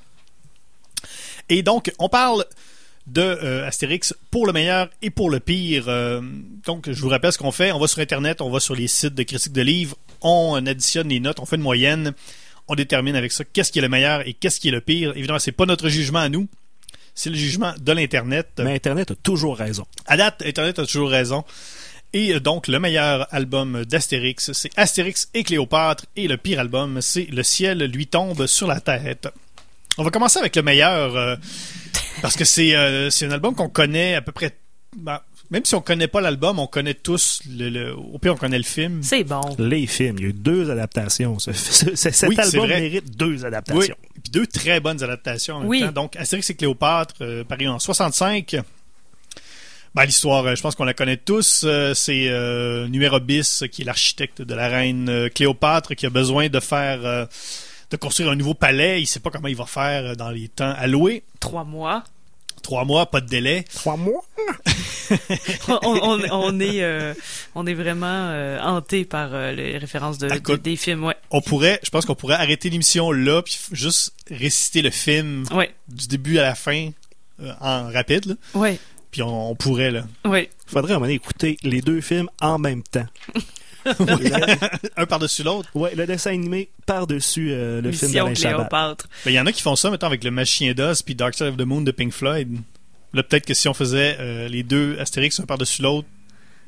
Et 1.48 1.62
donc, 1.62 1.92
on 1.98 2.08
parle 2.08 2.44
de 3.12 3.20
euh, 3.20 3.66
Astérix 3.66 4.14
pour 4.30 4.46
le 4.46 4.52
meilleur 4.52 4.88
et 5.02 5.10
pour 5.10 5.30
le 5.30 5.40
pire. 5.40 5.84
Euh, 5.88 6.20
donc, 6.64 6.90
je 6.90 7.00
vous 7.00 7.08
rappelle 7.08 7.32
ce 7.32 7.38
qu'on 7.38 7.52
fait. 7.52 7.72
On 7.72 7.78
va 7.78 7.86
sur 7.86 8.00
Internet, 8.00 8.40
on 8.40 8.50
va 8.50 8.60
sur 8.60 8.74
les 8.74 8.88
sites 8.88 9.14
de 9.14 9.22
critiques 9.22 9.52
de 9.52 9.62
livres, 9.62 9.96
on 10.20 10.54
additionne 10.66 11.08
les 11.08 11.20
notes, 11.20 11.40
on 11.40 11.46
fait 11.46 11.56
une 11.56 11.62
moyenne, 11.62 12.12
on 12.68 12.74
détermine 12.74 13.16
avec 13.16 13.32
ça 13.32 13.44
qu'est-ce 13.44 13.72
qui 13.72 13.78
est 13.78 13.82
le 13.82 13.88
meilleur 13.88 14.26
et 14.26 14.32
qu'est-ce 14.34 14.60
qui 14.60 14.68
est 14.68 14.72
le 14.72 14.80
pire. 14.80 15.12
Évidemment, 15.16 15.38
c'est 15.38 15.52
pas 15.52 15.66
notre 15.66 15.88
jugement 15.88 16.20
à 16.20 16.28
nous, 16.28 16.48
c'est 17.14 17.30
le 17.30 17.36
jugement 17.36 17.74
de 17.80 17.92
l'Internet. 17.92 18.48
Mais 18.58 18.74
Internet 18.74 19.10
a 19.10 19.14
toujours 19.16 19.56
raison. 19.56 19.86
À 20.06 20.16
date, 20.16 20.42
Internet 20.46 20.78
a 20.78 20.86
toujours 20.86 21.10
raison. 21.10 21.44
Et 22.12 22.34
euh, 22.34 22.40
donc, 22.40 22.68
le 22.68 22.78
meilleur 22.78 23.26
album 23.34 23.84
d'Astérix, 23.84 24.52
c'est 24.52 24.70
Astérix 24.76 25.28
et 25.34 25.42
Cléopâtre. 25.42 26.06
Et 26.16 26.28
le 26.28 26.36
pire 26.36 26.60
album, 26.60 27.00
c'est 27.00 27.26
Le 27.30 27.42
ciel 27.42 27.78
lui 27.84 28.06
tombe 28.06 28.46
sur 28.46 28.66
la 28.66 28.80
tête. 28.80 29.28
On 29.98 30.04
va 30.04 30.10
commencer 30.10 30.38
avec 30.38 30.54
le 30.54 30.62
meilleur, 30.62 31.16
euh, 31.16 31.36
parce 32.22 32.36
que 32.36 32.44
c'est 32.44 32.74
euh, 32.74 33.10
c'est 33.10 33.26
un 33.26 33.30
album 33.32 33.54
qu'on 33.54 33.68
connaît 33.68 34.14
à 34.14 34.22
peu 34.22 34.32
près... 34.32 34.56
ben, 34.96 35.20
même 35.50 35.64
si 35.64 35.74
on 35.74 35.80
connaît 35.80 36.08
pas 36.08 36.20
l'album, 36.20 36.58
on 36.58 36.66
connaît 36.66 36.92
tous, 36.92 37.40
le, 37.48 37.70
le- 37.70 37.96
au 37.96 38.18
pire 38.18 38.34
on 38.34 38.36
connaît 38.36 38.58
le 38.58 38.64
film. 38.64 39.02
C'est 39.02 39.24
bon. 39.24 39.40
Les 39.58 39.86
films, 39.86 40.16
il 40.18 40.22
y 40.22 40.26
a 40.26 40.28
eu 40.28 40.32
deux 40.34 40.70
adaptations. 40.70 41.38
Ce- 41.38 41.52
ce- 41.54 41.96
ce- 41.96 42.10
cet 42.10 42.28
Oui, 42.28 42.34
c'est 42.36 42.42
album 42.58 42.68
mérite 42.68 43.16
deux 43.16 43.36
Oui, 43.38 43.44
adaptations. 43.46 43.96
puis 44.22 44.30
deux 44.30 44.46
très 44.46 44.78
bonnes 44.80 45.02
adaptations 45.02 45.56
en 45.56 45.60
même 45.60 45.68
Oui. 45.68 45.80
temps. 45.80 45.92
Donc, 45.92 46.16
Astérix 46.16 46.50
et 46.50 46.54
Cléopâtre, 46.54 47.14
euh, 47.22 47.44
paru 47.44 47.66
en 47.68 47.78
65. 47.78 48.56
Ben, 49.94 50.04
l'histoire, 50.04 50.44
euh, 50.44 50.54
je 50.54 50.60
pense 50.60 50.74
qu'on 50.74 50.84
la 50.84 50.92
connaît 50.92 51.16
tous. 51.16 51.62
Euh, 51.64 51.94
c'est 51.94 52.28
euh, 52.28 52.86
Numéro 52.88 53.18
bis, 53.20 53.64
qui 53.72 53.82
est 53.82 53.84
l'architecte 53.86 54.42
de 54.42 54.54
la 54.54 54.68
reine 54.68 55.08
euh, 55.08 55.28
Cléopâtre, 55.30 55.94
qui 55.94 56.04
a 56.04 56.10
besoin 56.10 56.48
de 56.50 56.60
faire, 56.60 57.04
euh, 57.06 57.24
de 57.90 57.96
construire 57.96 58.30
un 58.30 58.36
nouveau 58.36 58.54
palais. 58.54 59.00
Il 59.02 59.06
sait 59.06 59.20
pas 59.20 59.30
comment 59.30 59.48
il 59.48 59.56
va 59.56 59.66
faire 59.66 60.04
euh, 60.04 60.14
dans 60.14 60.30
les 60.30 60.48
temps 60.48 60.72
alloués. 60.76 61.22
Trois 61.40 61.64
mois. 61.64 62.04
Trois 62.62 62.84
mois, 62.84 63.06
pas 63.06 63.20
de 63.20 63.28
délai. 63.28 63.64
Trois 63.74 63.96
mois? 63.96 64.22
on, 65.68 65.78
on- 65.82 66.30
on 66.30 66.60
est, 66.60 66.82
euh, 66.82 67.14
on 67.54 67.66
est 67.66 67.74
vraiment 67.74 68.06
euh, 68.30 68.58
hanté 68.60 69.04
par 69.04 69.30
euh, 69.32 69.52
les 69.52 69.78
références 69.78 70.18
de, 70.18 70.28
de- 70.28 70.34
Écoute. 70.34 70.62
des 70.62 70.76
films. 70.76 71.04
Ouais. 71.04 71.14
On 71.30 71.40
pourrait, 71.40 71.80
je 71.82 71.90
pense 71.90 72.04
qu'on 72.04 72.14
pourrait 72.16 72.34
arrêter 72.34 72.68
l'émission 72.68 73.10
là, 73.12 73.42
puis 73.42 73.58
juste 73.72 74.12
réciter 74.30 74.82
le 74.82 74.90
film 74.90 75.44
Ouais. 75.52 75.72
du 75.88 76.08
début 76.08 76.38
à 76.38 76.42
la 76.42 76.54
fin 76.54 76.90
euh, 77.40 77.52
en 77.60 77.90
rapide. 77.90 78.26
Là. 78.26 78.34
Ouais. 78.54 78.78
Puis 79.12 79.22
on, 79.22 79.50
on 79.52 79.54
pourrait 79.54 79.90
là. 79.92 80.02
Ouais. 80.26 80.50
Faudrait 80.66 80.92
à 80.92 80.96
un 80.96 80.98
moment 80.98 81.06
donné 81.06 81.14
écouter 81.14 81.56
les 81.62 81.80
deux 81.80 82.00
films 82.00 82.28
en 82.40 82.58
même 82.58 82.82
temps. 82.82 83.06
un 84.96 85.06
par-dessus 85.06 85.42
l'autre. 85.42 85.68
Ouais, 85.74 85.94
le 85.94 86.06
dessin 86.06 86.30
animé 86.30 86.70
par-dessus 86.86 87.50
euh, 87.52 87.80
le 87.80 87.92
film 87.92 88.10
Mission 88.10 88.24
d'Alain 88.24 88.34
Chabat. 88.34 88.56
Cléopâtre. 88.56 89.08
Ben, 89.24 89.30
Il 89.30 89.34
y 89.34 89.40
en 89.40 89.46
a 89.46 89.52
qui 89.52 89.62
font 89.62 89.76
ça, 89.76 89.90
maintenant 89.90 90.08
avec 90.08 90.24
le 90.24 90.30
Machin 90.30 90.72
d'Oz 90.76 91.02
puis 91.02 91.14
Dark 91.14 91.34
Side 91.34 91.48
of 91.48 91.56
the 91.56 91.62
Moon 91.62 91.82
de 91.82 91.90
Pink 91.90 92.12
Floyd. 92.12 92.58
Là, 93.14 93.22
peut-être 93.22 93.46
que 93.46 93.54
si 93.54 93.68
on 93.68 93.74
faisait 93.74 94.16
euh, 94.20 94.48
les 94.48 94.62
deux 94.62 94.98
Astérix 94.98 95.40
un 95.40 95.46
par-dessus 95.46 95.82
l'autre, 95.82 96.06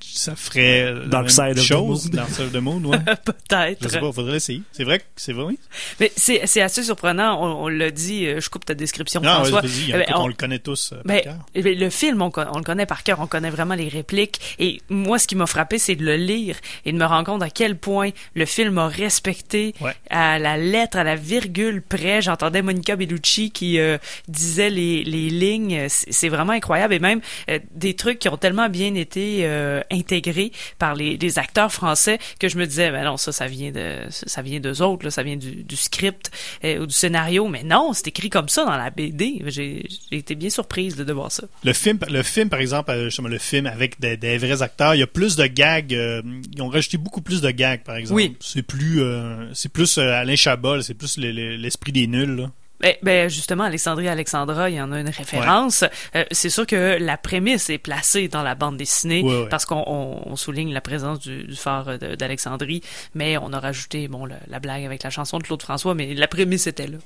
ça 0.02 0.36
ferait 0.36 0.82
euh, 0.82 1.00
la 1.02 1.06
Dark 1.06 1.24
même 1.26 1.28
Side 1.30 1.58
of 1.58 1.64
the 1.64 1.66
chose. 1.68 2.04
Moon. 2.06 2.14
Dark 2.16 2.30
Side 2.30 2.44
of 2.46 2.52
the 2.52 2.56
Moon, 2.56 2.84
ouais. 2.84 2.98
Peut-être. 3.24 3.82
Je 3.82 3.88
sais 3.88 4.00
pas, 4.00 4.12
faudrait 4.12 4.32
l'essayer. 4.34 4.62
C'est 4.72 4.84
vrai 4.84 4.98
que 4.98 5.04
c'est 5.16 5.32
vrai, 5.32 5.44
oui. 5.44 5.58
Mais 5.98 6.12
c'est 6.16 6.42
c'est 6.46 6.60
assez 6.62 6.82
surprenant. 6.82 7.42
On, 7.42 7.64
on 7.64 7.68
l'a 7.68 7.90
dit. 7.90 8.26
euh, 8.26 8.40
Je 8.40 8.48
coupe 8.50 8.64
ta 8.64 8.74
description, 8.74 9.20
Non, 9.20 9.30
François. 9.44 9.62
ben, 9.62 9.68
écoute, 9.88 10.14
on- 10.16 10.22
on 10.22 10.28
le 10.28 10.34
connaît 10.34 10.58
tous 10.58 10.92
euh, 10.92 10.96
par 10.96 11.04
Ben, 11.04 11.20
cœur. 11.22 11.36
eh 11.54 11.62
ben, 11.62 11.78
le 11.78 11.90
film, 11.90 12.22
on, 12.22 12.26
le 12.28 12.62
connaît 12.62 12.86
par 12.86 13.02
cœur, 13.02 13.20
on 13.20 13.26
connaît 13.26 13.50
vraiment 13.50 13.74
les 13.74 13.88
répliques. 13.88 14.56
Et 14.58 14.80
moi, 14.88 15.18
ce 15.18 15.26
qui 15.26 15.36
m'a 15.36 15.46
frappé, 15.46 15.78
c'est 15.78 15.96
de 15.96 16.04
le 16.04 16.16
lire 16.16 16.56
et 16.84 16.92
de 16.92 16.96
me 16.98 17.04
rendre 17.04 17.24
compte 17.26 17.42
à 17.42 17.50
quel 17.50 17.76
point 17.76 18.10
le 18.34 18.46
film 18.46 18.78
a 18.78 18.88
respecté 18.88 19.74
Ouais. 19.80 19.94
à 20.10 20.38
la 20.38 20.56
lettre, 20.56 20.96
à 20.98 21.04
la 21.04 21.16
virgule 21.16 21.82
près. 21.82 22.22
J'entendais 22.22 22.62
Monica 22.62 22.96
Bellucci 22.96 23.50
qui 23.50 23.78
euh, 23.78 23.98
disait 24.28 24.70
les, 24.70 25.04
les 25.04 25.30
lignes. 25.30 25.86
C'est 25.88 26.12
c'est 26.20 26.28
vraiment 26.28 26.52
incroyable. 26.52 26.92
Et 26.94 26.98
même 26.98 27.20
euh, 27.48 27.58
des 27.74 27.94
trucs 27.94 28.18
qui 28.18 28.28
ont 28.28 28.36
tellement 28.36 28.68
bien 28.68 28.94
été 28.94 29.40
euh, 29.44 29.80
intégrés 29.90 30.53
par 30.79 30.94
les, 30.94 31.16
les 31.16 31.38
acteurs 31.38 31.72
français 31.72 32.18
que 32.38 32.48
je 32.48 32.57
me 32.59 32.66
disais, 32.66 32.90
ben 32.90 33.05
non, 33.05 33.16
ça, 33.16 33.33
ça 33.33 33.46
vient 33.46 33.70
de, 33.72 33.98
ça 34.11 34.42
vient 34.42 34.61
d'eux 34.61 34.83
autres, 34.83 35.05
là, 35.05 35.11
ça 35.11 35.22
vient 35.22 35.37
du, 35.37 35.62
du 35.64 35.76
script 35.76 36.31
euh, 36.64 36.81
ou 36.81 36.87
du 36.87 36.94
scénario. 36.94 37.48
Mais 37.48 37.62
non, 37.62 37.92
c'est 37.92 38.09
écrit 38.09 38.31
comme 38.31 38.48
ça 38.48 38.64
dans 38.64 38.76
la 38.76 38.90
BD. 38.90 39.42
J'ai 39.46 39.87
été 40.11 40.35
bien 40.35 40.50
surprise 40.50 40.96
de, 40.96 41.05
de 41.05 41.12
voir 41.12 41.31
ça. 41.33 41.44
Le 41.64 41.72
film, 41.72 41.98
le 42.11 42.22
film, 42.22 42.48
par 42.48 42.61
exemple, 42.61 42.90
euh, 42.90 43.05
justement, 43.05 43.29
le 43.29 43.38
film 43.38 43.66
avec 43.66 44.00
des, 44.00 44.16
des 44.16 44.38
vrais 44.38 44.62
acteurs, 44.62 44.94
il 44.94 44.98
y 44.98 45.03
a 45.03 45.07
plus 45.07 45.37
de 45.37 45.46
gags. 45.46 45.94
euh, 45.94 46.22
ils 46.55 46.62
ont 46.62 46.68
rajouté 46.68 46.96
beaucoup 46.98 47.20
plus 47.22 47.40
de 47.40 47.50
gags, 47.50 47.83
par 47.83 47.96
exemple. 47.96 48.16
Oui. 48.20 48.37
C'est 48.40 48.62
plus, 48.62 49.03
euh, 49.03 49.53
c'est 49.55 49.70
plus 49.72 49.99
euh, 49.99 50.12
Alain 50.12 50.36
Chabat, 50.36 50.76
là, 50.76 50.82
c'est 50.82 50.95
plus 50.95 51.16
le- 51.18 51.32
le- 51.32 51.57
l'esprit 51.57 51.93
des 51.93 52.07
nuls. 52.07 52.36
là. 52.36 52.51
Ben, 52.81 52.95
ben, 53.03 53.28
justement, 53.28 53.64
Alexandrie 53.64 54.09
Alexandra, 54.09 54.70
il 54.70 54.76
y 54.76 54.81
en 54.81 54.91
a 54.93 55.01
une 55.01 55.09
référence. 55.11 55.85
Euh, 56.14 56.24
c'est 56.31 56.49
sûr 56.49 56.66
que 56.66 56.97
la 56.99 57.18
prémisse 57.18 57.68
est 57.68 57.78
placée 57.78 58.28
dans 58.28 58.43
la 58.43 58.55
bande 58.55 58.76
dessinée 58.78 59.22
Ouais, 59.22 59.43
ouais. 59.43 59.49
parce 59.51 59.66
qu'on 59.66 59.85
on- 59.87 60.22
on 60.26 60.37
souligne 60.37 60.72
la 60.72 60.81
présence 60.81 61.18
du, 61.20 61.45
du 61.45 61.57
phare 61.57 61.99
de- 61.99 62.14
d'Alexandrie, 62.14 62.83
mais 63.14 63.37
on 63.37 63.53
a 63.53 63.61
rajouté 63.61 64.09
bon 64.09 64.24
le- 64.24 64.35
la 64.49 64.61
blague 64.61 64.85
avec 64.85 65.03
la 65.03 65.11
chanson 65.11 65.39
de 65.39 65.43
Claude 65.43 65.61
François, 65.62 65.95
mais 65.95 66.14
la 66.14 66.26
prémisse 66.26 66.66
était 66.66 66.87
là. 66.87 66.97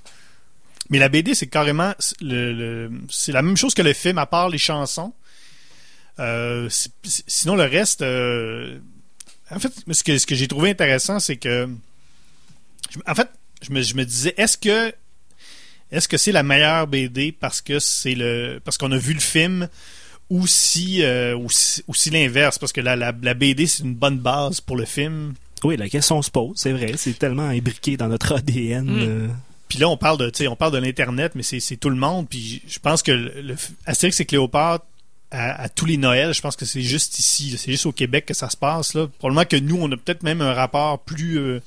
Mais 0.91 0.99
la 0.99 1.09
BD, 1.09 1.35
c'est 1.35 1.47
carrément 1.49 1.93
le, 2.20 2.53
le- 2.53 2.91
c'est 3.11 3.33
la 3.33 3.43
même 3.43 3.57
chose 3.57 3.75
que 3.75 3.83
le 3.83 3.95
film, 3.95 4.18
à 4.18 4.27
part 4.27 4.49
les 4.51 4.59
chansons. 4.59 5.12
Euh, 6.20 6.68
sinon, 7.27 7.57
le 7.57 7.64
reste, 7.64 8.03
euh, 8.03 8.79
en 9.51 9.59
fait, 9.59 9.72
ce 9.91 10.05
que, 10.05 10.18
ce 10.18 10.27
que 10.27 10.35
j'ai 10.37 10.47
trouvé 10.47 10.70
intéressant, 10.70 11.18
c'est 11.18 11.37
que, 11.37 11.68
je- 12.91 12.99
en 13.11 13.14
fait, 13.16 13.29
je 13.62 13.72
me, 13.72 13.83
je 13.83 13.95
me 13.97 14.05
disais, 14.05 14.35
est-ce 14.37 14.57
que, 14.57 14.95
est-ce 15.95 16.09
que 16.09 16.16
c'est 16.16 16.32
la 16.32 16.42
meilleure 16.42 16.86
BD 16.86 17.32
parce 17.32 17.61
que 17.62 17.78
c'est 17.78 18.14
le, 18.14 18.61
parce 18.64 18.78
qu'on 18.78 18.92
a 18.92 18.99
vu 18.99 19.14
le 19.14 19.20
film, 19.20 19.68
ou 20.30 20.47
si, 20.47 21.03
euh, 21.03 21.34
ou 21.36 21.51
si, 21.51 21.82
ou 21.86 21.95
si 21.95 22.11
l'inverse, 22.11 22.59
parce 22.59 22.72
que 22.72 22.80
la, 22.80 22.97
la, 22.97 23.12
la 23.22 23.34
BD 23.34 23.66
c'est 23.66 23.82
une 23.82 23.95
bonne 23.95 24.18
base 24.18 24.61
pour 24.61 24.76
le 24.76 24.84
film. 24.84 25.34
Oui, 25.62 25.76
la 25.76 25.88
question 25.88 26.20
se 26.22 26.30
pose, 26.30 26.53
c'est 26.57 26.72
vrai. 26.72 26.92
C'est 26.97 27.18
tellement 27.18 27.49
imbriqué 27.49 27.97
dans 27.97 28.09
notre 28.09 28.34
ADN. 28.36 28.84
Mm. 28.86 28.99
euh, 29.01 29.28
Puis 29.68 29.78
là, 29.78 29.88
on 29.88 29.97
parle 29.97 30.18
de, 30.18 30.28
tu 30.30 30.38
sais, 30.45 30.49
on 30.49 30.57
parle 30.57 30.72
de 30.72 30.78
l'internet, 30.78 31.32
mais 31.34 31.42
c'est 31.42 31.61
c'est 31.61 31.76
tout 31.76 31.90
le 31.90 31.97
monde. 31.97 32.28
Puis 32.28 32.62
je 32.68 32.78
pense 32.78 33.03
que 33.03 33.12
le, 33.12 33.40
le- 33.40 33.57
Astérix 33.86 34.20
et 34.20 34.24
Cléopâtre 34.26 34.84
à, 35.30 35.62
à 35.62 35.68
tous 35.68 35.86
les 35.86 35.97
Noëls, 35.97 36.34
je 36.34 36.40
pense 36.42 36.55
que 36.57 36.64
c'est 36.66 36.82
juste 36.82 37.18
ici, 37.18 37.51
là. 37.51 37.57
c'est 37.59 37.70
juste 37.72 37.86
au 37.86 37.92
Québec 37.92 38.26
que 38.26 38.34
ça 38.34 38.51
se 38.51 38.57
passe 38.57 38.95
là. 38.95 39.07
Probablement 39.18 39.47
que 39.47 39.57
nous, 39.57 39.76
on 39.80 39.90
a 39.90 39.97
peut-être 39.97 40.22
même 40.22 40.40
un 40.42 40.53
rapport 40.53 40.99
plus 41.01 41.38
euh, 41.38 41.61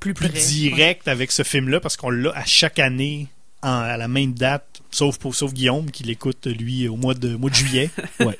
Plus, 0.00 0.14
plus 0.14 0.28
près, 0.28 0.38
direct 0.40 1.08
avec 1.08 1.32
ce 1.32 1.42
film-là 1.42 1.80
parce 1.80 1.96
qu'on 1.96 2.10
l'a 2.10 2.30
à 2.36 2.44
chaque 2.44 2.78
année 2.78 3.28
en- 3.62 3.68
à 3.80 3.96
la 3.96 4.08
même 4.08 4.32
date, 4.34 4.80
sauf 4.90 5.18
pour 5.18 5.34
sauf 5.34 5.52
Guillaume 5.52 5.90
qui 5.90 6.04
l'écoute 6.04 6.46
lui 6.46 6.86
au 6.88 6.96
mois 6.96 7.14
de 7.14 7.34
mois 7.36 7.50
de 7.50 7.54
juillet. 7.54 7.90
ouais. 8.20 8.36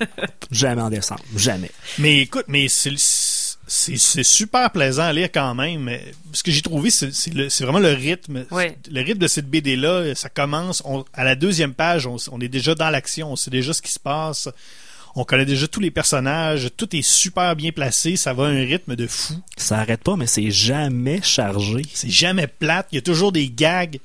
Jamais 0.51 0.81
en 0.81 0.89
décembre. 0.89 1.23
Jamais. 1.35 1.71
Mais 1.99 2.19
écoute, 2.19 2.45
mais 2.47 2.67
c'est 2.67 2.93
c'est 3.69 4.23
super 4.23 4.71
plaisant 4.71 5.03
à 5.03 5.11
lire 5.13 5.29
quand 5.33 5.53
même. 5.53 5.81
Mais 5.83 6.13
Ce 6.31 6.41
que 6.41 6.51
j'ai 6.51 6.61
trouvé, 6.61 6.89
c'est 6.89 7.61
vraiment 7.61 7.79
le 7.79 7.91
rythme. 7.91 8.45
Ouais. 8.51 8.77
Le 8.89 9.01
rythme 9.01 9.19
de 9.19 9.27
cette 9.27 9.49
BD 9.49 9.75
là, 9.75 10.15
ça 10.15 10.29
commence 10.29 10.81
on- 10.85 11.03
à 11.13 11.23
la 11.25 11.35
deuxième 11.35 11.73
page, 11.73 12.07
on, 12.07 12.15
on 12.31 12.39
est 12.39 12.47
déjà 12.47 12.75
dans 12.75 12.89
l'action, 12.89 13.31
on 13.31 13.35
sait 13.35 13.51
déjà 13.51 13.73
ce 13.73 13.81
qui 13.81 13.91
se 13.91 13.99
passe. 13.99 14.47
On 15.19 15.23
connaît 15.23 15.45
déjà 15.45 15.67
tous 15.67 15.79
les 15.79 15.89
personnages, 15.89 16.69
tout 16.77 16.95
est 16.95 17.01
super 17.01 17.55
bien 17.55 17.71
placé, 17.71 18.17
ça 18.17 18.35
va 18.35 18.43
à 18.45 18.49
un 18.49 18.63
rythme 18.63 18.95
de 18.95 19.07
fou. 19.07 19.33
Ça 19.57 19.79
arrête 19.79 20.03
pas, 20.03 20.15
mais 20.15 20.27
c'est 20.27 20.51
jamais 20.51 21.23
chargé. 21.23 21.81
C'est 21.91 22.11
jamais 22.11 22.45
plate, 22.45 22.87
il 22.91 22.97
y 22.97 22.99
a 22.99 23.01
toujours 23.01 23.31
des 23.31 23.49
gags. 23.49 23.97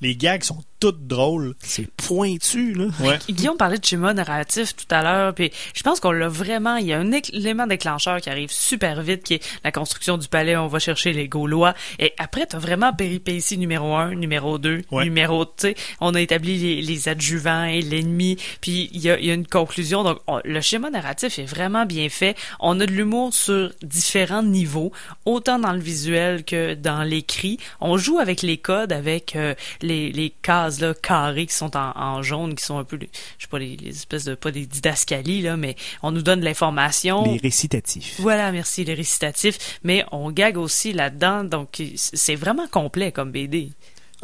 Les 0.00 0.14
gags 0.14 0.44
sont 0.44 0.62
toutes 0.82 1.06
drôles. 1.06 1.54
C'est 1.60 1.88
pointu, 1.92 2.72
là. 2.74 2.86
Ouais. 3.00 3.18
Guillaume 3.28 3.56
parlait 3.56 3.78
de 3.78 3.84
schéma 3.84 4.12
narratif 4.14 4.74
tout 4.74 4.92
à 4.92 5.02
l'heure, 5.04 5.32
puis 5.32 5.52
je 5.74 5.82
pense 5.84 6.00
qu'on 6.00 6.10
l'a 6.10 6.26
vraiment. 6.28 6.74
Il 6.76 6.86
y 6.86 6.92
a 6.92 6.98
un 6.98 7.12
élément 7.32 7.68
déclencheur 7.68 8.20
qui 8.20 8.28
arrive 8.28 8.50
super 8.50 9.00
vite, 9.00 9.22
qui 9.22 9.34
est 9.34 9.60
la 9.62 9.70
construction 9.70 10.18
du 10.18 10.26
palais. 10.26 10.56
On 10.56 10.66
va 10.66 10.80
chercher 10.80 11.12
les 11.12 11.28
Gaulois, 11.28 11.74
et 12.00 12.12
après 12.18 12.46
t'as 12.46 12.58
vraiment 12.58 12.92
péripétie 12.92 13.58
numéro 13.58 13.94
un, 13.94 14.16
numéro 14.16 14.58
deux, 14.58 14.82
Ouais. 14.90 15.04
numéro. 15.04 15.44
Tu 15.44 15.52
sais, 15.58 15.74
on 16.00 16.16
a 16.16 16.20
établi 16.20 16.58
les, 16.58 16.82
les 16.82 17.08
adjuvants 17.08 17.64
et 17.64 17.80
l'ennemi, 17.80 18.36
puis 18.60 18.90
il 18.92 19.00
y 19.02 19.08
a, 19.10 19.18
il 19.20 19.26
y 19.26 19.30
a 19.30 19.34
une 19.34 19.46
conclusion. 19.46 20.02
Donc 20.02 20.18
on- 20.26 20.40
le 20.44 20.60
schéma 20.60 20.90
narratif 20.90 21.38
est 21.38 21.44
vraiment 21.44 21.86
bien 21.86 22.08
fait. 22.08 22.36
On 22.58 22.80
a 22.80 22.86
de 22.86 22.90
l'humour 22.92 23.32
sur 23.32 23.70
différents 23.82 24.42
niveaux, 24.42 24.90
autant 25.26 25.60
dans 25.60 25.72
le 25.72 25.78
visuel 25.80 26.44
que 26.44 26.74
dans 26.74 27.04
l'écrit. 27.04 27.58
On 27.80 27.96
joue 27.98 28.18
avec 28.18 28.42
les 28.42 28.56
codes, 28.56 28.92
avec 28.92 29.36
euh, 29.36 29.54
les, 29.80 30.10
les 30.10 30.30
cases 30.42 30.71
là, 30.80 30.94
carrées 30.94 31.46
qui 31.46 31.54
sont 31.54 31.76
en, 31.76 31.92
en 31.96 32.22
jaune, 32.22 32.54
qui 32.54 32.64
sont 32.64 32.78
un 32.78 32.84
peu, 32.84 32.98
je 33.00 33.42
sais 33.42 33.48
pas, 33.48 33.58
les, 33.58 33.76
les 33.76 33.90
espèces 33.90 34.24
de, 34.24 34.34
pas 34.34 34.50
des 34.50 34.66
didascalies, 34.66 35.42
là, 35.42 35.56
mais 35.56 35.76
on 36.02 36.10
nous 36.10 36.22
donne 36.22 36.40
l'information. 36.40 37.24
Les 37.24 37.38
récitatifs. 37.38 38.16
Voilà, 38.20 38.52
merci, 38.52 38.84
les 38.84 38.94
récitatifs. 38.94 39.78
Mais 39.82 40.04
on 40.12 40.30
gague 40.30 40.58
aussi 40.58 40.92
là-dedans, 40.92 41.44
donc 41.44 41.82
c'est 41.96 42.36
vraiment 42.36 42.66
complet 42.68 43.12
comme 43.12 43.30
BD. 43.32 43.70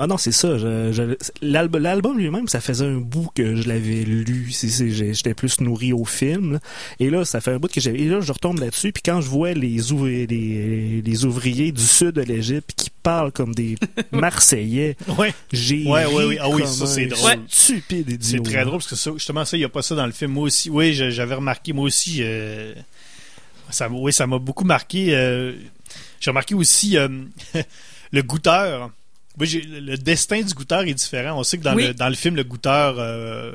Ah 0.01 0.07
non, 0.07 0.17
c'est 0.17 0.31
ça. 0.33 0.57
je- 0.59 0.93
je- 0.93 1.17
l'alb- 1.45 1.77
L'album 1.77 2.17
lui-même, 2.19 2.47
ça 2.47 2.61
faisait 2.61 2.85
un 2.87 2.99
bout 2.99 3.29
que 3.35 3.57
je 3.57 3.67
l'avais 3.69 4.05
lu. 4.05 4.49
J'étais 4.53 5.35
plus 5.35 5.61
nourri 5.61 5.93
au 5.93 6.05
film. 6.05 6.53
là. 6.55 6.61
Et 7.01 7.11
là, 7.11 7.25
ça 7.25 7.41
fait 7.41 7.51
un 7.53 7.59
bout 7.59 7.69
que 7.71 7.81
j'avais. 7.81 7.99
Et 8.01 8.09
là, 8.09 8.21
je 8.21 8.31
retombe 8.33 8.61
là-dessus. 8.61 8.93
Puis 8.93 9.03
quand 9.05 9.21
je 9.21 9.29
vois 9.29 9.55
les, 9.55 9.91
ouvriers, 9.93 10.27
les, 10.29 11.03
les 11.03 11.25
ouvriers 11.25 11.73
du 11.73 11.83
sud 11.83 12.13
de 12.13 12.23
l'Égypte 12.23 12.73
qui 12.77 12.91
parlent 13.03 13.33
comme 13.33 13.55
des 13.55 13.77
Marseillais, 14.13 14.97
Ouais. 15.19 15.35
j'ai 15.53 15.85
Ouais, 15.85 16.07
ouais, 16.07 16.25
oui. 16.27 16.39
Ah 16.41 16.49
oui, 16.49 16.63
ça, 16.67 16.87
c'est 16.87 17.07
drôle. 17.07 17.41
Stupide 17.49 18.09
idiot. 18.11 18.19
C'est 18.45 18.51
très 18.53 18.65
drôle 18.65 18.79
parce 18.79 18.87
que 18.91 18.97
ça, 18.97 19.11
justement 19.15 19.45
ça, 19.45 19.57
il 19.57 19.61
n'y 19.61 19.67
a 19.67 19.69
pas 19.69 19.83
ça 19.83 19.95
dans 19.97 20.07
le 20.07 20.13
film. 20.13 20.33
Moi 20.33 20.45
aussi, 20.45 20.71
oui, 20.71 20.93
j'avais 20.95 21.35
remarqué, 21.35 21.73
moi 21.73 21.85
aussi, 21.85 22.19
euh, 22.23 22.73
ça, 23.71 23.89
oui, 23.91 24.13
ça 24.13 24.27
m'a 24.27 24.39
beaucoup 24.39 24.65
marqué. 24.65 25.09
euh, 25.15 25.55
J'ai 26.21 26.31
remarqué 26.31 26.55
aussi 26.55 26.97
euh, 26.97 27.09
le 28.13 28.23
goûteur. 28.23 28.91
Le 29.39 29.97
destin 29.97 30.43
du 30.43 30.53
goûteur 30.55 30.83
est 30.83 30.95
différent. 30.95 31.39
On 31.39 31.43
sait 31.45 31.59
que 31.59 31.63
dans, 31.65 31.75
Oui. 31.75 31.87
le, 31.89 31.95
dans 31.95 32.09
le 32.09 32.15
film, 32.15 32.37
le 32.37 32.45
goûteur 32.45 32.97
euh, 32.99 33.53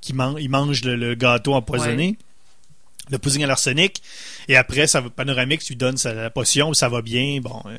qui 0.00 0.12
man- 0.12 0.36
il 0.38 0.48
mange 0.50 0.82
le, 0.84 0.96
le 0.96 1.14
gâteau 1.14 1.54
empoisonné. 1.54 2.16
Le 3.08 3.18
pudding 3.18 3.44
à 3.44 3.46
l'arsenic 3.46 4.02
et 4.48 4.56
après 4.56 4.88
ça 4.88 5.00
va 5.00 5.08
Panoramix 5.10 5.68
lui 5.68 5.76
donne 5.76 5.96
sa, 5.96 6.12
la 6.12 6.28
potion 6.28 6.74
ça 6.74 6.88
va 6.88 7.02
bien 7.02 7.38
bon 7.40 7.62
euh, 7.66 7.76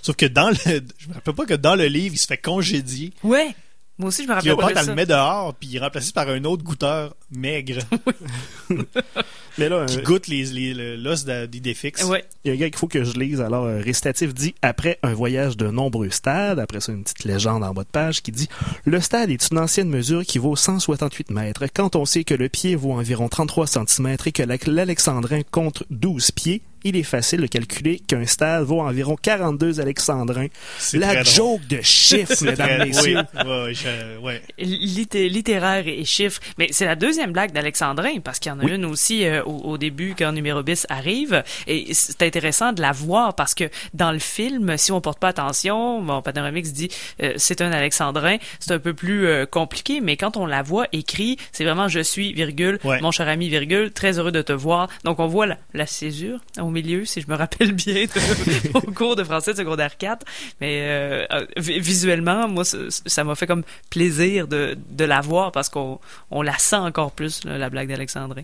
sauf 0.00 0.16
que 0.16 0.24
dans 0.24 0.48
le 0.48 0.56
je 0.98 1.08
me 1.08 1.12
rappelle 1.12 1.34
pas 1.34 1.44
que 1.44 1.52
dans 1.52 1.74
le 1.74 1.84
livre 1.84 2.14
il 2.14 2.18
se 2.18 2.26
fait 2.26 2.38
congédier 2.38 3.12
Ouais. 3.22 3.54
Moi 3.98 4.08
aussi, 4.08 4.24
je 4.24 4.28
me 4.28 4.34
rappelle 4.34 4.56
pas 4.56 4.72
de 4.72 4.78
elle 4.80 4.86
le 4.86 4.94
met 4.96 5.06
dehors, 5.06 5.54
puis 5.54 5.68
il 5.70 5.76
est 5.76 5.80
remplacé 5.80 6.12
par 6.12 6.28
un 6.28 6.42
autre 6.44 6.64
goûteur 6.64 7.14
maigre 7.30 7.78
Mais 9.58 9.68
là, 9.68 9.86
qui 9.86 9.98
euh, 9.98 10.02
goûte 10.02 10.26
les, 10.26 10.44
les- 10.46 10.74
le- 10.74 10.96
l'os 10.96 11.24
de- 11.24 11.46
d'Idéfix. 11.46 12.02
Ouais. 12.04 12.24
Il 12.44 12.48
y 12.48 12.50
a 12.50 12.54
un 12.54 12.58
gars 12.58 12.70
qu'il 12.70 12.78
faut 12.78 12.88
que 12.88 13.04
je 13.04 13.12
lise. 13.16 13.40
Alors, 13.40 13.64
euh, 13.66 13.80
récitatif 13.80 14.34
dit 14.34 14.54
après 14.62 14.98
un 15.04 15.14
voyage 15.14 15.56
de 15.56 15.68
nombreux 15.68 16.10
stades, 16.10 16.58
après 16.58 16.80
ça 16.80 16.90
une 16.90 17.04
petite 17.04 17.22
légende 17.24 17.62
en 17.62 17.72
bas 17.72 17.84
de 17.84 17.88
page 17.88 18.20
qui 18.22 18.32
dit 18.32 18.48
le 18.84 19.00
stade 19.00 19.30
est 19.30 19.50
une 19.52 19.58
ancienne 19.58 19.88
mesure 19.88 20.24
qui 20.24 20.38
vaut 20.38 20.56
168 20.56 21.30
mètres. 21.30 21.64
Quand 21.72 21.94
on 21.94 22.04
sait 22.04 22.24
que 22.24 22.34
le 22.34 22.48
pied 22.48 22.74
vaut 22.74 22.92
environ 22.94 23.28
33 23.28 23.66
cm 23.68 24.16
et 24.26 24.32
que 24.32 24.42
la- 24.42 24.56
l'alexandrin 24.66 25.42
compte 25.48 25.84
12 25.90 26.32
pieds, 26.32 26.62
il 26.84 26.96
est 26.96 27.02
facile 27.02 27.40
de 27.40 27.46
calculer 27.46 27.98
qu'un 28.06 28.26
stade 28.26 28.62
vaut 28.64 28.80
environ 28.80 29.16
42 29.20 29.80
alexandrins. 29.80 30.46
C'est 30.78 30.98
La 30.98 31.14
drôle. 31.14 31.26
joke 31.26 31.66
de 31.68 31.80
chiffres, 31.82 32.34
mesdames, 32.44 32.90
oui, 33.02 33.14
ouais, 33.16 33.74
je- 33.74 34.18
ouais. 34.20 34.42
Litté- 34.58 35.28
littéraire 35.28 35.86
et 35.86 36.04
chiffres. 36.04 36.40
Mais 36.58 36.68
c'est 36.70 36.84
la 36.84 36.96
deuxième 36.96 37.32
blague 37.32 37.52
d'Alexandrin, 37.52 38.20
parce 38.22 38.38
qu'il 38.38 38.50
y 38.50 38.54
en 38.54 38.60
a 38.60 38.64
Oui. 38.64 38.72
une 38.74 38.84
aussi 38.84 39.24
euh, 39.24 39.42
au, 39.44 39.72
au 39.72 39.78
début 39.78 40.14
quand 40.18 40.32
Numéro 40.32 40.62
bis 40.62 40.86
arrive. 40.88 41.42
Et 41.66 41.92
c'est 41.94 42.22
intéressant 42.22 42.72
de 42.72 42.80
la 42.82 42.92
voir 42.92 43.34
parce 43.34 43.54
que 43.54 43.64
dans 43.94 44.12
le 44.12 44.18
film, 44.18 44.76
si 44.76 44.92
on 44.92 45.00
porte 45.00 45.18
pas 45.18 45.28
attention, 45.28 46.02
bon, 46.02 46.22
Panoramix 46.22 46.72
dit 46.72 46.88
euh, 47.22 47.32
c'est 47.36 47.60
un 47.60 47.72
Alexandrin, 47.72 48.36
c'est 48.60 48.72
un 48.72 48.78
peu 48.78 48.94
plus 48.94 49.26
euh, 49.26 49.46
compliqué, 49.46 50.00
mais 50.00 50.16
quand 50.16 50.36
on 50.36 50.46
la 50.46 50.62
voit 50.62 50.86
écrit, 50.92 51.36
c'est 51.52 51.64
vraiment 51.64 51.88
je 51.88 52.00
suis, 52.00 52.32
virgule, 52.32 52.78
Ouais. 52.84 53.00
mon 53.00 53.10
cher 53.10 53.28
ami, 53.28 53.48
virgule, 53.48 53.90
très 53.92 54.18
heureux 54.18 54.32
de 54.32 54.42
te 54.42 54.52
voir. 54.52 54.88
Donc 55.04 55.20
on 55.20 55.26
voit 55.26 55.46
la, 55.46 55.58
la 55.72 55.86
césure 55.86 56.40
au 56.60 56.70
milieu, 56.74 57.04
si 57.06 57.22
je 57.22 57.28
me 57.28 57.34
rappelle 57.34 57.72
bien, 57.72 58.04
au 58.74 58.80
cours 58.82 59.16
de 59.16 59.24
français 59.24 59.52
de 59.52 59.56
secondaire 59.58 59.96
4. 59.96 60.26
Mais 60.60 60.80
euh, 60.82 61.26
euh, 61.32 61.46
vi- 61.56 61.80
visuellement, 61.80 62.46
moi, 62.48 62.64
ça 62.64 63.24
m'a 63.24 63.34
fait 63.34 63.46
comme 63.46 63.62
plaisir 63.88 64.46
de, 64.46 64.76
la 64.98 65.20
voir 65.22 65.50
parce 65.52 65.68
qu'on 65.70 65.98
on 66.30 66.42
la 66.42 66.58
sent 66.58 66.76
encore 66.76 67.12
plus, 67.12 67.40
la 67.44 67.70
blague 67.70 67.88
d'Alexandrin. 67.88 68.42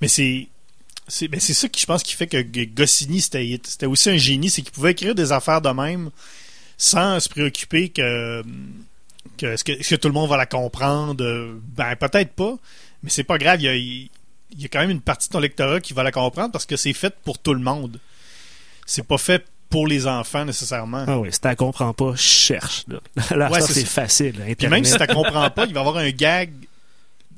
Mais 0.00 0.08
c'est. 0.08 0.48
Ben 1.28 1.40
c'est 1.40 1.54
ça 1.54 1.68
qui, 1.68 1.80
je 1.80 1.86
pense, 1.86 2.02
qui 2.04 2.14
fait 2.14 2.26
que 2.28 2.64
Goscinny, 2.64 3.20
c'était 3.20 3.86
aussi 3.86 4.10
un 4.10 4.16
génie, 4.16 4.50
c'est 4.50 4.62
qu'il 4.62 4.72
pouvait 4.72 4.92
écrire 4.92 5.14
des 5.14 5.32
affaires 5.32 5.60
de 5.60 5.68
même 5.70 6.10
sans 6.78 7.18
se 7.20 7.28
préoccuper 7.28 7.88
que, 7.90 8.42
que 9.38 9.94
tout 9.96 10.08
le 10.08 10.14
monde 10.14 10.30
va 10.30 10.36
la 10.36 10.46
comprendre. 10.46 11.22
euh, 11.24 11.54
Ben, 11.76 11.96
peut-être 11.96 12.32
pas, 12.32 12.56
mais 13.02 13.10
c'est 13.10 13.24
pas 13.24 13.36
grave. 13.38 13.60
Il 13.60 13.64
y, 13.64 13.68
a, 13.68 13.74
il 13.74 14.10
y 14.60 14.64
a 14.64 14.68
quand 14.68 14.80
même 14.80 14.90
une 14.90 15.00
partie 15.00 15.28
de 15.28 15.32
ton 15.32 15.40
lectorat 15.40 15.80
qui 15.80 15.92
va 15.94 16.02
la 16.02 16.12
comprendre 16.12 16.52
parce 16.52 16.66
que 16.66 16.76
c'est 16.76 16.92
fait 16.92 17.14
pour 17.24 17.38
tout 17.38 17.54
le 17.54 17.60
monde. 17.60 17.98
C'est 18.86 19.06
pas 19.06 19.18
fait 19.18 19.44
pour 19.70 19.86
les 19.86 20.06
enfants 20.06 20.44
nécessairement. 20.44 21.04
Ah 21.06 21.18
oui, 21.18 21.32
si 21.32 21.40
t'as 21.40 21.54
comprends 21.54 21.94
pas, 21.94 22.14
cherche. 22.16 22.84
Là, 22.88 22.98
Là, 23.36 23.50
Ouais, 23.50 23.60
ça, 23.60 23.68
c'est 23.72 23.84
facile. 23.86 24.34
Puis 24.58 24.68
même 24.68 24.84
si 24.84 24.96
tu 24.96 25.06
comprends 25.06 25.48
pas, 25.50 25.64
il 25.66 25.72
va 25.72 25.80
y 25.80 25.82
avoir 25.82 25.96
un 25.96 26.10
gag 26.10 26.50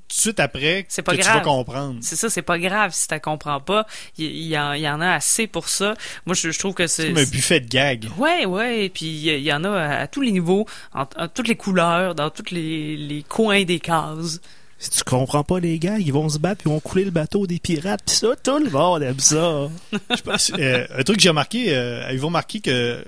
tout 0.09 0.17
de 0.17 0.21
suite 0.21 0.41
après 0.41 0.85
C'est 0.89 1.03
pas 1.03 1.13
que 1.13 1.19
tu 1.19 1.23
grave. 1.23 1.37
vas 1.37 1.41
comprendre. 1.45 1.99
C'est 2.03 2.17
ça, 2.17 2.29
c'est 2.29 2.43
pas 2.43 2.59
grave 2.59 2.93
si 2.93 3.07
tu 3.09 3.19
comprends 3.21 3.61
pas. 3.61 3.87
Il 4.19 4.27
il 4.27 4.47
y, 4.49 4.59
en, 4.59 4.73
il 4.73 4.83
y 4.83 4.89
en 4.89 5.01
a 5.01 5.13
assez 5.13 5.47
pour 5.47 5.69
ça. 5.69 5.95
Moi, 6.27 6.35
je, 6.35 6.51
je 6.51 6.59
trouve 6.59 6.75
que 6.75 6.87
C'est 6.87 7.03
c'est... 7.03 7.09
comme 7.09 7.23
un 7.23 7.27
buffet 7.27 7.61
de 7.61 7.69
gags. 7.69 8.09
Ouais, 8.19 8.45
ouais, 8.47 8.85
et 8.87 8.89
puis 8.91 9.07
il 9.07 9.17
y, 9.27 9.29
il 9.31 9.43
y 9.45 9.53
en 9.53 9.63
a 9.65 9.71
à, 9.71 10.01
à 10.01 10.07
tous 10.09 10.21
les 10.21 10.33
niveaux, 10.33 10.67
en, 10.93 11.07
en 11.17 11.29
toutes 11.29 11.49
les 11.49 11.57
couleurs, 11.57 12.15
dans 12.15 12.31
tous 12.31 12.51
les, 12.53 12.97
les 12.97 13.23
coins 13.23 13.63
des 13.65 13.79
cases. 13.81 14.41
Si 14.79 14.91
tu 14.91 15.03
comprends 15.05 15.45
pas 15.45 15.61
les 15.61 15.79
gars, 15.79 15.99
ils 15.99 16.13
vont 16.13 16.29
se 16.29 16.39
battre, 16.39 16.63
ils 16.67 16.69
vont 16.69 16.81
couler 16.81 17.05
le 17.05 17.11
bateau 17.11 17.47
des 17.47 17.59
pirates, 17.59 18.03
pis 18.05 18.13
ça, 18.15 18.29
tout 18.43 18.59
le 18.59 18.71
monde 18.71 19.03
aime 19.03 19.19
ça. 19.21 19.69
Je 19.93 20.21
pense- 20.23 20.53
euh, 20.59 20.87
un 20.97 21.03
truc 21.05 21.17
que 21.17 21.23
j'ai 21.23 21.29
remarqué, 21.31 21.75
euh, 21.75 22.07
avez-vous 22.07 22.27
remarqué 22.27 22.61
que 22.61 23.03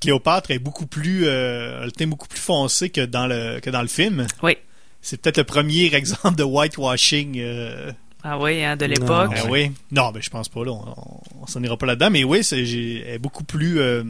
Cléopâtre 0.00 0.50
est 0.50 0.58
beaucoup 0.58 0.86
plus, 0.86 1.22
euh, 1.26 1.86
le 1.98 2.06
beaucoup 2.06 2.26
plus 2.28 2.40
foncé 2.40 2.90
que 2.90 3.02
dans 3.04 3.26
le 3.26 3.60
que 3.60 3.70
dans 3.70 3.82
le 3.82 3.88
film? 3.88 4.26
Oui. 4.42 4.56
C'est 5.02 5.20
peut-être 5.20 5.36
le 5.38 5.44
premier 5.44 5.84
exemple 5.94 6.34
de 6.36 6.42
whitewashing. 6.44 7.38
euh, 7.38 7.92
Ah 8.22 8.38
oui, 8.38 8.64
hein, 8.64 8.76
de 8.76 8.86
l'époque. 8.86 9.30
ah 9.36 9.46
oui. 9.48 9.70
Non, 9.92 10.10
mais 10.12 10.20
je 10.22 10.30
pense 10.30 10.48
pas 10.48 10.64
là. 10.64 10.72
On, 10.72 10.84
on, 10.88 11.42
on 11.42 11.46
s'en 11.46 11.62
ira 11.62 11.76
pas 11.76 11.86
là-dedans. 11.86 12.10
Mais 12.10 12.24
oui, 12.24 12.42
c'est, 12.42 12.64
j'ai- 12.66 13.02
elle 13.06 13.14
est 13.14 13.18
beaucoup 13.18 13.44
plus 13.44 13.78
euh, 13.80 14.02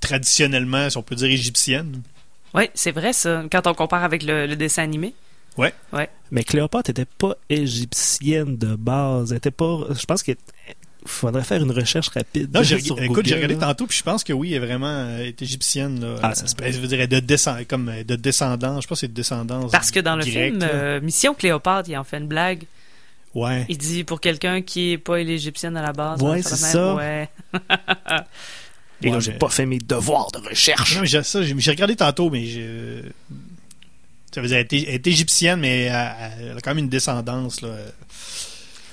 traditionnellement, 0.00 0.88
si 0.90 0.96
on 0.96 1.02
peut 1.02 1.16
dire, 1.16 1.28
égyptienne. 1.30 2.02
Oui, 2.54 2.70
c'est 2.74 2.92
vrai 2.92 3.12
ça, 3.12 3.42
quand 3.50 3.66
on 3.66 3.74
compare 3.74 4.04
avec 4.04 4.22
le, 4.22 4.46
le 4.46 4.56
dessin 4.56 4.82
animé. 4.82 5.14
Ouais. 5.58 5.74
Ouais. 5.92 6.08
Mais 6.30 6.44
Cléopâtre 6.44 6.90
était 6.90 7.04
pas 7.04 7.34
égyptienne 7.50 8.56
de 8.56 8.74
base. 8.76 9.32
Elle 9.32 9.38
était 9.38 9.50
pas. 9.50 9.80
Je 9.90 10.04
pense 10.06 10.22
qu'il 10.22 10.36
faudrait 11.04 11.42
faire 11.44 11.62
une 11.62 11.70
recherche 11.72 12.08
rapide. 12.08 12.50
Non, 12.54 12.62
j'ai, 12.62 12.80
sur 12.80 13.00
écoute, 13.02 13.24
j'ai 13.26 13.34
Google, 13.34 13.44
regardé 13.44 13.54
là. 13.54 13.60
tantôt, 13.68 13.86
puis 13.86 13.96
je 13.98 14.02
pense 14.02 14.24
que 14.24 14.32
oui, 14.32 14.52
elle 14.52 14.62
est 14.62 14.66
vraiment 14.66 14.86
euh, 14.86 15.18
est 15.26 15.40
égyptienne. 15.42 16.00
Là. 16.00 16.16
Ah, 16.22 16.34
ça 16.34 16.46
se 16.46 16.54
peut. 16.54 16.64
Je 16.70 16.78
veux 16.78 16.86
dire, 16.86 16.98
elle 17.00 17.04
est 17.12 17.20
de, 17.20 17.20
descend, 17.20 17.66
comme, 17.66 17.90
de 18.06 18.16
descendance. 18.16 18.76
Je 18.76 18.80
sais 18.82 18.88
pas 18.88 18.94
si 18.94 19.00
c'est 19.00 19.08
de 19.08 19.14
descendance. 19.14 19.70
Parce 19.72 19.90
que 19.90 20.00
dans 20.00 20.16
le 20.16 20.22
film 20.22 20.60
euh, 20.62 21.00
Mission 21.00 21.34
Cléopâtre, 21.34 21.88
il 21.88 21.96
en 21.96 22.04
fait 22.04 22.18
une 22.18 22.28
blague. 22.28 22.64
Ouais. 23.34 23.66
Il 23.68 23.78
dit 23.78 24.04
pour 24.04 24.20
quelqu'un 24.20 24.62
qui 24.62 24.92
est 24.92 24.98
pas 24.98 25.18
l'égyptienne 25.18 25.76
à 25.76 25.82
la 25.82 25.92
base. 25.92 26.20
Ouais, 26.22 26.40
va 26.40 26.42
c'est 26.42 26.56
ça. 26.56 26.94
Ouais. 26.94 27.28
Et 29.00 29.08
là, 29.10 29.14
Ouais, 29.16 29.20
j'ai 29.20 29.32
mais- 29.32 29.38
pas 29.38 29.48
fait 29.48 29.66
mes 29.66 29.78
devoirs 29.78 30.28
de 30.32 30.38
recherche. 30.38 30.94
Non, 30.96 31.02
mais 31.02 31.06
j'ai, 31.06 31.22
ça, 31.22 31.42
j'ai, 31.42 31.54
j'ai 31.58 31.70
regardé 31.70 31.94
tantôt, 31.94 32.30
mais 32.30 32.44
j'ai. 32.46 33.02
Ça 34.38 34.42
veut 34.42 34.48
dire, 34.48 34.58
elle 34.58 34.66
est, 34.78 34.82
elle 34.84 34.94
est 34.94 35.06
égyptienne, 35.08 35.58
mais 35.58 35.80
elle, 35.86 36.32
elle 36.52 36.58
a 36.58 36.60
quand 36.60 36.70
même 36.70 36.78
une 36.84 36.88
descendance. 36.88 37.60
Là. 37.60 37.70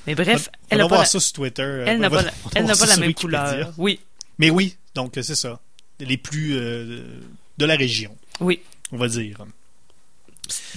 Mais 0.08 0.16
bref, 0.16 0.48
On 0.52 0.58
elle 0.70 0.78
va 0.78 0.84
n'a 0.84 0.88
pas, 0.88 0.88
voir 0.88 1.00
la... 1.02 1.06
ça 1.06 1.20
sur 1.20 1.32
Twitter. 1.34 1.84
elle 1.86 2.00
n'a 2.00 2.10
pas 2.10 2.22
la- 2.22 2.32
elle 2.56 2.66
pas 2.66 2.96
même 2.96 3.14
couleur. 3.14 3.72
Oui, 3.78 4.00
Mais 4.38 4.50
oui, 4.50 4.76
donc 4.96 5.12
c'est 5.14 5.36
ça. 5.36 5.60
Les 6.00 6.16
plus 6.16 6.56
euh, 6.56 7.00
de 7.58 7.64
la 7.64 7.76
région, 7.76 8.16
oui. 8.40 8.60
on 8.90 8.96
va 8.96 9.06
dire. 9.06 9.38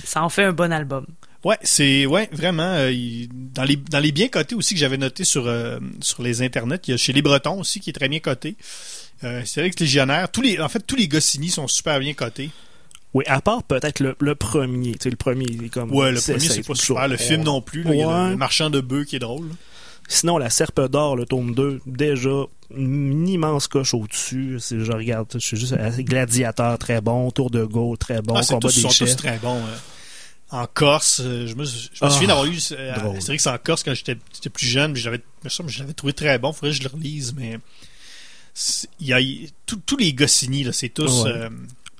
Ça 0.04 0.24
en 0.24 0.30
fait 0.30 0.44
un 0.44 0.54
bon 0.54 0.72
album. 0.72 1.08
Ouais, 1.44 1.58
c'est 1.64 2.06
ouais 2.06 2.30
vraiment 2.32 2.64
euh, 2.74 2.92
il- 2.92 3.28
dans 3.32 3.64
les 3.64 3.76
dans 3.76 4.00
les 4.00 4.12
bien 4.12 4.28
cotés 4.28 4.54
aussi 4.54 4.76
que 4.76 4.80
j'avais 4.80 4.98
noté 4.98 5.24
sur 5.24 5.48
euh, 5.48 5.80
sur 6.00 6.22
les 6.22 6.44
internets, 6.44 6.80
il 6.88 6.92
y 6.92 6.94
a 6.94 6.98
chez 6.98 7.12
les 7.14 7.22
Bretons 7.24 7.60
aussi 7.60 7.80
qui 7.80 7.90
est 7.90 7.94
très 7.94 8.08
bien 8.08 8.20
coté. 8.20 8.56
Euh, 9.24 9.42
c'est 9.46 9.62
vrai 9.62 9.72
que 9.72 9.80
Légionnaire, 9.80 10.30
tous 10.32 10.42
les 10.42 10.60
en 10.60 10.70
fait 10.70 10.80
tous 10.86 10.96
les 10.96 11.08
Goscinny 11.08 11.50
sont 11.50 11.68
super 11.68 12.00
bien 12.00 12.14
cotés. 12.14 12.52
Oui, 13.14 13.24
à 13.28 13.42
part 13.42 13.64
peut-être 13.64 14.00
le, 14.02 14.16
le 14.20 14.36
premier. 14.36 14.92
Tu 14.94 14.98
sais, 15.04 15.10
le 15.10 15.16
premier, 15.16 15.46
il 15.50 15.64
est 15.66 15.70
comme. 15.70 15.92
Ouais, 15.92 16.12
le 16.12 16.22
premier 16.22 16.40
c'est 16.40 16.62
pas 16.66 16.76
super, 16.76 17.08
le 17.08 17.18
film 17.18 17.44
non 17.44 17.62
plus, 17.62 17.84
là, 17.84 17.94
il 17.94 18.00
y 18.00 18.04
a 18.04 18.30
le, 18.30 18.36
marchand 18.38 18.70
de 18.70 18.82
bœufs 18.82 19.06
qui 19.06 19.16
est 19.16 19.20
drôle. 19.20 19.48
là. 19.48 19.54
Sinon, 20.08 20.38
la 20.40 20.50
Serpe 20.50 20.82
d'or, 20.90 21.16
le 21.16 21.26
tome 21.26 21.54
2, 21.54 21.82
déjà, 21.86 22.30
une 22.76 23.28
immense 23.28 23.68
coche 23.68 23.94
au-dessus. 23.94 24.58
Je 24.60 24.92
regarde, 24.92 25.28
je 25.34 25.38
suis 25.40 25.58
juste 25.58 25.76
gladiateur 26.02 26.78
très 26.80 27.00
bon, 27.02 27.30
tour 27.32 27.50
de 27.52 27.64
Gaulle 27.64 27.98
très 27.98 28.22
bon, 28.22 28.36
ah, 28.36 28.42
combat 28.44 28.60
tous, 28.70 28.76
des 28.76 28.82
sont 28.90 29.06
tous 29.06 29.16
très 29.16 29.38
bons. 29.38 29.58
euh. 29.58 29.78
En 30.52 30.66
Corse, 30.66 31.22
euh, 31.24 31.46
je 31.46 31.54
me, 31.54 31.64
je 31.64 31.72
me 31.74 31.80
Ah, 32.02 32.10
souviens 32.10 32.30
d'avoir 32.30 32.46
lu 32.48 32.58
euh, 32.72 32.92
c'est 33.20 33.26
vrai 33.28 33.38
que 33.38 33.44
c'est 33.44 33.50
en 33.52 33.58
Corse 33.60 33.84
quand 33.84 33.94
j'étais 33.94 34.16
plus 34.52 34.66
jeune, 34.66 34.96
je 34.96 35.08
l'avais 35.12 35.94
trouvé 35.96 36.14
très 36.14 36.40
bon, 36.40 36.54
faudrait 36.54 36.72
que 36.72 36.78
je 36.78 36.82
le 36.84 36.90
relise 36.90 37.36
mais 37.38 37.60
il 39.00 39.08
y 39.08 39.14
a 39.14 39.20
tous- 39.68 39.98
les 39.98 40.12
Goscinny 40.14 40.64
là, 40.64 40.74
c'est 40.74 40.90
tous 40.90 41.24
Ouais. 41.24 41.32
euh, 41.32 41.50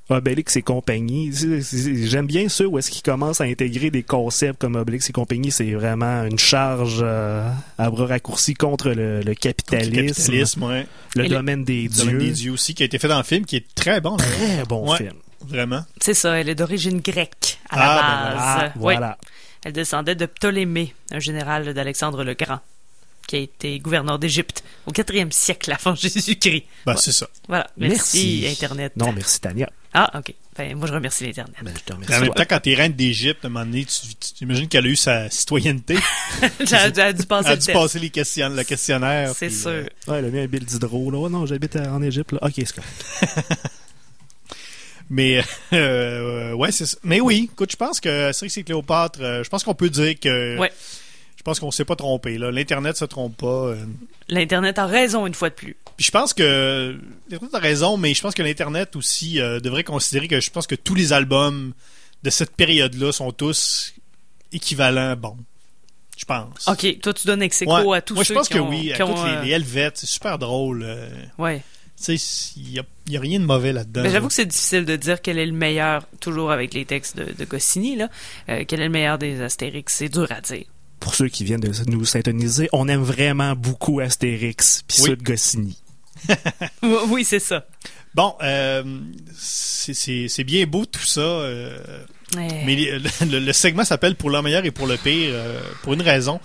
Obélix 0.10 0.56
et 0.56 0.62
compagnie. 0.62 1.32
J'aime 1.34 2.26
bien 2.26 2.50
ceux 2.50 2.66
où 2.66 2.78
est-ce 2.80 2.90
qu'ils 2.90 3.04
commencent 3.04 3.42
à 3.42 3.46
intégrer 3.46 3.92
des 3.92 4.04
concepts 4.04 4.60
comme 4.60 4.76
Obélix 4.76 5.10
et 5.10 5.14
compagnie. 5.14 5.52
C'est 5.52 5.72
vraiment 5.72 6.24
une 6.24 6.40
charge 6.40 7.00
euh, 7.02 7.48
à 7.78 7.90
bras 7.92 8.08
raccourcis 8.08 8.54
contre 8.56 8.90
le, 8.90 9.22
le 9.22 9.36
capitalisme, 9.36 9.92
le 9.96 10.08
capitalisme, 10.08 10.64
ouais. 10.64 10.88
le 11.16 11.26
Et 11.26 11.28
le- 11.30 11.36
domaine 11.36 11.64
des 11.64 11.84
Le 11.84 11.90
dieux. 11.90 12.06
Domaine 12.06 12.18
des 12.20 12.32
dieux 12.32 12.52
aussi, 12.52 12.74
qui 12.74 12.84
a 12.84 12.86
été 12.88 12.98
fait 13.00 13.08
dans 13.08 13.18
le 13.18 13.24
film, 13.24 13.46
qui 13.46 13.56
est 13.58 13.66
très 13.76 14.02
bon. 14.02 14.18
Très 14.18 14.64
bon 14.68 14.90
Ouais, 14.92 14.98
film. 14.98 15.14
Vraiment. 15.48 15.84
C'est 16.02 16.14
ça, 16.14 16.34
elle 16.40 16.50
est 16.50 16.56
d'origine 16.56 17.00
grecque 17.00 17.60
à 17.70 17.78
Ah, 17.80 17.96
la 17.96 18.02
ben 18.02 18.36
base. 18.36 18.44
Ah, 18.46 18.72
Oui. 18.76 18.94
voilà. 18.96 19.18
Elle 19.64 19.74
descendait 19.74 20.16
de 20.16 20.26
Ptolémée, 20.26 20.94
un 21.12 21.20
général 21.20 21.74
d'Alexandre 21.74 22.24
le 22.24 22.34
Grand, 22.34 22.60
qui 23.30 23.36
a 23.36 23.40
été 23.40 23.78
gouverneur 23.78 24.18
d'Égypte 24.18 24.64
au 24.88 24.92
4e 24.92 25.32
siècle 25.32 25.72
avant 25.72 25.94
Jésus-Christ. 26.02 26.64
Ben, 26.86 26.96
c'est 26.98 27.12
ça. 27.12 27.30
Voilà. 27.48 27.70
Merci, 27.78 28.40
Merci. 28.42 28.48
Internet. 28.64 28.94
Non, 28.98 29.12
merci 29.14 29.40
Tania. 29.40 29.70
Ah, 29.94 30.10
OK. 30.18 30.34
Ben, 30.58 30.76
moi, 30.76 30.88
je 30.88 30.94
remercie 30.94 31.26
l'Internet. 31.26 31.56
Ben, 31.62 31.72
je 31.78 31.84
te 31.84 31.94
En 31.94 31.96
remercie. 31.98 32.22
même 32.22 32.34
temps, 32.34 32.44
quand 32.50 32.60
t'es 32.60 32.74
reine 32.74 32.94
d'Égypte, 32.94 33.44
à 33.46 33.48
un 33.48 33.52
moment 33.52 33.66
donné, 33.66 33.86
tu, 33.86 34.08
tu 34.20 34.34
t'imagines 34.34 34.68
qu'elle 34.68 34.86
a 34.86 34.90
eu 34.90 34.96
sa 34.96 35.30
citoyenneté. 35.30 35.96
J'ai 36.60 36.66
j'ai 36.96 37.14
dû 37.14 37.26
passer 37.28 37.50
Elle 37.50 37.52
a 37.52 37.56
le 37.56 37.60
dû 37.60 37.66
test. 37.68 37.74
passer 37.74 38.00
les 38.00 38.12
le 38.56 38.64
questionnaire. 38.64 39.34
C'est 39.38 39.50
sûr. 39.52 39.70
euh, 39.70 39.86
Ouais, 40.08 40.22
le 40.24 40.32
mien 40.32 40.42
est 40.42 40.48
Bill 40.48 40.66
Diderot, 40.66 41.12
là. 41.12 41.20
Ouais, 41.20 41.30
non, 41.30 41.46
j'habite 41.46 41.76
en 41.76 42.02
Égypte, 42.02 42.32
là. 42.32 42.40
Ok, 42.42 42.54
c'est 42.58 42.74
correct. 42.74 43.46
mais, 45.10 45.44
euh, 45.74 46.54
ouais, 46.54 46.72
c'est 46.72 46.86
ça. 46.88 46.98
Mais 47.04 47.20
oui, 47.22 47.50
écoute, 47.52 47.72
je 47.72 47.78
pense 47.78 48.00
que 48.00 48.32
c'est 48.32 48.40
vrai 48.40 48.48
que 48.48 48.54
c'est 48.54 48.64
Cléopâtre. 48.64 49.20
euh, 49.22 49.44
je 49.44 49.50
pense 49.50 49.64
qu'on 49.64 49.76
peut 49.76 49.90
dire 49.90 50.20
que. 50.20 50.58
Ouais. 50.58 50.72
Je 51.50 51.52
pense 51.54 51.60
qu'on 51.62 51.72
s'est 51.72 51.86
pas 51.86 51.96
trompé. 51.96 52.38
L'Internet 52.38 52.96
se 52.96 53.06
trompe 53.06 53.36
pas. 53.38 53.48
euh. 53.48 53.86
L'Internet 54.28 54.78
a 54.78 54.86
raison 54.86 55.26
une 55.26 55.34
fois 55.34 55.50
de 55.50 55.56
plus. 55.56 55.76
Puis 55.98 56.06
je 56.06 56.12
pense 56.12 56.34
que. 56.36 56.96
L'Internet 57.30 57.56
a 57.56 57.60
raison, 57.60 57.98
mais 57.98 58.14
je 58.14 58.22
pense 58.22 58.36
que 58.36 58.44
l'Internet 58.44 58.96
aussi 58.96 59.42
euh, 59.42 59.60
devrait 59.60 59.84
considérer 59.84 60.28
que 60.28 60.40
je 60.40 60.52
pense 60.52 60.68
que 60.68 60.76
tous 60.76 60.94
les 60.94 61.12
albums 61.12 61.74
de 62.22 62.30
cette 62.30 62.56
période-là 62.56 63.12
sont 63.12 63.32
tous 63.32 63.94
équivalents 64.52 65.16
bons. 65.16 65.38
Je 66.18 66.26
pense. 66.26 66.68
OK, 66.68 67.00
toi, 67.02 67.14
tu 67.14 67.26
donnes 67.28 67.42
ex 67.42 67.62
Ouais. 67.62 67.98
à 67.98 68.02
tous 68.02 68.14
Moi, 68.14 68.24
je 68.24 68.28
ceux 68.28 68.34
pense 68.36 68.48
qui 68.50 68.54
que 68.56 68.60
ont, 68.60 68.70
oui. 68.70 68.92
qui 68.96 69.02
ont, 69.02 69.10
Écoute, 69.12 69.24
euh, 69.26 69.42
les, 69.42 69.48
les 69.48 69.54
Helvètes, 69.54 69.98
c'est 69.98 70.06
super 70.06 70.38
drôle. 70.38 70.84
euh, 70.86 71.10
Ouais. 71.40 71.64
Tu 72.04 72.18
sais, 72.18 72.54
il 72.58 72.72
n'y 72.72 72.80
a, 72.80 72.84
il 73.08 73.14
y 73.14 73.18
a 73.18 73.20
rien 73.20 73.40
de 73.40 73.46
mauvais 73.46 73.74
là-dedans. 73.74 74.04
Mais 74.04 74.10
j'avoue 74.10 74.28
que 74.30 74.34
c'est 74.34 74.46
difficile 74.46 74.86
de 74.86 74.96
dire 74.96 75.22
quel 75.22 75.38
est 75.38 75.46
le 75.46 75.52
meilleur, 75.52 76.06
toujours 76.22 76.52
avec 76.52 76.74
les 76.74 76.86
textes 76.86 77.18
de, 77.18 77.32
de 77.34 77.46
Goscinny, 77.46 77.96
là, 77.98 78.08
euh, 78.50 78.64
quel 78.68 78.80
est 78.82 78.86
le 78.86 78.90
meilleur 78.90 79.18
des 79.18 79.42
Astérix. 79.42 79.94
C'est 79.96 80.08
dur 80.10 80.28
à 80.32 80.40
dire. 80.42 80.64
Pour 81.00 81.16
ceux 81.16 81.28
qui 81.30 81.44
viennent 81.44 81.60
de 81.62 81.72
nous 81.90 82.06
syntoniser, 82.06 82.70
on 82.74 82.88
aime 82.88 83.02
vraiment 83.04 83.56
beaucoup 83.56 84.00
Astérix 84.00 84.84
puis 84.88 84.98
Oui. 85.02 85.08
ceux 85.10 85.16
de 85.16 85.24
Goscinny. 85.24 85.78
oui, 86.84 87.24
c'est 87.24 87.40
ça. 87.40 87.66
Bon, 88.14 88.36
euh, 88.42 88.84
c'est- 89.38 90.44
bien 90.44 90.66
beau 90.66 90.86
tout 90.86 91.06
ça. 91.06 91.22
euh, 91.22 92.04
mais 92.36 92.76
le, 92.76 93.00
le- 93.26 93.40
le 93.40 93.54
segment 93.54 93.84
s'appelle 93.86 94.16
Pour 94.16 94.30
le 94.30 94.42
meilleur 94.42 94.66
et 94.66 94.72
pour 94.72 94.88
le 94.88 94.98
pire, 94.98 95.30
euh, 95.34 95.62
pour 95.84 95.94
une 95.94 96.02
raison. 96.02 96.40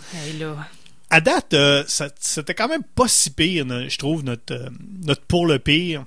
À 1.10 1.20
date, 1.20 1.54
euh, 1.54 1.84
c'était 2.18 2.54
quand 2.54 2.68
même 2.68 2.82
pas 2.94 3.08
si 3.08 3.30
pire, 3.30 3.66
je 3.88 3.98
trouve, 3.98 4.24
notre, 4.24 4.52
euh, 4.54 4.68
notre 5.04 5.22
Pour 5.22 5.46
le 5.46 5.58
pire. 5.58 6.04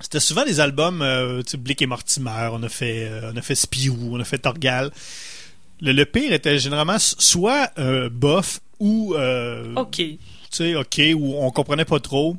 C'était 0.00 0.20
souvent 0.20 0.44
des 0.44 0.58
albums, 0.58 1.00
euh, 1.02 1.42
tu 1.42 1.52
sais, 1.52 1.56
Blick 1.58 1.80
et 1.82 1.86
Mortimer, 1.86 2.48
on 2.52 2.62
a 2.62 2.68
fait, 2.68 3.04
euh, 3.08 3.30
on 3.32 3.36
a 3.36 3.42
fait 3.42 3.54
Spirou, 3.54 4.16
on 4.16 4.20
a 4.20 4.24
fait 4.24 4.38
Torgal. 4.38 4.90
Le, 5.82 5.92
le 5.92 6.06
pire 6.06 6.32
était 6.32 6.58
généralement 6.58 6.98
soit 6.98 7.70
euh, 7.78 8.08
bof 8.08 8.60
ou 8.80 9.14
euh, 9.16 9.74
OK. 9.76 9.96
tu 9.96 10.18
sais, 10.50 10.74
OK, 10.76 11.00
où 11.14 11.34
on 11.36 11.50
comprenait 11.50 11.84
pas 11.84 12.00
trop. 12.00 12.36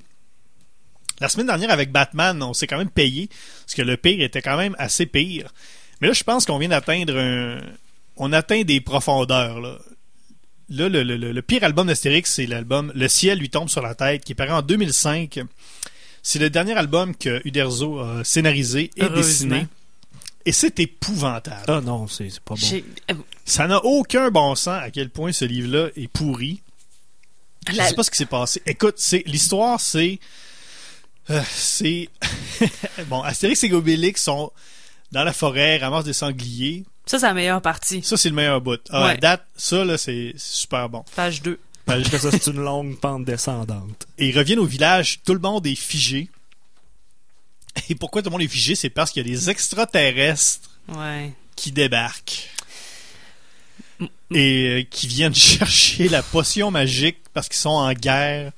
La 1.19 1.29
semaine 1.29 1.45
dernière, 1.47 1.69
avec 1.69 1.91
Batman, 1.91 2.41
on 2.41 2.53
s'est 2.53 2.67
quand 2.67 2.77
même 2.79 2.89
payé, 2.89 3.29
parce 3.61 3.75
que 3.75 3.81
le 3.83 3.95
pire 3.97 4.21
était 4.23 4.41
quand 4.41 4.57
même 4.57 4.75
assez 4.79 5.05
pire. 5.05 5.53
Mais 6.01 6.07
là, 6.07 6.13
je 6.13 6.23
pense 6.23 6.45
qu'on 6.45 6.57
vient 6.57 6.69
d'atteindre 6.69 7.17
un... 7.17 7.61
On 8.17 8.33
atteint 8.33 8.63
des 8.63 8.81
profondeurs, 8.81 9.59
là. 9.61 9.77
Là, 10.69 10.89
le, 10.89 11.03
le- 11.03 11.17
le- 11.17 11.31
le 11.33 11.41
pire 11.41 11.63
album 11.63 11.87
d'Astérix, 11.87 12.31
c'est 12.33 12.45
l'album 12.45 12.91
Le 12.95 13.07
ciel 13.07 13.37
lui 13.37 13.49
tombe 13.49 13.69
sur 13.69 13.81
la 13.81 13.95
tête, 13.95 14.23
qui 14.23 14.31
est 14.31 14.35
paru 14.35 14.51
en 14.51 14.61
2005. 14.61 15.39
C'est 16.23 16.39
le 16.39 16.49
dernier 16.49 16.73
album 16.73 17.15
que 17.15 17.41
Uderzo 17.45 17.99
a 17.99 18.23
scénarisé 18.23 18.89
et 18.95 19.03
dessiné. 19.15 19.67
Et 20.45 20.51
c'est 20.51 20.79
épouvantable. 20.79 21.63
Ah 21.67 21.81
non, 21.81 22.07
c'est 22.07 22.29
c'est 22.29 22.39
pas 22.41 22.55
bon. 22.55 22.59
Ça 23.45 23.67
n'a 23.67 23.83
aucun 23.83 24.29
bon 24.31 24.55
sens 24.55 24.81
à 24.81 24.89
quel 24.91 25.09
point 25.09 25.31
ce 25.31 25.45
livre-là 25.45 25.89
est 25.95 26.07
pourri. 26.07 26.61
Je 27.69 27.73
La- 27.73 27.87
sais 27.89 27.95
pas 27.95 28.03
ce 28.03 28.11
qui 28.11 28.17
s'est 28.17 28.25
passé. 28.25 28.61
Écoute, 28.65 28.95
c'est 28.97 29.23
l'histoire, 29.25 29.79
c'est 29.79 30.19
euh, 31.29 31.41
c'est 31.49 32.09
bon. 33.07 33.21
Astérix 33.21 33.63
et 33.63 33.71
Obélix 33.73 34.23
sont 34.23 34.51
dans 35.11 35.23
la 35.23 35.33
forêt, 35.33 35.77
ramassent 35.77 36.03
des 36.05 36.13
sangliers. 36.13 36.83
Ça, 37.05 37.19
c'est 37.19 37.25
la 37.25 37.33
meilleure 37.33 37.61
partie. 37.61 38.01
Ça, 38.03 38.17
c'est 38.17 38.29
le 38.29 38.35
meilleur 38.35 38.61
bout. 38.61 38.79
Ah, 38.89 39.05
Ouais. 39.07 39.17
date, 39.17 39.45
ça 39.55 39.83
là, 39.85 39.97
c'est 39.97 40.33
super 40.37 40.89
bon. 40.89 41.03
Page 41.15 41.41
2. 41.41 41.59
Parce 41.85 42.09
que 42.09 42.17
ça, 42.17 42.31
c'est 42.31 42.47
une 42.47 42.61
longue 42.63 42.97
pente 42.97 43.25
descendante. 43.25 44.07
Et 44.17 44.29
ils 44.29 44.37
reviennent 44.37 44.59
au 44.59 44.65
village, 44.65 45.19
tout 45.25 45.33
le 45.33 45.39
monde 45.39 45.67
est 45.67 45.75
figé. 45.75 46.29
Et 47.89 47.95
pourquoi 47.95 48.21
tout 48.21 48.29
le 48.29 48.31
monde 48.31 48.41
est 48.41 48.47
figé, 48.47 48.75
c'est 48.75 48.89
parce 48.89 49.11
qu'il 49.11 49.25
y 49.25 49.29
a 49.29 49.33
des 49.35 49.49
extraterrestres 49.49 50.69
Ouais. 50.89 51.33
qui 51.57 51.71
débarquent 51.71 52.49
et 54.33 54.67
euh, 54.67 54.83
qui 54.89 55.07
viennent 55.07 55.35
chercher 55.53 56.09
la 56.09 56.23
potion 56.23 56.71
magique 56.71 57.17
parce 57.33 57.47
qu'ils 57.49 57.57
sont 57.59 57.69
en 57.69 57.93
guerre 57.93 58.51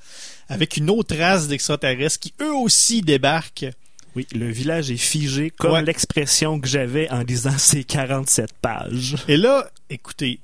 avec 0.48 0.76
une 0.76 0.90
autre 0.90 1.16
race 1.16 1.48
d'extraterrestres 1.48 2.18
qui 2.20 2.32
eux 2.40 2.54
aussi 2.54 3.02
débarquent. 3.02 3.66
Oui, 4.14 4.26
le 4.32 4.50
village 4.50 4.90
est 4.90 4.96
figé 4.96 5.50
comme 5.50 5.72
Ouais. 5.72 5.82
l'expression 5.82 6.58
que 6.60 6.66
j'avais 6.68 7.10
en 7.10 7.20
lisant 7.22 7.58
ces 7.58 7.84
47 7.84 8.50
pages. 8.62 9.16
Et 9.28 9.36
là, 9.36 9.70
écoutez, 9.90 10.40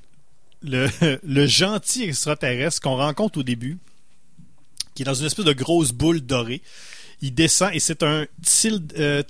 le, 0.62 0.88
le 1.24 1.46
gentil 1.46 2.04
extraterrestre 2.04 2.80
qu'on 2.82 2.96
rencontre 2.96 3.38
au 3.38 3.42
début, 3.42 3.78
qui 4.94 5.02
est 5.02 5.06
dans 5.06 5.14
une 5.14 5.26
espèce 5.26 5.44
de 5.46 5.52
grosse 5.54 5.92
boule 5.92 6.20
dorée, 6.20 6.60
il 7.22 7.32
descend 7.34 7.70
et 7.72 7.80
c'est 7.80 8.02
un 8.02 8.26
Tsil- 8.44 8.82
euh, 8.98 9.22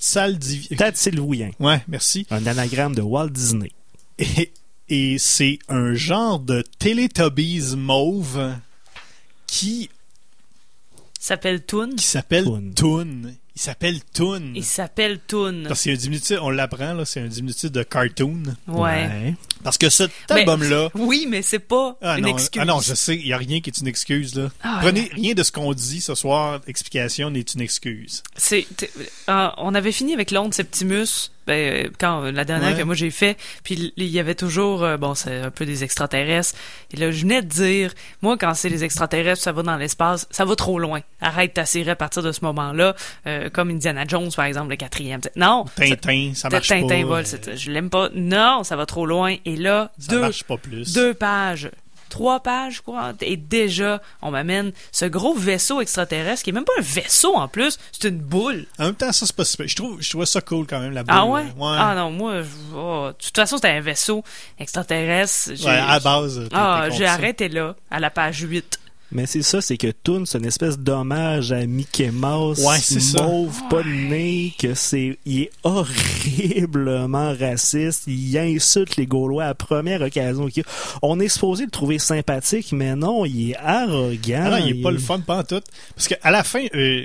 Tatsilvouien. 0.77 1.51
Ouais, 1.61 1.83
merci. 1.87 2.27
Un 2.31 2.47
anagramme 2.47 2.95
de 2.95 3.03
Walt 3.03 3.29
Disney. 3.29 3.71
Et, 4.19 4.51
et 4.89 5.17
c'est 5.19 5.59
un 5.69 5.95
genre 5.95 6.39
de 6.41 6.63
Teletubbies 6.79 7.77
mauve 7.77 8.55
qui, 9.47 9.91
s'appelle 11.19 11.63
Toon. 11.65 11.91
qui 11.97 12.05
s'appelle 12.07 12.45
Toon. 12.45 12.73
Toon. 12.75 13.23
Il 13.55 13.61
s'appelle 13.61 14.01
Toon. 14.15 14.53
Il 14.55 14.65
s'appelle 14.65 15.19
Toon. 15.29 15.65
Parce 15.69 15.81
que 15.81 15.85
c'est 15.85 15.93
un 15.93 15.97
diminutif, 15.97 16.39
on 16.41 16.49
l'apprend, 16.49 16.95
là, 16.95 17.05
c'est 17.05 17.21
un 17.21 17.27
diminutif 17.27 17.71
de 17.71 17.83
cartoon. 17.83 18.43
Ouais. 18.67 19.35
Parce 19.63 19.77
que 19.77 19.91
cet 19.91 20.11
album-là. 20.31 20.89
Oui, 20.95 21.27
mais 21.29 21.43
c'est 21.43 21.59
pas 21.59 21.99
Ah 22.01 22.17
une 22.19 22.25
non, 22.25 22.33
excuse. 22.33 22.63
ah 22.63 22.65
non, 22.65 22.81
je 22.81 22.95
sais, 22.95 23.15
il 23.15 23.27
n'y 23.27 23.33
a 23.35 23.37
rien 23.37 23.61
qui 23.61 23.69
est 23.69 23.79
une 23.79 23.89
excuse. 23.89 24.35
Là. 24.37 24.49
Ah, 24.63 24.79
Prenez 24.81 25.11
rien 25.13 25.35
de 25.35 25.43
ce 25.43 25.53
qu'on 25.53 25.75
dit 25.75 26.01
ce 26.01 26.15
soir, 26.15 26.63
explication 26.67 27.29
n'est 27.31 27.41
une 27.43 27.61
excuse. 27.61 28.23
C'est, 28.39 28.67
euh, 29.29 29.49
on 29.59 29.75
avait 29.75 29.93
fini 29.93 30.15
avec 30.15 30.31
l'onde 30.31 30.55
Septimus, 30.55 31.31
ben, 31.47 31.87
euh, 31.87 31.89
quand 31.99 32.21
la 32.33 32.45
dernière 32.45 32.73
Ouais. 32.73 32.79
que 32.79 32.83
moi 32.85 32.95
j'ai 32.95 33.11
fait, 33.11 33.37
puis 33.65 33.93
il 33.97 34.07
y 34.07 34.19
avait 34.21 34.35
toujours, 34.35 34.83
euh, 34.85 34.97
bon, 34.97 35.15
c'est 35.15 35.41
un 35.41 35.51
peu 35.51 35.67
des 35.67 35.85
extraterrestres. 35.85 36.59
Et 36.93 36.97
là, 36.97 37.11
je 37.11 37.23
venais 37.23 37.43
de 37.43 37.49
dire, 37.49 37.93
moi, 38.23 38.37
quand 38.39 38.55
c'est 38.55 38.69
les 38.69 38.85
extraterrestres, 38.85 39.43
ça 39.43 39.53
va 39.53 39.63
dans 39.63 39.77
l'espace, 39.77 40.27
ça 40.31 40.45
va 40.45 40.55
trop 40.57 40.79
loin. 40.79 41.01
Arrête 41.21 41.55
ta 41.55 41.65
série 41.65 41.91
à 41.91 41.97
partir 41.97 42.23
de 42.23 42.33
ce 42.33 42.45
moment-là, 42.45 42.95
euh, 43.27 43.51
comme 43.51 43.71
Indiana 43.71 44.05
Jones, 44.07 44.31
par 44.35 44.45
exemple, 44.47 44.71
le 44.71 44.77
quatrième. 44.77 45.21
Non. 45.37 45.65
Tintin, 45.77 46.33
ça 46.35 46.49
marche 46.49 46.69
Tintin 46.69 47.07
pas, 47.07 47.21
euh, 47.21 47.57
je 47.57 47.71
l'aime 47.71 47.91
pas. 47.91 48.09
Non, 48.15 48.63
ça 48.65 48.77
va 48.77 48.87
trop 48.87 49.07
loin. 49.07 49.37
Et 49.45 49.57
là, 49.57 49.91
Ça 49.99 50.13
deux, 50.13 50.21
marche 50.21 50.45
pas 50.45 50.57
plus. 50.57 50.93
deux 50.93 51.15
pages. 51.15 51.71
Trois 52.13 52.41
pages, 52.41 52.83
quoi. 52.83 53.15
Et 53.23 53.39
déjà, 53.39 54.03
on 54.21 54.33
m'amène 54.33 54.73
ce 54.93 55.07
gros 55.07 55.33
vaisseau 55.33 55.81
extraterrestre 55.81 56.43
qui 56.45 56.51
est 56.51 56.53
même 56.53 56.67
pas 56.67 56.75
un 56.79 56.83
vaisseau 56.83 57.35
en 57.35 57.49
plus, 57.49 57.79
c'est 57.91 58.09
une 58.09 58.19
boule. 58.19 58.67
En 58.79 58.85
même 58.85 58.95
temps, 58.95 59.11
ça 59.13 59.25
c'est 59.25 59.35
pas 59.35 59.47
super. 59.47 59.67
Je 59.67 59.75
trouve, 59.75 59.97
je 59.99 60.11
trouvais 60.11 60.27
ça 60.27 60.43
cool 60.43 60.67
quand 60.67 60.79
même, 60.79 60.93
la 60.93 61.05
boule. 61.05 61.15
Ah 61.17 61.25
ouais? 61.25 61.41
Ouais. 61.57 61.77
Ah 61.79 61.95
non, 61.97 62.11
moi, 62.11 62.43
je- 62.43 62.77
oh, 62.77 63.07
de 63.09 63.13
toute 63.25 63.35
façon, 63.35 63.57
c'était 63.57 63.69
un 63.71 63.81
vaisseau 63.81 64.23
extraterrestre. 64.59 65.53
Ouais, 65.65 65.71
à 65.71 65.87
la 65.95 66.01
base, 66.01 66.49
Ah, 66.53 66.89
j'ai 66.91 67.07
arrêté 67.07 67.49
là, 67.49 67.75
à 67.91 67.99
la 67.99 68.11
page 68.11 68.41
8. 68.41 68.79
Mais 69.15 69.27
c'est 69.27 69.43
ça, 69.43 69.61
c'est 69.61 69.77
que 69.77 69.91
Toon, 69.91 70.25
c'est 70.25 70.39
une 70.39 70.47
espèce 70.47 70.79
d'hommage 70.79 71.53
à 71.53 71.67
Mickey 71.67 72.11
Mouse, 72.11 72.59
Ouais, 72.65 72.79
c'est 72.79 72.99
ça. 73.01 73.23
mauve, 73.23 73.61
pas 73.69 73.83
de 73.83 73.89
nez, 73.89 74.55
que 74.59 74.73
c'est, 74.75 75.19
il 75.27 75.41
est 75.43 75.51
horriblement 75.65 77.35
raciste, 77.39 78.05
il 78.07 78.39
insulte 78.39 78.97
les 78.97 79.07
Gaulois 79.07 79.45
à 79.45 79.49
la 79.49 79.55
première 79.55 80.01
occasion. 80.03 80.49
qu'il. 80.49 80.65
On 81.03 81.21
est 81.21 81.29
supposé 81.29 81.65
le 81.65 81.71
trouver 81.71 81.99
sympathique, 81.99 82.73
mais 82.73 82.97
non, 82.97 83.25
il 83.25 83.51
est 83.51 83.57
arrogant. 83.57 84.43
Ah 84.47 84.51
non, 84.61 84.67
il 84.67 84.79
est 84.79 84.83
pas 84.83 84.91
le 84.91 84.99
fun, 84.99 85.21
pas 85.21 85.39
en 85.39 85.45
tout. 85.45 85.61
Parce 85.95 86.09
qu'à 86.09 86.31
la 86.31 86.43
fin, 86.43 86.65
euh, 86.75 87.05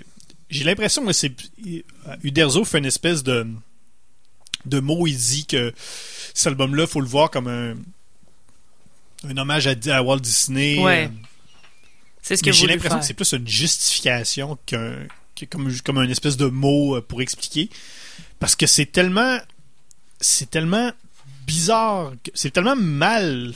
j'ai 0.49 0.63
l'impression 0.63 1.05
que 1.05 1.13
c'est. 1.13 1.33
Uderzo 2.23 2.63
fait 2.63 2.77
une 2.79 2.85
espèce 2.85 3.21
de. 3.23 3.45
de 4.65 4.79
mot, 4.79 5.07
il 5.07 5.17
dit 5.17 5.45
que 5.45 5.73
cet 6.33 6.47
album-là, 6.47 6.87
faut 6.87 7.01
le 7.01 7.07
voir 7.07 7.29
comme 7.29 7.47
un. 7.47 7.75
un 9.29 9.37
hommage 9.37 9.67
à, 9.67 9.73
à 9.93 10.01
Walt 10.01 10.19
Disney. 10.19 10.79
Ouais. 10.81 11.05
euh, 11.11 11.26
C'est 12.27 12.35
ce 12.35 12.43
mais 12.43 12.51
que 12.51 12.57
j'ai 12.57 12.67
l'impression 12.67 12.99
que 12.99 13.05
c'est 13.05 13.13
plus 13.13 13.31
une 13.31 13.47
justification 13.47 14.57
qu'un 14.65 14.97
que 15.33 15.45
comme 15.45 15.71
comme 15.85 15.97
un 15.97 16.09
espèce 16.09 16.35
de 16.35 16.47
mot 16.47 16.97
euh, 16.97 17.01
pour 17.01 17.21
expliquer. 17.21 17.69
Parce 18.37 18.53
que 18.53 18.67
c'est 18.67 18.87
tellement 18.87 19.39
c'est 20.19 20.49
tellement 20.49 20.91
bizarre 21.45 22.11
c'est 22.33 22.51
tellement 22.51 22.75
mal 22.75 23.53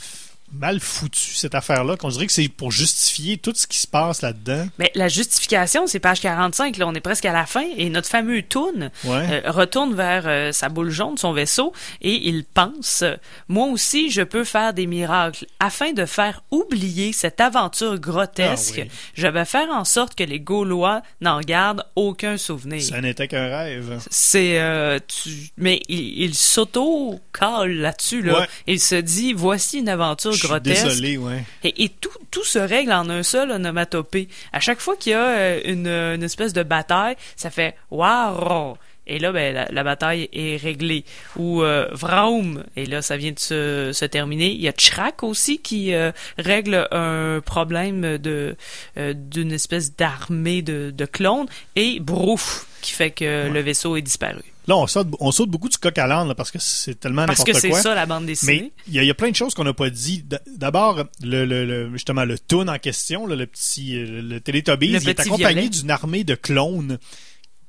mal 0.54 0.80
foutu 0.80 1.20
cette 1.36 1.56
affaire 1.56 1.84
là 1.84 1.96
qu'on 1.98 2.10
dirait 2.10 2.28
que 2.28 2.32
c'est 2.34 2.48
pour 2.50 2.72
justifier 2.72 3.38
tout 3.38 3.54
ce 3.56 3.68
qui 3.68 3.78
se 3.80 3.88
passe 3.88 4.22
là-dedans 4.22 4.68
Mais 4.80 4.92
la 4.96 5.08
justification, 5.08 5.88
c'est 5.88 6.00
page 6.00 6.20
45, 6.22 6.78
là, 6.78 6.88
on 6.88 6.94
est 6.94 7.00
presque 7.02 7.26
à 7.26 7.34
la 7.34 7.46
fin, 7.46 7.64
et 7.78 7.90
notre 7.90 8.10
fameux 8.10 8.42
Toon 8.42 8.90
Ouais. 9.06 9.42
euh, 9.46 9.52
retourne 9.52 9.94
vers 9.94 10.24
euh, 10.26 10.52
sa 10.52 10.70
boule 10.70 10.90
jaune, 10.90 11.18
son 11.18 11.32
vaisseau, 11.34 11.74
et 12.02 12.28
il 12.28 12.44
pense 12.44 13.04
Moi 13.48 13.68
aussi, 13.68 14.12
je 14.12 14.22
peux 14.22 14.44
faire 14.44 14.74
des 14.74 14.88
miracles. 14.88 15.46
Afin 15.60 15.94
de 15.94 16.06
faire 16.06 16.44
oublier 16.52 17.14
cette 17.14 17.40
aventure 17.42 17.98
grotesque, 18.00 18.76
Ah 18.80 18.82
oui. 18.86 18.92
je 19.14 19.28
vais 19.28 19.46
faire 19.46 19.70
en 19.70 19.86
sorte 19.86 20.16
que 20.16 20.24
les 20.24 20.40
Gaulois 20.40 21.02
n'en 21.22 21.40
gardent 21.40 21.86
aucun 21.96 22.38
souvenir. 22.38 22.82
ça 22.82 23.00
n'était 23.02 23.28
qu'un 23.28 23.48
rêve 23.48 24.00
C'est 24.10 24.60
euh, 24.60 25.00
tu- 25.08 25.50
mais 25.58 25.82
il, 25.88 26.22
il 26.24 26.36
s'auto-cale 26.36 27.72
là-dessus 27.74 28.22
là. 28.22 28.40
Ouais. 28.42 28.48
Il 28.68 28.80
se 28.80 28.96
dit 28.96 29.34
voici 29.34 29.80
une 29.80 29.90
aventure 29.90 30.34
grotesque. 30.48 30.84
désolé 30.86 31.18
ouais 31.18 31.44
Et, 31.64 31.84
et 31.86 31.90
tout, 31.90 32.10
tout 32.30 32.44
se 32.44 32.60
règle 32.60 32.92
en 32.92 33.10
un 33.10 33.24
seul 33.24 33.52
onomatopée. 33.52 34.28
À 34.54 34.60
chaque 34.60 34.80
fois 34.80 34.96
qu'il 34.96 35.14
y 35.14 35.16
a 35.16 35.28
euh, 35.28 35.62
une, 35.66 35.88
une 35.88 36.24
espèce 36.24 36.54
de 36.54 36.64
bataille, 36.64 37.16
ça 37.36 37.50
fait 37.50 37.76
wow. 37.90 38.78
Et 39.08 39.20
là, 39.20 39.32
ben, 39.32 39.54
la, 39.54 39.66
la 39.72 39.84
bataille 39.84 40.30
est 40.32 40.58
réglée. 40.58 41.04
Ou 41.36 41.64
euh, 41.64 41.88
Vraum. 41.92 42.64
Et 42.76 42.86
là, 42.86 43.02
ça 43.02 43.18
vient 43.18 43.32
de 43.32 43.40
se, 43.40 43.92
se 43.94 44.06
terminer. 44.06 44.52
Il 44.52 44.62
y 44.62 44.68
a 44.68 44.74
Chrak 44.74 45.24
aussi 45.24 45.58
qui 45.58 45.94
euh, 45.94 46.12
règle 46.38 46.88
un 46.92 47.42
problème 47.44 48.18
de 48.18 48.56
euh, 48.98 49.14
d'une 49.14 49.52
espèce 49.52 49.96
d'armée 49.96 50.62
de, 50.62 50.92
de 50.96 51.06
clones. 51.06 51.48
Et 51.76 52.00
Brouf 52.00 52.68
qui 52.82 52.92
fait 52.92 53.12
que 53.12 53.50
le 53.50 53.60
vaisseau 53.62 53.96
est 53.96 54.02
disparu. 54.02 54.42
là 54.68 54.76
on 54.78 54.88
saute, 54.88 55.08
on 55.20 55.32
saute 55.32 55.50
beaucoup 55.50 55.70
du 55.70 55.78
coq 55.78 55.98
à 55.98 56.08
l'âne 56.08 56.34
parce 56.36 56.52
que 56.52 56.60
c'est 56.60 57.00
tellement 57.00 57.26
Parce 57.26 57.40
n'importe 57.40 57.54
que 57.56 57.60
c'est 57.62 57.70
quoi 57.70 57.82
ça 57.82 57.96
la 57.96 58.06
bande 58.06 58.26
dessinée. 58.26 58.62
Mais 58.64 58.72
il 58.88 58.94
y, 58.96 59.00
a- 59.00 59.04
il 59.04 59.08
y 59.08 59.12
a 59.12 59.14
plein 59.16 59.30
de 59.32 59.36
choses 59.36 59.54
qu'on 59.54 59.64
n'a 59.64 59.74
pas 59.74 59.90
dit. 59.90 60.24
D'abord, 60.58 61.04
le, 61.24 61.46
le- 61.46 61.66
le- 61.66 61.92
justement, 61.94 62.26
le 62.26 62.38
toon 62.38 62.68
en 62.68 62.78
question, 62.80 63.26
là, 63.28 63.36
le 63.36 63.46
petit 63.48 63.94
le 63.96 64.40
Teletubbies, 64.40 64.90
Le 64.94 65.02
il 65.02 65.10
est 65.10 65.20
accompagné 65.20 65.70
d'une 65.70 65.90
armée 65.92 66.24
de 66.24 66.36
clones. 66.36 66.98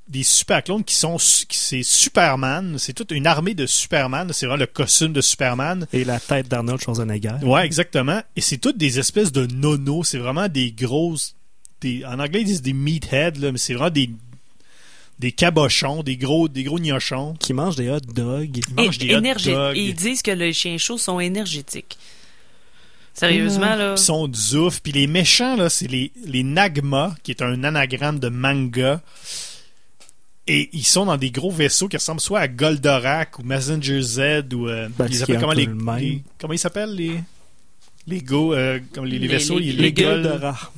Des 0.09 0.25
super 0.25 0.63
clones 0.65 0.85
qui 0.85 0.95
sont 0.97 1.17
c'est 1.19 1.83
Superman, 1.83 2.77
c'est 2.79 2.93
toute 2.93 3.13
une 3.13 3.27
armée 3.27 3.55
de 3.55 3.67
Superman, 3.67 4.31
c'est 4.33 4.47
vraiment 4.47 4.59
le 4.61 4.67
costume 4.67 5.13
de 5.13 5.21
Superman. 5.23 5.87
Et 5.93 6.05
la 6.05 6.19
tête 6.21 6.49
d'Arnold 6.49 6.81
Schwarzenegger. 6.83 7.37
Ouais, 7.43 7.65
exactement. 7.65 8.21
Et 8.37 8.41
c'est 8.43 8.59
toutes 8.59 8.77
des 8.77 8.99
espèces 8.99 9.33
de 9.33 9.47
nonos, 9.47 10.03
c'est 10.05 10.19
vraiment 10.19 10.49
des 10.49 10.73
grosses 10.73 11.35
des 11.81 12.05
en 12.05 12.19
anglais 12.21 12.43
ils 12.43 12.47
disent 12.47 12.63
des 12.63 12.75
meatheads 12.75 13.39
là, 13.41 13.53
mais 13.53 13.59
c'est 13.59 13.75
vraiment 13.75 13.91
des 13.91 14.11
des 15.19 15.33
cabochons, 15.33 16.03
des 16.03 16.17
gros 16.17 16.49
des 16.49 16.65
gros 16.65 16.79
gnochons 16.79 17.35
Qui 17.39 17.53
mange 17.55 17.77
des 17.77 17.89
hot 17.91 18.01
dogs. 18.01 18.57
Ils 18.57 18.75
mangent 18.75 18.97
Et- 18.97 19.07
des 19.07 19.15
hot 19.15 19.21
dogs. 19.21 19.77
Et 19.77 19.85
ils 19.85 19.95
disent 19.95 20.23
que 20.23 20.31
les 20.33 20.53
chiens 20.53 20.79
chauds 20.79 20.99
sont 20.99 21.21
énergétiques. 21.21 21.97
Sérieusement, 23.15 23.77
là. 23.77 23.95
Puis 23.95 24.05
sont 24.05 24.31
zouf. 24.35 24.81
Puis 24.81 24.93
les 24.93 25.07
méchants, 25.07 25.55
là, 25.57 25.69
c'est 25.69 25.87
les, 25.87 26.11
les 26.25 26.43
Nagma, 26.43 27.15
qui 27.23 27.31
est 27.31 27.43
un 27.43 27.63
anagramme 27.63 28.19
de 28.19 28.29
manga. 28.29 29.03
Et 30.49 30.71
ils 30.73 30.85
sont 30.85 31.05
dans 31.07 31.17
des 31.19 31.31
gros 31.31 31.51
vaisseaux 31.53 31.89
qui 31.89 31.97
ressemblent 31.97 32.21
soit 32.21 32.41
à 32.41 32.49
Goldorak 32.49 33.39
ou 33.39 33.43
Messenger 33.45 34.01
Z 34.03 34.19
ou 34.55 34.67
euh, 34.67 34.89
Ben, 34.99 35.07
ils 35.09 35.23
appellent 35.23 35.39
comment 35.39 35.53
les, 35.53 35.67
le 35.67 35.75
même. 35.75 35.99
les- 35.99 36.23
comment 36.41 36.53
ils 36.55 36.59
s'appellent 36.59 36.95
les 36.97 37.21
les 38.09 38.21
go 38.21 38.53
euh, 38.53 38.81
comme 38.93 39.05
les, 39.05 39.13
les 39.21 39.29
Les- 39.29 39.29
vaisseaux 39.29 39.59
les- 39.61 39.67
les, 39.73 39.83
les 39.83 39.93
Gol- 39.93 40.23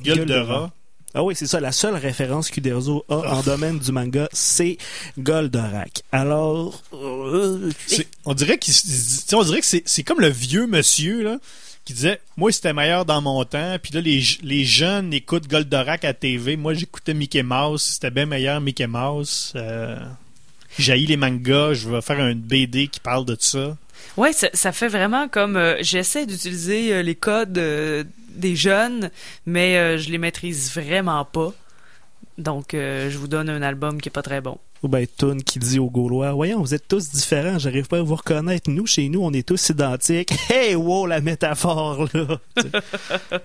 Gueldera. 0.03 0.71
Ah 1.15 1.23
oui, 1.23 1.33
c'est 1.35 1.47
ça. 1.47 1.59
La 1.61 1.71
seule 1.71 1.95
référence 1.95 2.49
qu'Uderzo 2.51 3.05
a 3.09 3.21
Ah. 3.23 3.35
en 3.37 3.41
domaine 3.41 3.79
du 3.79 3.91
manga, 3.93 4.27
c'est 4.33 4.77
Goldorak. 5.17 6.03
Alors, 6.11 6.83
euh, 6.93 7.71
On 8.25 8.33
dirait 8.33 8.57
qu'il 8.57 8.73
on 9.33 9.43
que 9.43 9.61
c'est 9.65 9.83
c'est 9.85 10.03
comme 10.03 10.19
le 10.19 10.29
vieux 10.29 10.67
monsieur 10.67 11.23
là 11.23 11.37
qui 11.85 11.93
disait 11.93 12.19
moi 12.35 12.51
c'était 12.51 12.73
meilleur 12.73 13.05
dans 13.05 13.21
mon 13.21 13.43
temps 13.45 13.77
puis 13.81 13.93
là 13.93 14.01
les, 14.01 14.21
les 14.41 14.65
jeunes 14.65 15.13
écoutent 15.13 15.47
Goldorak 15.47 16.03
à 16.03 16.13
TV 16.13 16.57
moi 16.57 16.73
j'écoutais 16.73 17.13
Mickey 17.13 17.43
Mouse 17.43 17.83
c'était 17.83 18.09
bien 18.09 18.25
meilleur 18.25 18.59
Mickey 18.59 18.87
Mouse 18.87 19.53
euh, 19.55 19.99
j'haïs 20.79 21.05
les 21.05 21.15
mangas 21.17 21.73
je 21.75 21.89
vais 21.89 22.01
faire 22.01 22.19
un 22.19 22.33
BD 22.33 22.87
qui 22.87 22.99
parle 22.99 23.23
de 23.25 23.37
ça 23.39 23.77
Ouais, 24.17 24.33
ça, 24.33 24.49
ça 24.53 24.71
fait 24.71 24.87
vraiment 24.87 25.27
comme 25.27 25.57
euh, 25.57 25.77
j'essaie 25.81 26.25
d'utiliser 26.25 26.93
euh, 26.93 27.01
les 27.01 27.15
codes 27.15 27.57
euh, 27.57 28.03
des 28.35 28.55
jeunes, 28.55 29.09
mais 29.45 29.77
euh, 29.77 29.97
je 29.97 30.09
les 30.09 30.17
maîtrise 30.17 30.73
vraiment 30.73 31.25
pas. 31.25 31.53
Donc, 32.37 32.73
euh, 32.73 33.09
je 33.09 33.17
vous 33.17 33.27
donne 33.27 33.49
un 33.49 33.61
album 33.61 34.01
qui 34.01 34.09
est 34.09 34.11
pas 34.11 34.21
très 34.21 34.41
bon. 34.41 34.57
Ou 34.85 34.87
ben 34.87 35.05
Toon 35.17 35.37
qui 35.37 35.57
dit 35.57 35.79
aux 35.79 35.89
Gaulois, 35.89 36.31
voyons, 36.33 36.61
vous 36.61 36.73
êtes 36.75 36.87
tous 36.87 37.09
différents, 37.09 37.57
j'arrive 37.57 37.87
pas 37.87 37.97
à 37.97 38.01
vous 38.03 38.15
reconnaître. 38.15 38.69
Nous, 38.69 38.85
chez 38.85 39.09
nous, 39.09 39.21
on 39.23 39.33
est 39.33 39.45
tous 39.47 39.69
identiques. 39.69 40.29
Hey, 40.49 40.75
wow, 40.75 41.05
la 41.07 41.21
métaphore, 41.21 42.07
là. 42.13 42.39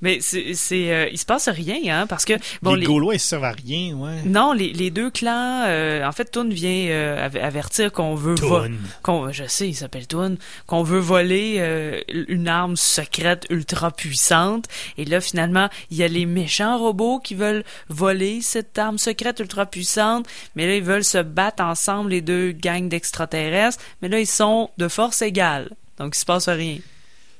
Mais 0.00 0.18
c'est, 0.20 0.54
c'est, 0.54 0.92
euh, 0.92 1.08
il 1.12 1.18
se 1.18 1.24
passe 1.24 1.48
rien, 1.48 2.00
hein, 2.02 2.06
parce 2.06 2.24
que 2.24 2.34
bon, 2.62 2.74
les, 2.74 2.80
les, 2.80 2.86
Gaulois 2.86 3.14
ils 3.14 3.20
servent 3.20 3.44
à 3.44 3.52
rien 3.52 3.94
ouais 3.94 4.22
non, 4.26 4.52
les, 4.52 4.72
les 4.72 4.90
deux 4.90 5.10
clans, 5.10 5.64
euh, 5.66 6.04
en 6.04 6.12
fait, 6.12 6.30
Toon 6.32 6.48
vient 6.48 6.86
euh, 6.88 7.24
av- 7.26 7.36
avertir 7.36 7.92
qu'on 7.92 8.14
veut 8.14 8.34
vo- 8.34 8.60
Toon. 8.60 8.72
qu'on, 9.02 9.32
je 9.32 9.44
sais, 9.46 9.68
il 9.68 9.74
s'appelle 9.74 10.06
Toon, 10.06 10.36
qu'on 10.66 10.82
veut 10.82 10.98
voler 10.98 11.56
euh, 11.58 12.00
une 12.28 12.48
arme 12.48 12.76
secrète 12.76 13.46
ultra 13.50 13.90
puissante. 13.92 14.66
Et 14.98 15.04
là, 15.04 15.20
finalement, 15.20 15.68
il 15.90 15.96
y 15.98 16.02
a 16.02 16.08
les 16.08 16.26
méchants 16.26 16.78
robots 16.78 17.20
qui 17.20 17.34
veulent 17.34 17.64
voler 17.88 18.40
cette 18.42 18.76
arme 18.78 18.98
secrète 18.98 19.38
ultra 19.40 19.66
puissante. 19.66 20.26
Mais 20.56 20.66
là, 20.66 20.71
ils 20.76 20.82
veulent 20.82 21.04
se 21.04 21.18
battre 21.18 21.62
ensemble, 21.62 22.10
les 22.10 22.20
deux 22.20 22.52
gangs 22.52 22.88
d'extraterrestres. 22.88 23.82
Mais 24.02 24.08
là, 24.08 24.18
ils 24.20 24.26
sont 24.26 24.70
de 24.78 24.88
force 24.88 25.22
égale. 25.22 25.70
Donc, 25.98 26.14
il 26.16 26.18
se 26.18 26.24
passe 26.24 26.48
rien. 26.48 26.78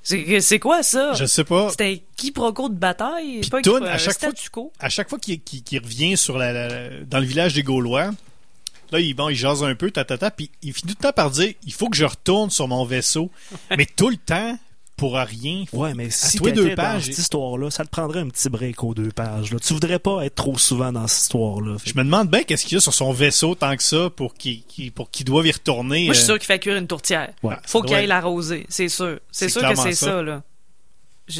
C'est 0.04 0.40
c'est 0.40 0.58
quoi 0.58 0.82
ça? 0.82 1.12
Je 1.14 1.24
sais 1.26 1.44
pas. 1.44 1.70
C'était 1.70 1.84
un 1.94 1.96
quiproquo 2.16 2.68
de 2.68 2.74
bataille? 2.74 3.40
Pas 3.48 3.58
un 3.58 3.62
quiproquo, 3.62 3.84
à 3.84 3.92
un 3.92 3.98
chaque 3.98 4.18
fois, 4.18 4.30
statu 4.30 4.50
quo? 4.50 4.72
à 4.80 4.88
chaque 4.88 5.08
fois 5.08 5.18
qu'il 5.20 5.40
revient 5.80 6.16
sur 6.16 6.38
la, 6.38 6.52
la- 6.52 7.04
dans 7.04 7.20
le 7.20 7.24
village 7.26 7.54
des 7.54 7.62
Gaulois, 7.62 8.10
là, 8.90 8.98
il, 8.98 9.14
bon, 9.14 9.28
il 9.28 9.36
jase 9.36 9.62
un 9.62 9.76
peu, 9.76 9.92
tatata, 9.92 10.32
puis 10.32 10.50
il 10.62 10.72
finit 10.72 10.94
tout 10.94 10.98
le 11.00 11.04
temps 11.04 11.12
par 11.12 11.30
dire 11.30 11.54
il 11.64 11.72
faut 11.72 11.88
que 11.88 11.96
je 11.96 12.04
retourne 12.04 12.50
sur 12.50 12.66
mon 12.66 12.84
vaisseau. 12.84 13.30
mais 13.76 13.86
tout 13.86 14.08
le 14.10 14.16
temps, 14.16 14.58
pour 14.96 15.14
rien. 15.14 15.64
Ouais, 15.72 15.94
mais 15.94 16.10
si 16.10 16.38
t'étais 16.38 16.52
deux 16.52 16.68
dans 16.70 16.76
pages, 16.76 17.06
cette 17.06 17.18
histoire-là, 17.18 17.70
ça 17.70 17.84
te 17.84 17.90
prendrait 17.90 18.20
un 18.20 18.28
petit 18.28 18.48
break 18.48 18.84
aux 18.84 18.94
deux 18.94 19.10
pages. 19.10 19.52
Là. 19.52 19.58
Tu 19.58 19.72
voudrais 19.72 19.98
pas 19.98 20.24
être 20.24 20.34
trop 20.34 20.58
souvent 20.58 20.92
dans 20.92 21.06
cette 21.06 21.22
histoire-là. 21.22 21.76
Je 21.84 21.92
me 21.94 22.04
demande 22.04 22.28
bien 22.28 22.42
qu'est-ce 22.42 22.64
qu'il 22.64 22.76
y 22.76 22.78
a 22.78 22.80
sur 22.80 22.94
son 22.94 23.12
vaisseau 23.12 23.54
tant 23.54 23.76
que 23.76 23.82
ça 23.82 24.10
pour 24.10 24.34
qu'il 24.34 24.62
pour 24.94 25.10
qu'il 25.10 25.26
doive 25.26 25.46
y 25.46 25.52
retourner. 25.52 26.04
Moi, 26.06 26.14
je 26.14 26.20
suis 26.20 26.24
euh, 26.24 26.34
sûr 26.34 26.38
qu'il 26.38 26.46
fait 26.46 26.58
cuire 26.58 26.76
une 26.76 26.86
tourtière. 26.86 27.32
Ouais. 27.42 27.56
Faut 27.66 27.82
qu'il 27.82 27.94
aille 27.94 28.06
l'arroser, 28.06 28.66
c'est 28.68 28.88
sûr. 28.88 29.18
C'est 29.30 29.48
sûr 29.48 29.62
que 29.62 29.74
c'est 29.74 29.94
ça. 29.94 30.06
ça, 30.06 30.22
là. 30.22 30.42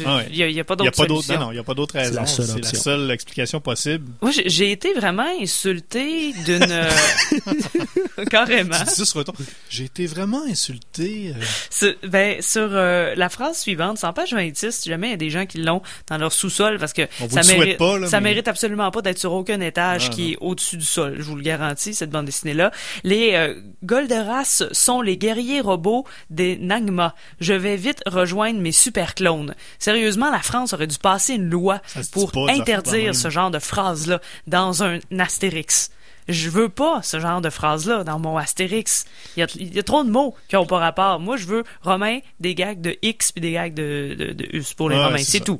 Ah 0.05 0.17
ouais. 0.17 0.27
Il 0.31 0.37
y 0.37 0.43
a, 0.43 0.45
a 0.61 0.63
pas 0.63 0.75
Il 0.79 0.85
y 0.85 0.87
a 0.87 0.91
d'autre 0.91 0.95
solution. 0.95 1.33
non, 1.35 1.39
non, 1.47 1.51
il 1.51 1.55
y 1.55 1.59
a 1.59 1.63
pas 1.63 1.73
d'autre 1.73 1.93
C'est 1.93 1.99
raison. 2.03 2.21
la 2.21 2.25
seule 2.25 2.45
C'est 2.47 2.61
la 2.73 2.79
seule 2.79 3.11
explication 3.11 3.59
possible. 3.59 4.09
Moi, 4.21 4.31
j'ai- 4.31 4.71
été 4.71 4.93
vraiment 4.93 5.27
insulté 5.41 6.33
d'une... 6.45 6.65
Carrément. 8.29 8.75
Tu 8.77 8.83
dis 8.85 8.91
ça 8.91 9.05
sur 9.05 9.17
retour. 9.19 9.35
J'ai 9.69 9.83
été 9.85 10.05
vraiment 10.07 10.43
insulté. 10.49 11.33
euh. 11.35 11.43
Sur, 11.69 11.93
ben, 12.07 12.41
sur 12.41 12.69
euh, 12.71 13.13
la 13.15 13.29
phrase 13.29 13.59
suivante, 13.59 14.03
en 14.03 14.13
page 14.13 14.33
26, 14.33 14.71
si 14.71 14.89
jamais 14.89 15.07
il 15.07 15.11
y 15.11 15.13
a 15.13 15.17
des 15.17 15.29
gens 15.29 15.45
qui 15.45 15.57
l'ont 15.59 15.81
dans 16.09 16.17
leur 16.17 16.31
sous-sol, 16.31 16.77
parce 16.79 16.93
que 16.93 17.03
On 17.21 17.27
vous 17.27 17.41
ça, 17.41 17.53
mérite, 17.55 17.77
pas, 17.77 17.97
là, 17.99 18.07
ça 18.07 18.19
mais- 18.19 18.29
mérite 18.29 18.47
absolument 18.47 18.89
pas 18.91 19.01
d'être 19.01 19.19
sur 19.19 19.33
aucun 19.33 19.59
étage 19.61 20.09
Non, 20.09 20.15
qui 20.15 20.21
non. 20.23 20.31
est 20.31 20.37
au-dessus 20.41 20.77
du 20.77 20.85
sol, 20.85 21.15
je 21.17 21.23
vous 21.23 21.35
le 21.35 21.41
garantis, 21.43 21.93
cette 21.93 22.09
bande 22.09 22.25
dessinée-là. 22.25 22.71
Les 23.03 23.31
euh, 23.33 23.55
Golderas 23.83 24.63
sont 24.71 25.01
les 25.01 25.17
guerriers 25.17 25.61
robots 25.61 26.05
des 26.29 26.57
Nagma. 26.57 27.15
Je 27.39 27.53
vais 27.53 27.75
vite 27.75 28.01
rejoindre 28.05 28.59
mes 28.59 28.71
super 28.71 29.15
clones. 29.15 29.55
Sérieusement, 29.83 30.31
la 30.31 30.39
France 30.39 30.71
aurait 30.71 30.87
dû 30.87 30.97
passer 30.97 31.33
une 31.33 31.49
loi 31.49 31.81
pour 32.13 32.31
interdire 32.49 33.13
ce 33.13 33.29
genre 33.29 33.51
de 33.51 33.59
phrase-là 33.59 34.21
dans 34.47 34.81
un 34.81 34.99
Astérix. 35.19 35.91
Je 36.29 36.49
veux 36.49 36.69
pas 36.69 37.01
ce 37.03 37.19
genre 37.19 37.41
de 37.41 37.49
phrase-là 37.49 38.05
dans 38.05 38.17
mon 38.17 38.37
Astérix. 38.37 39.03
Il 39.35 39.41
y 39.41 39.43
a, 39.43 39.47
il 39.55 39.75
y 39.75 39.79
a 39.79 39.83
trop 39.83 40.05
de 40.05 40.09
mots 40.09 40.35
qui 40.47 40.55
ont 40.55 40.65
pas 40.65 40.77
rapport. 40.79 41.19
Moi, 41.19 41.35
je 41.35 41.47
veux 41.47 41.65
Romain, 41.81 42.19
des 42.39 42.55
gags 42.55 42.79
de 42.79 42.95
X 43.01 43.33
puis 43.33 43.41
des 43.41 43.51
gags 43.51 43.73
de, 43.73 44.15
de, 44.17 44.31
de 44.31 44.47
Us 44.53 44.73
pour 44.73 44.89
les 44.89 44.95
Ouais, 44.95 45.03
Romains. 45.03 45.17
c'est 45.17 45.41
tout. 45.41 45.59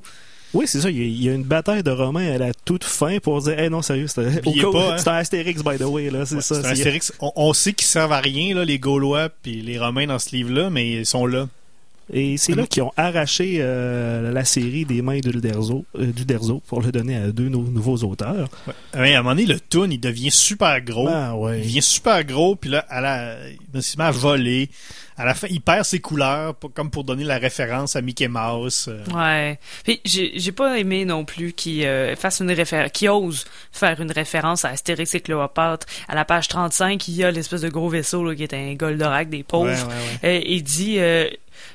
Oui, 0.53 0.67
c'est 0.67 0.79
ça. 0.79 0.89
Il 0.89 1.21
y, 1.21 1.27
a, 1.27 1.33
une 1.33 1.43
bataille 1.43 1.83
de 1.83 1.91
Romains 1.91 2.31
à 2.31 2.37
la 2.37 2.53
toute 2.53 2.85
fin 2.85 3.17
pour 3.19 3.41
dire, 3.41 3.59
hey, 3.59 3.69
non, 3.69 3.81
sérieux, 3.81 4.05
hein. 4.17 4.95
c'est 4.97 5.07
un 5.09 5.15
Astérix, 5.15 5.61
by 5.65 5.77
the 5.79 5.81
way, 5.81 6.09
là, 6.09 6.25
c'est 6.25 6.35
Ouais, 6.35 6.41
ça. 6.41 6.61
c'est 6.61 6.65
un 6.65 6.71
Astérix. 6.71 7.11
On, 7.19 7.33
on 7.35 7.51
sait 7.51 7.73
qu'ils 7.73 7.87
servent 7.87 8.13
à 8.13 8.21
rien, 8.21 8.55
là, 8.55 8.63
les 8.63 8.79
Gaulois 8.79 9.27
puis 9.27 9.61
les 9.61 9.77
Romains 9.77 10.07
dans 10.07 10.19
ce 10.19 10.33
livre-là, 10.33 10.69
mais 10.69 10.89
ils 10.89 11.05
sont 11.05 11.25
là. 11.25 11.49
Et 12.11 12.37
c'est 12.37 12.53
là 12.55 12.67
qu'ils 12.67 12.83
ont 12.83 12.91
arraché 12.97 13.57
euh, 13.59 14.31
la 14.31 14.43
série 14.43 14.83
des 14.85 15.01
mains 15.01 15.19
d'Uderzo 15.19 15.85
euh, 15.97 16.05
d'Uderzo 16.07 16.61
pour 16.67 16.81
le 16.81 16.91
donner 16.91 17.15
à 17.15 17.27
deux 17.31 17.47
nou- 17.49 17.69
nouveaux 17.71 17.97
auteurs. 18.03 18.49
Ouais, 18.95 19.13
à 19.15 19.19
un 19.19 19.23
moment 19.23 19.35
donné, 19.35 19.45
le 19.45 19.59
toon, 19.59 19.89
il 19.89 19.99
devient 19.99 20.31
super 20.31 20.81
gros. 20.81 21.07
Ah, 21.09 21.35
ouais. 21.35 21.59
Il 21.59 21.63
devient 21.63 21.81
super 21.81 22.23
gros, 22.25 22.55
puis 22.55 22.69
là, 22.71 22.85
à 22.89 22.99
la, 23.01 23.35
il 23.73 23.81
se 23.83 23.97
met 23.97 24.03
à 24.03 24.11
voler. 24.11 24.69
À 25.15 25.25
la 25.25 25.35
fin, 25.35 25.45
il 25.51 25.61
perd 25.61 25.85
ses 25.85 25.99
couleurs, 25.99 26.55
pour- 26.55 26.73
comme 26.73 26.89
pour 26.89 27.03
donner 27.03 27.23
la 27.23 27.37
référence 27.37 27.95
à 27.95 28.01
Mickey 28.01 28.27
Mouse. 28.27 28.87
euh. 28.89 29.03
Ouais. 29.13 29.59
Puis 29.83 30.01
j'ai 30.03 30.31
j'ai 30.39 30.51
pas 30.51 30.77
aimé 30.79 31.05
non 31.05 31.23
plus 31.23 31.53
qui 31.53 31.85
euh, 31.85 32.15
fasse 32.15 32.39
une 32.41 32.51
référence, 32.51 32.91
qui 32.91 33.07
ose 33.07 33.45
faire 33.71 34.01
une 34.01 34.11
référence 34.11 34.65
à 34.65 34.69
Astérix 34.69 35.13
et 35.13 35.19
Cléopâtre. 35.21 35.85
À 36.07 36.15
la 36.15 36.25
page 36.25 36.47
35, 36.47 37.07
il 37.07 37.13
y 37.15 37.23
a 37.23 37.29
l'espèce 37.29 37.61
de 37.61 37.69
gros 37.69 37.89
vaisseau 37.89 38.23
là, 38.27 38.35
qui 38.35 38.41
est 38.43 38.53
un 38.55 38.73
Goldorak 38.73 39.29
des 39.29 39.43
pauvres. 39.43 39.65
Ouais, 39.67 39.73
ouais, 39.73 39.87
ouais. 40.23 40.37
Euh, 40.39 40.41
il 40.47 40.63
dit 40.63 40.95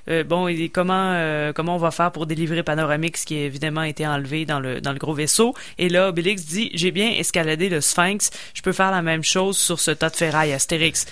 euh, 0.09 0.25
bon, 0.25 0.49
il 0.49 0.57
dit 0.57 0.71
comment 0.71 1.13
euh, 1.15 1.53
comment 1.53 1.75
on 1.75 1.79
va 1.79 1.91
faire 1.91 2.13
pour 2.13 2.27
délivrer 2.27 2.63
Panoramix 2.63 3.25
qui 3.25 3.37
a 3.37 3.45
évidemment 3.45 3.83
été 3.83 4.07
enlevé 4.07 4.45
dans 4.45 4.61
le 4.61 4.81
dans 4.81 4.93
le 4.93 4.99
gros 4.99 5.15
vaisseau. 5.15 5.55
Et 5.79 5.89
là, 5.89 6.09
Obélix 6.09 6.45
dit 6.45 6.71
j'ai 6.75 6.91
bien 6.91 7.11
escaladé 7.11 7.69
le 7.69 7.81
Sphinx, 7.81 8.31
je 8.55 8.63
peux 8.63 8.73
faire 8.73 8.91
la 8.91 9.03
même 9.03 9.23
chose 9.23 9.57
sur 9.57 9.81
ce 9.81 9.91
tas 9.91 10.11
de 10.11 10.17
ferraille 10.17 10.53
Astérix. 10.53 11.07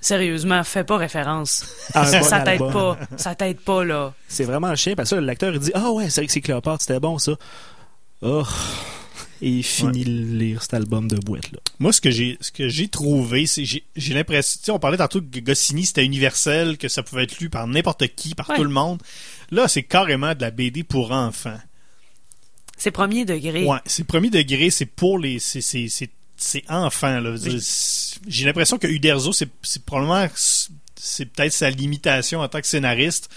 Sérieusement, 0.00 0.62
fais 0.62 0.84
pas 0.84 0.96
référence. 0.96 1.64
Ça 1.92 2.04
bon 2.04 2.22
ça 2.22 2.40
t'aide 2.40 2.72
pas. 2.72 2.98
Ça 3.16 3.34
t'aide 3.34 3.58
pas, 3.60 3.84
là. 3.84 4.12
C'est 4.28 4.44
vraiment 4.44 4.74
chien, 4.76 4.94
parce 4.94 5.10
que 5.10 5.16
lecteur, 5.16 5.52
il 5.52 5.58
dit, 5.58 5.72
ah 5.74 5.90
ouais, 5.90 6.08
c'est 6.08 6.20
vrai 6.20 6.26
que 6.26 6.32
c'est 6.32 6.40
Cléopâtre, 6.40 6.82
c'était 6.82 7.00
bon, 7.00 7.18
ça. 7.18 7.32
Oh. 8.22 8.44
Et 9.40 9.62
finit 9.62 10.04
de 10.04 10.10
lire 10.36 10.62
cet 10.62 10.74
album 10.74 11.06
de 11.08 11.16
boîte, 11.16 11.52
là. 11.52 11.58
Moi, 11.78 11.92
ce 11.92 12.00
que 12.00 12.10
j'ai, 12.10 12.36
ce 12.40 12.50
que 12.50 12.68
j'ai 12.68 12.88
trouvé, 12.88 13.46
c'est, 13.46 13.64
j'ai, 13.64 13.84
j'ai 13.94 14.14
l'impression, 14.14 14.58
tu 14.58 14.64
sais, 14.66 14.70
on 14.72 14.78
parlait 14.80 14.96
tantôt 14.96 15.20
que 15.20 15.38
Goscinny, 15.38 15.86
c'était 15.86 16.04
universel, 16.04 16.76
que 16.76 16.88
ça 16.88 17.02
pouvait 17.04 17.22
être 17.24 17.38
lu 17.38 17.48
par 17.48 17.66
n'importe 17.68 18.06
qui, 18.16 18.34
par 18.34 18.50
Ouais. 18.50 18.56
tout 18.56 18.64
le 18.64 18.70
monde. 18.70 19.00
Là, 19.52 19.68
c'est 19.68 19.84
carrément 19.84 20.34
de 20.34 20.40
la 20.40 20.50
BD 20.50 20.82
pour 20.82 21.12
enfants. 21.12 21.58
C'est 22.76 22.90
premier 22.90 23.24
degré. 23.24 23.64
Ouais, 23.64 23.78
c'est 23.86 24.04
premier 24.04 24.30
degré, 24.30 24.70
c'est 24.70 24.86
pour 24.86 25.18
les, 25.18 25.38
c'est, 25.38 25.60
c'est, 25.60 25.88
c'est, 25.88 26.10
c'est 26.36 26.64
enfant, 26.68 27.20
là. 27.20 27.34
J'ai 28.26 28.44
l'impression 28.44 28.78
que 28.78 28.86
Uderzo, 28.88 29.32
c'est, 29.32 29.48
c'est 29.62 29.84
probablement, 29.84 30.26
c'est 30.96 31.26
peut-être 31.26 31.52
sa 31.52 31.70
limitation 31.70 32.40
en 32.40 32.48
tant 32.48 32.60
que 32.60 32.66
scénariste. 32.66 33.30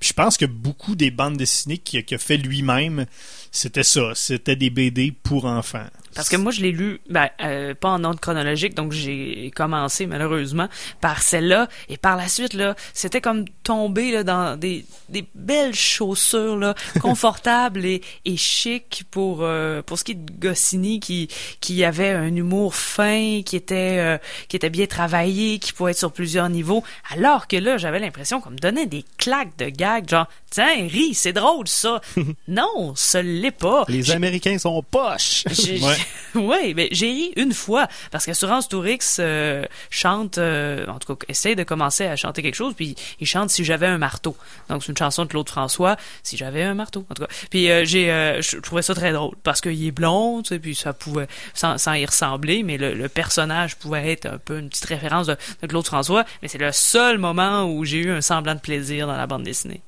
Puis 0.00 0.10
je 0.10 0.14
pense 0.14 0.36
que 0.36 0.46
beaucoup 0.46 0.96
des 0.96 1.10
bandes 1.10 1.36
dessinées 1.36 1.78
qu'il 1.78 2.02
a, 2.14 2.18
fait 2.18 2.36
lui-même, 2.36 3.06
c'était 3.50 3.82
ça. 3.82 4.12
C'était 4.14 4.56
des 4.56 4.70
BD 4.70 5.12
pour 5.12 5.44
enfants. 5.44 5.86
Parce 6.16 6.30
que 6.30 6.36
moi, 6.36 6.50
je 6.50 6.62
l'ai 6.62 6.72
lu, 6.72 7.00
ben, 7.10 7.28
euh, 7.42 7.74
pas 7.74 7.90
en 7.90 8.02
ordre 8.02 8.18
chronologique, 8.18 8.74
donc 8.74 8.92
j'ai 8.92 9.52
commencé 9.54 10.06
malheureusement 10.06 10.68
par 11.02 11.20
celle-là, 11.20 11.68
et 11.90 11.98
par 11.98 12.16
la 12.16 12.26
suite 12.26 12.54
là, 12.54 12.74
c'était 12.94 13.20
comme 13.20 13.44
tomber 13.62 14.10
là 14.12 14.24
dans 14.24 14.58
des, 14.58 14.86
des 15.10 15.26
belles 15.34 15.74
chaussures 15.74 16.56
là, 16.56 16.74
confortables 17.02 17.84
et, 17.84 18.00
et 18.24 18.36
chic 18.38 19.04
pour 19.10 19.40
euh, 19.42 19.82
pour 19.82 19.98
ce 19.98 20.04
qui 20.04 20.12
est 20.12 20.14
de 20.14 20.32
Goscinny, 20.40 21.00
qui 21.00 21.28
qui 21.60 21.84
avait 21.84 22.10
un 22.10 22.34
humour 22.34 22.74
fin, 22.74 23.42
qui 23.44 23.56
était 23.56 23.98
euh, 23.98 24.18
qui 24.48 24.56
était 24.56 24.70
bien 24.70 24.86
travaillé, 24.86 25.58
qui 25.58 25.74
pouvait 25.74 25.90
être 25.90 25.98
sur 25.98 26.12
plusieurs 26.12 26.48
niveaux, 26.48 26.82
alors 27.12 27.46
que 27.46 27.56
là, 27.56 27.76
j'avais 27.76 27.98
l'impression 27.98 28.40
qu'on 28.40 28.50
me 28.50 28.56
donnait 28.56 28.86
des 28.86 29.04
claques 29.18 29.56
de 29.58 29.68
genre 29.86 30.26
tiens, 30.56 30.88
ris, 30.88 31.12
c'est 31.12 31.34
drôle 31.34 31.68
ça. 31.68 32.00
non, 32.48 32.94
ce 32.96 33.18
l'est 33.18 33.50
pas. 33.50 33.84
Les 33.88 34.10
Américains 34.10 34.58
sont 34.58 34.82
poches! 34.82 35.44
Ouais. 35.76 35.96
ouais, 36.40 36.74
mais 36.74 36.88
j'ai 36.92 37.08
ri 37.08 37.32
une 37.36 37.52
fois 37.52 37.88
parce 38.10 38.24
qu'Assurance 38.24 38.68
Tourix 38.68 39.16
euh, 39.18 39.64
chante, 39.90 40.38
euh, 40.38 40.86
en 40.86 40.98
tout 40.98 41.14
cas, 41.14 41.26
essaie 41.28 41.54
de 41.54 41.64
commencer 41.64 42.06
à 42.06 42.16
chanter 42.16 42.40
quelque 42.42 42.54
chose, 42.54 42.72
puis 42.74 42.94
il 43.20 43.26
chante 43.26 43.50
Si 43.50 43.64
j'avais 43.64 43.86
un 43.86 43.98
marteau. 43.98 44.36
Donc 44.68 44.82
c'est 44.82 44.90
une 44.90 44.96
chanson 44.96 45.24
de 45.24 45.28
Claude 45.28 45.48
François, 45.48 45.96
Si 46.22 46.36
j'avais 46.36 46.62
un 46.62 46.74
marteau, 46.74 47.04
en 47.10 47.14
tout 47.14 47.22
cas. 47.24 47.28
Puis 47.50 47.70
euh, 47.70 47.84
j'ai, 47.84 48.10
euh, 48.10 48.40
je 48.40 48.58
trouvais 48.58 48.82
ça 48.82 48.94
très 48.94 49.12
drôle 49.12 49.34
parce 49.42 49.60
qu'il 49.60 49.86
est 49.86 49.90
blond, 49.90 50.42
tu 50.42 50.50
sais, 50.50 50.58
puis 50.58 50.74
ça 50.74 50.92
pouvait, 50.92 51.26
sans, 51.52 51.76
sans 51.78 51.94
y 51.94 52.06
ressembler, 52.06 52.62
mais 52.62 52.78
le, 52.78 52.94
le 52.94 53.08
personnage 53.08 53.76
pouvait 53.76 54.12
être 54.12 54.26
un 54.26 54.38
peu 54.38 54.58
une 54.58 54.68
petite 54.68 54.86
référence 54.86 55.26
de, 55.26 55.36
de 55.62 55.66
Claude 55.66 55.86
François, 55.86 56.24
mais 56.42 56.48
c'est 56.48 56.58
le 56.58 56.72
seul 56.72 57.18
moment 57.18 57.64
où 57.64 57.84
j'ai 57.84 57.98
eu 57.98 58.10
un 58.10 58.20
semblant 58.22 58.54
de 58.54 58.60
plaisir 58.60 59.06
dans 59.06 59.16
la 59.16 59.26
bande 59.26 59.42
dessinée. 59.42 59.82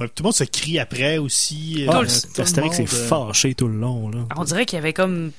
Ouais, 0.00 0.08
tout 0.08 0.22
le 0.22 0.24
monde 0.24 0.34
se 0.34 0.44
crie 0.44 0.78
après 0.78 1.18
aussi. 1.18 1.84
Ah, 1.88 1.98
euh, 1.98 2.04
tout 2.06 2.28
le 2.38 2.42
Astérix 2.42 2.78
est 2.80 2.86
fâché 2.86 3.54
tout 3.54 3.68
le 3.68 3.78
long, 3.78 4.08
là. 4.08 4.20
On 4.36 4.44
dirait 4.44 4.64
qu'il 4.66 4.76
y 4.78 4.80
avait 4.80 4.94
comme 4.94 5.30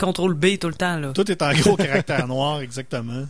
contrôle 0.00 0.34
B 0.34 0.58
tout 0.60 0.68
le 0.68 0.74
temps, 0.74 0.98
là. 0.98 1.12
Tout 1.12 1.30
est 1.30 1.40
en 1.42 1.52
gros 1.52 1.76
caractère 1.76 2.26
noir, 2.26 2.60
exactement. 2.60 3.24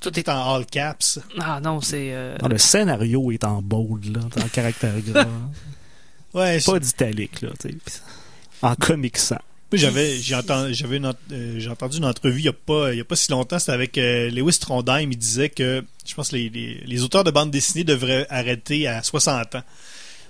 Tout 0.00 0.10
Tout 0.10 0.18
est 0.18 0.28
en 0.28 0.54
all 0.54 0.64
caps. 0.66 1.18
Ah 1.40 1.60
non, 1.60 1.80
c'est... 1.80 2.10
euh, 2.12 2.36
Non, 2.40 2.48
le 2.48 2.56
scénario 2.58 3.30
est 3.32 3.44
en 3.44 3.60
bold, 3.60 4.16
là, 4.16 4.20
en 4.42 4.48
caractère 4.48 4.94
gras. 5.00 5.26
Ouais, 6.34 6.60
Pas 6.64 6.78
d'italique, 6.78 7.40
là, 7.40 7.48
tu 7.58 7.68
sais. 7.86 8.00
En 8.62 8.74
comic 8.74 9.16
sans. 9.16 9.36
Moi, 9.72 9.78
j'avais 9.78 10.16
j'ai 10.18 10.34
entendu 10.34 10.72
j'avais 10.72 10.96
une 10.96 11.06
ent- 11.06 11.14
euh, 11.32 11.54
j'ai 11.58 11.68
entendu 11.68 11.98
une 11.98 12.06
entrevue 12.06 12.38
il 12.40 12.44
y 12.46 12.48
a 12.48 12.54
pas 12.54 12.92
il 12.94 12.96
y 12.98 13.00
a 13.02 13.04
pas 13.04 13.16
si 13.16 13.30
longtemps 13.30 13.58
c'était 13.58 13.72
avec 13.72 13.98
euh, 13.98 14.30
Lewis 14.30 14.58
Trondheim 14.58 15.10
il 15.12 15.18
disait 15.18 15.50
que 15.50 15.84
je 16.06 16.14
pense 16.14 16.30
que 16.30 16.36
les, 16.36 16.48
les, 16.48 16.82
les 16.86 17.02
auteurs 17.02 17.22
de 17.22 17.30
bande 17.30 17.50
dessinée 17.50 17.84
devraient 17.84 18.26
arrêter 18.30 18.86
à 18.88 19.02
60 19.02 19.56
ans 19.56 19.62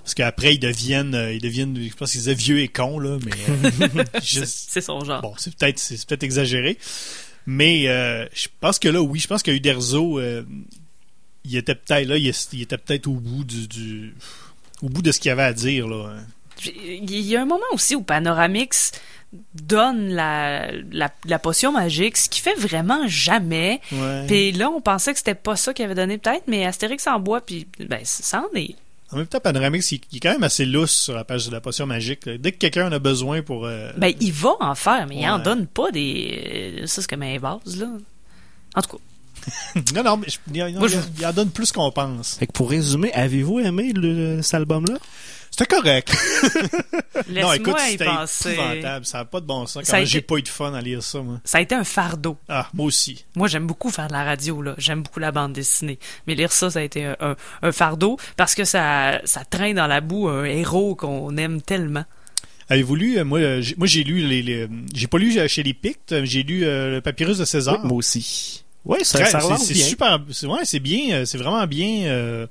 parce 0.08 0.14
qu'après 0.14 0.54
ils 0.54 0.58
deviennent 0.58 1.14
euh, 1.14 1.34
ils 1.34 1.42
deviennent 1.42 1.76
je 1.78 1.94
pense 1.94 2.12
qu'ils 2.12 2.22
disaient 2.22 2.32
vieux 2.32 2.60
et 2.60 2.68
cons 2.68 2.98
là 2.98 3.18
mais 3.22 3.32
euh, 3.50 4.04
c'est 4.22 4.80
son 4.80 5.04
genre. 5.04 5.20
bon 5.20 5.34
c'est 5.36 5.54
peut-être 5.54 5.78
c'est 5.78 6.02
peut-être 6.06 6.22
exagéré 6.22 6.78
mais 7.44 7.88
euh, 7.88 8.26
je 8.32 8.48
pense 8.58 8.78
que 8.78 8.88
là 8.88 9.02
oui 9.02 9.18
je 9.18 9.26
pense 9.26 9.42
que 9.42 9.50
Uderzo 9.50 10.18
euh, 10.18 10.44
il 11.44 11.56
était 11.56 11.74
peut-être 11.74 12.08
là 12.08 12.16
il, 12.16 12.26
était 12.26 12.78
peut-être 12.78 13.06
au 13.06 13.16
bout 13.16 13.44
du, 13.44 13.68
du 13.68 14.14
au 14.80 14.88
bout 14.88 15.02
de 15.02 15.12
ce 15.12 15.20
qu'il 15.20 15.28
y 15.28 15.32
avait 15.32 15.42
à 15.42 15.52
dire 15.52 15.86
là 15.86 16.16
Puis, 16.56 16.72
Il 17.02 17.20
y 17.20 17.36
a 17.36 17.42
un 17.42 17.46
moment 17.46 17.60
aussi 17.74 17.94
où 17.94 18.00
Panoramix 18.00 18.92
donne 19.52 20.08
la, 20.08 20.72
la, 20.90 21.10
la 21.26 21.38
potion 21.38 21.70
magique, 21.70 22.16
ce 22.16 22.30
qui 22.30 22.40
fait 22.40 22.54
vraiment 22.54 23.06
jamais. 23.08 23.82
Ouais. 23.92 24.24
Puis 24.26 24.52
là, 24.52 24.70
on 24.70 24.80
pensait 24.80 25.12
que 25.12 25.18
c'était 25.18 25.34
pas 25.34 25.54
ça 25.54 25.74
qu'il 25.74 25.84
avait 25.84 25.94
donné 25.94 26.16
peut-être, 26.16 26.44
mais 26.46 26.64
Astérix 26.64 27.06
en 27.06 27.20
boit, 27.20 27.42
puis 27.42 27.68
ben, 27.78 28.00
ça 28.04 28.42
en 28.50 28.56
est. 28.56 28.74
En 29.10 29.16
même 29.16 29.26
temps, 29.26 29.40
Panoramix, 29.40 29.90
il, 29.92 30.00
il 30.12 30.16
est 30.18 30.20
quand 30.20 30.32
même 30.32 30.42
assez 30.42 30.66
lousse 30.66 30.90
sur 30.92 31.14
la 31.14 31.24
page 31.24 31.46
de 31.46 31.52
la 31.52 31.60
potion 31.60 31.86
magique. 31.86 32.26
là. 32.26 32.36
Dès 32.36 32.52
que 32.52 32.58
quelqu'un 32.58 32.88
en 32.88 32.92
a 32.92 32.98
besoin 32.98 33.40
pour... 33.42 33.64
euh, 33.66 33.90
Ben, 33.96 34.12
il 34.20 34.32
va 34.32 34.50
en 34.60 34.74
faire, 34.74 35.06
mais 35.08 35.16
il 35.16 35.28
en 35.28 35.38
donne 35.38 35.66
pas 35.66 35.90
des... 35.90 36.80
euh, 36.82 36.86
Ça, 36.86 37.00
c'est 37.00 37.08
comme 37.08 37.22
un 37.22 37.38
vase, 37.38 37.78
là. 37.78 37.86
En 38.74 38.82
tout 38.82 38.96
cas. 38.98 39.02
non, 39.94 40.02
non, 40.02 40.16
mais 40.18 40.26
je- 40.28 40.38
il, 40.52 40.62
en- 40.62 40.70
Moi, 40.78 40.88
je- 40.88 40.98
il 41.18 41.24
en 41.26 41.32
donne 41.32 41.48
plus 41.50 41.72
qu'on 41.72 41.90
pense. 41.90 42.34
Fait 42.36 42.46
que 42.46 42.52
pour 42.52 42.68
résumer, 42.68 43.10
avez-vous 43.14 43.60
aimé 43.60 43.92
le- 43.94 44.42
cet 44.42 44.54
album-là? 44.54 44.98
C'était 45.50 45.66
correct. 45.66 46.14
non, 47.30 47.52
écoute, 47.52 47.76
c'était 47.88 48.04
épouvantable. 48.04 49.04
Ça 49.06 49.18
n'a 49.18 49.24
pas 49.24 49.40
de 49.40 49.46
bon 49.46 49.66
sens. 49.66 49.84
Ça 49.84 49.96
a 49.96 50.00
Quand 50.00 50.06
J'ai 50.06 50.18
été- 50.18 50.26
pas 50.26 50.36
eu 50.36 50.42
de 50.42 50.48
fun 50.48 50.72
à 50.74 50.80
lire 50.80 51.02
ça, 51.02 51.20
moi. 51.20 51.40
Ça 51.44 51.58
a 51.58 51.60
été 51.60 51.74
un 51.74 51.84
fardeau. 51.84 52.36
Ah, 52.48 52.68
moi 52.74 52.86
aussi. 52.86 53.24
Moi, 53.34 53.48
j'aime 53.48 53.66
beaucoup 53.66 53.90
faire 53.90 54.08
de 54.08 54.12
la 54.12 54.24
radio, 54.24 54.62
là. 54.62 54.74
J'aime 54.78 55.02
beaucoup 55.02 55.20
la 55.20 55.32
bande 55.32 55.52
dessinée. 55.52 55.98
Mais 56.26 56.34
lire 56.34 56.52
ça, 56.52 56.70
ça 56.70 56.78
a 56.78 56.82
été 56.82 57.04
un, 57.04 57.16
un- 57.20 57.36
un 57.62 57.72
fardeau 57.72 58.18
parce 58.36 58.54
que 58.54 58.64
ça, 58.64 59.20
ça 59.24 59.44
traîne 59.44 59.76
dans 59.76 59.86
la 59.86 60.00
boue 60.00 60.28
un 60.28 60.44
héros 60.44 60.94
qu'on 60.94 61.36
aime 61.36 61.60
tellement. 61.62 62.04
Avez-vous 62.70 62.94
lu, 62.96 63.18
euh, 63.18 63.24
moi, 63.24 63.38
euh, 63.38 63.60
j'ai- 63.62 63.74
moi 63.78 63.86
j'ai 63.86 64.04
lu 64.04 64.18
les, 64.26 64.42
les- 64.42 64.68
j'ai 64.94 65.06
pas 65.06 65.16
lu 65.18 65.38
chez 65.48 65.62
les 65.62 65.72
Pictes, 65.72 66.12
euh, 66.12 66.24
j'ai 66.24 66.42
lu 66.42 66.64
euh, 66.64 66.90
le 66.96 67.00
Papyrus 67.00 67.38
de 67.38 67.46
César. 67.46 67.78
Oui, 67.82 67.88
moi 67.88 67.96
aussi. 67.96 68.64
Oui, 68.84 68.98
ça, 69.02 69.24
ça 69.26 69.40
c'est 69.58 69.74
super, 69.74 70.20
c'est 70.30 70.46
ouais, 70.46 70.64
c'est 70.64 70.80
bien, 70.80 71.16
euh, 71.16 71.24
c'est 71.24 71.38
vraiment 71.38 71.66
bien. 71.66 72.04
euh, 72.04 72.46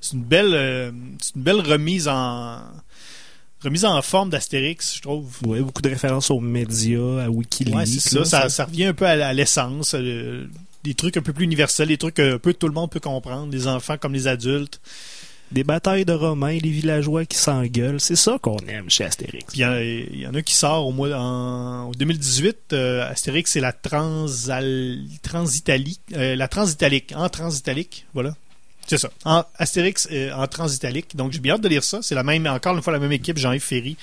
c'est 0.00 0.14
une 0.14 0.22
belle, 0.22 0.54
euh, 0.54 0.90
c'est 1.20 1.34
une 1.36 1.42
belle 1.42 1.60
remise 1.60 2.08
en 2.08 2.60
remise 3.62 3.84
en 3.84 4.00
forme 4.02 4.30
d'Astérix, 4.30 4.96
je 4.96 5.02
trouve. 5.02 5.26
Ouais, 5.46 5.60
beaucoup 5.60 5.82
de 5.82 5.88
références 5.88 6.30
aux 6.30 6.40
médias, 6.40 7.24
à 7.24 7.30
Wikileaks. 7.30 7.74
Ouais, 7.74 7.86
c'est 7.86 8.12
là, 8.12 8.24
ça, 8.24 8.42
ça, 8.42 8.48
ça 8.50 8.64
revient 8.66 8.84
un 8.84 8.94
peu 8.94 9.06
à, 9.06 9.26
à 9.26 9.32
l'essence, 9.32 9.94
euh, 9.94 10.46
des 10.84 10.94
trucs 10.94 11.16
un 11.16 11.22
peu 11.22 11.32
plus 11.32 11.44
universels, 11.44 11.88
des 11.88 11.96
trucs 11.96 12.14
que 12.14 12.34
un 12.34 12.38
peu 12.38 12.52
tout 12.52 12.68
le 12.68 12.74
monde 12.74 12.90
peut 12.90 13.00
comprendre, 13.00 13.50
les 13.50 13.66
enfants 13.66 13.96
comme 13.96 14.12
les 14.12 14.26
adultes. 14.26 14.80
Des 15.54 15.62
batailles 15.62 16.04
de 16.04 16.12
Romains, 16.12 16.58
les 16.58 16.68
villageois 16.70 17.24
qui 17.26 17.38
s'engueulent, 17.38 18.00
c'est 18.00 18.16
ça 18.16 18.38
qu'on 18.42 18.56
aime 18.66 18.90
chez 18.90 19.04
Astérix. 19.04 19.44
Puis 19.52 19.60
il 19.60 20.20
y, 20.20 20.26
en- 20.26 20.34
a 20.34 20.42
qui 20.42 20.52
sort 20.52 20.84
au 20.84 20.90
mois 20.90 21.14
en, 21.16 21.86
en 21.86 21.90
2018. 21.92 22.72
euh, 22.72 23.08
Astérix, 23.08 23.52
c'est 23.52 23.60
la 23.60 23.72
transal, 23.72 24.98
transitalique, 25.22 26.00
euh, 26.14 26.34
la 26.34 26.48
transitalique, 26.48 27.12
en 27.16 27.28
transitalique, 27.28 28.04
voilà. 28.14 28.34
C'est 28.86 28.98
ça. 28.98 29.10
En, 29.24 29.44
Astérix 29.58 30.08
euh, 30.12 30.32
en 30.32 30.46
transitalique. 30.46 31.16
Donc 31.16 31.32
j'ai 31.32 31.40
bien 31.40 31.54
hâte 31.54 31.60
de 31.62 31.68
lire 31.68 31.84
ça. 31.84 32.00
C'est 32.02 32.14
la 32.14 32.22
même, 32.22 32.46
encore 32.46 32.76
une 32.76 32.82
fois 32.82 32.92
la 32.92 32.98
même 32.98 33.12
équipe, 33.12 33.38
Jean-Yves 33.38 33.62
Ferry 33.62 33.96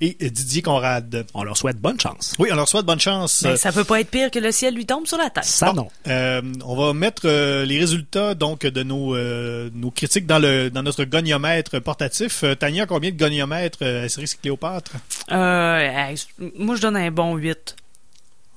et 0.00 0.16
euh, 0.22 0.30
Didier 0.30 0.62
Conrad. 0.62 1.26
On 1.34 1.42
leur 1.42 1.56
souhaite 1.56 1.78
bonne 1.78 1.98
chance. 1.98 2.34
Oui, 2.38 2.48
on 2.52 2.56
leur 2.56 2.68
souhaite 2.68 2.86
bonne 2.86 3.00
chance. 3.00 3.42
Mais 3.42 3.56
ça 3.56 3.72
peut 3.72 3.84
pas 3.84 4.00
être 4.00 4.10
pire 4.10 4.30
que 4.30 4.38
le 4.38 4.52
ciel 4.52 4.74
lui 4.74 4.86
tombe 4.86 5.06
sur 5.06 5.18
la 5.18 5.30
tête. 5.30 5.44
Ça, 5.44 5.72
non. 5.72 5.88
Euh, 6.06 6.42
on 6.64 6.76
va 6.76 6.92
mettre 6.92 7.22
euh, 7.24 7.64
les 7.64 7.78
résultats 7.78 8.34
donc 8.34 8.62
de 8.62 8.82
nos, 8.82 9.14
euh, 9.14 9.70
nos 9.74 9.90
critiques 9.90 10.26
dans 10.26 10.38
le 10.38 10.70
dans 10.70 10.82
notre 10.82 11.04
goniomètre 11.04 11.80
portatif. 11.80 12.44
Euh, 12.44 12.54
Tania, 12.54 12.86
combien 12.86 13.10
de 13.10 13.16
goniomètres 13.16 13.78
euh, 13.82 14.04
Astérix 14.04 14.34
et 14.34 14.38
Cléopâtre? 14.38 14.92
Euh, 15.30 16.14
moi, 16.56 16.76
je 16.76 16.80
donne 16.80 16.96
un 16.96 17.10
bon 17.10 17.36
8. 17.36 17.76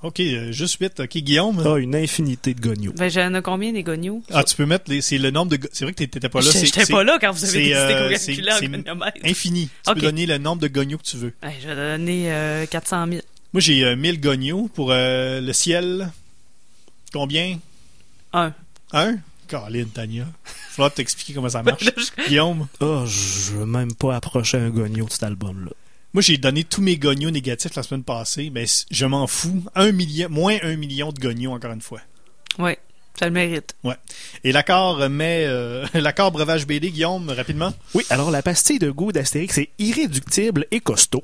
Ok, 0.04 0.20
euh, 0.20 0.52
juste 0.52 0.78
8. 0.82 1.00
Ok, 1.00 1.18
Guillaume? 1.18 1.64
Ah, 1.66 1.78
une 1.80 1.96
infinité 1.96 2.54
de 2.54 2.60
gognos. 2.62 2.92
Ben, 2.98 3.10
j'en 3.10 3.34
ai 3.34 3.42
combien 3.42 3.72
des 3.72 3.84
gognos? 3.84 4.22
Ah, 4.32 4.44
tu 4.44 4.54
peux 4.56 4.66
mettre 4.66 4.92
les, 4.92 5.02
c'est 5.02 5.18
le 5.18 5.32
nombre 5.32 5.56
de. 5.56 5.60
C'est 5.72 5.86
vrai 5.86 5.94
que 5.94 5.98
t'étais 6.04 6.28
pas 6.30 6.42
là. 6.42 6.52
J'étais- 6.52 6.86
pas 6.86 7.04
là 7.06 7.18
quand 7.22 7.32
vous 7.32 7.44
avez 7.46 7.52
c'est, 7.54 7.60
décidé 7.60 7.74
euh, 7.76 8.10
qu'on 8.10 8.18
c'est- 8.18 8.36
calculait 8.36 8.92
en. 8.92 9.00
Infini. 9.30 9.70
Tu 9.88 9.94
peux 9.94 10.02
donner 10.02 10.26
le 10.26 10.38
nombre 10.40 10.62
de 10.62 10.68
gognos 10.68 10.98
que 10.98 11.04
tu 11.04 11.18
veux. 11.18 11.34
Hey, 11.42 11.56
je 11.62 11.70
vais 11.70 11.76
donner 11.76 12.32
euh, 12.34 12.66
400 12.66 13.08
000. 13.08 13.22
Moi, 13.54 13.62
j'ai 13.62 13.84
euh, 13.86 13.96
1000 13.96 14.20
gognos 14.20 14.68
pour 14.74 14.90
euh, 14.92 15.40
le 15.40 15.54
ciel. 15.54 16.12
Combien? 17.14 17.60
Un. 18.34 18.54
Un? 18.92 19.18
Caroline, 19.48 19.88
Tania. 19.90 20.26
Faut 20.72 20.90
t'expliquer 20.90 21.34
comment 21.34 21.50
ça 21.50 21.62
marche. 21.64 21.86
Guillaume? 22.28 22.68
Ah, 22.82 23.04
je 23.08 23.52
veux 23.54 23.66
même 23.66 23.94
pas 23.94 24.16
approcher 24.16 24.58
un 24.58 24.70
gogno 24.70 25.06
de 25.06 25.12
cet 25.12 25.24
album-là. 25.24 25.72
Moi, 26.14 26.22
j'ai 26.22 26.38
donné 26.38 26.64
tous 26.64 26.82
mes 26.82 26.98
gognos 26.98 27.32
négatifs 27.32 27.74
la 27.76 27.82
semaine 27.82 28.04
passée, 28.04 28.52
mais 28.54 28.66
je 28.92 29.06
m'en 29.06 29.26
fous. 29.26 29.64
Un 29.74 29.92
million, 29.92 30.30
moins 30.30 30.58
un 30.62 30.76
million 30.76 31.12
de 31.12 31.20
gognos, 31.20 31.52
encore 31.52 31.72
une 31.72 31.82
fois. 31.82 32.02
Ouais, 32.60 32.78
ça 33.20 33.26
le 33.26 33.32
mérite. 33.32 33.76
Ouais. 33.84 33.96
Et 34.44 34.52
l'accord 34.52 35.10
met 35.10 35.46
euh, 35.48 35.88
l'accord 35.96 36.32
breuvage 36.32 36.68
BD, 36.68 36.92
Guillaume, 36.92 37.30
rapidement? 37.30 37.74
Oui, 37.96 38.04
alors 38.12 38.30
la 38.30 38.44
pastille 38.44 38.78
de 38.78 38.92
goût 38.92 39.12
d'Astérix 39.12 39.58
est 39.58 39.70
irréductible 39.80 40.68
et 40.70 40.82
costaud. 40.82 41.24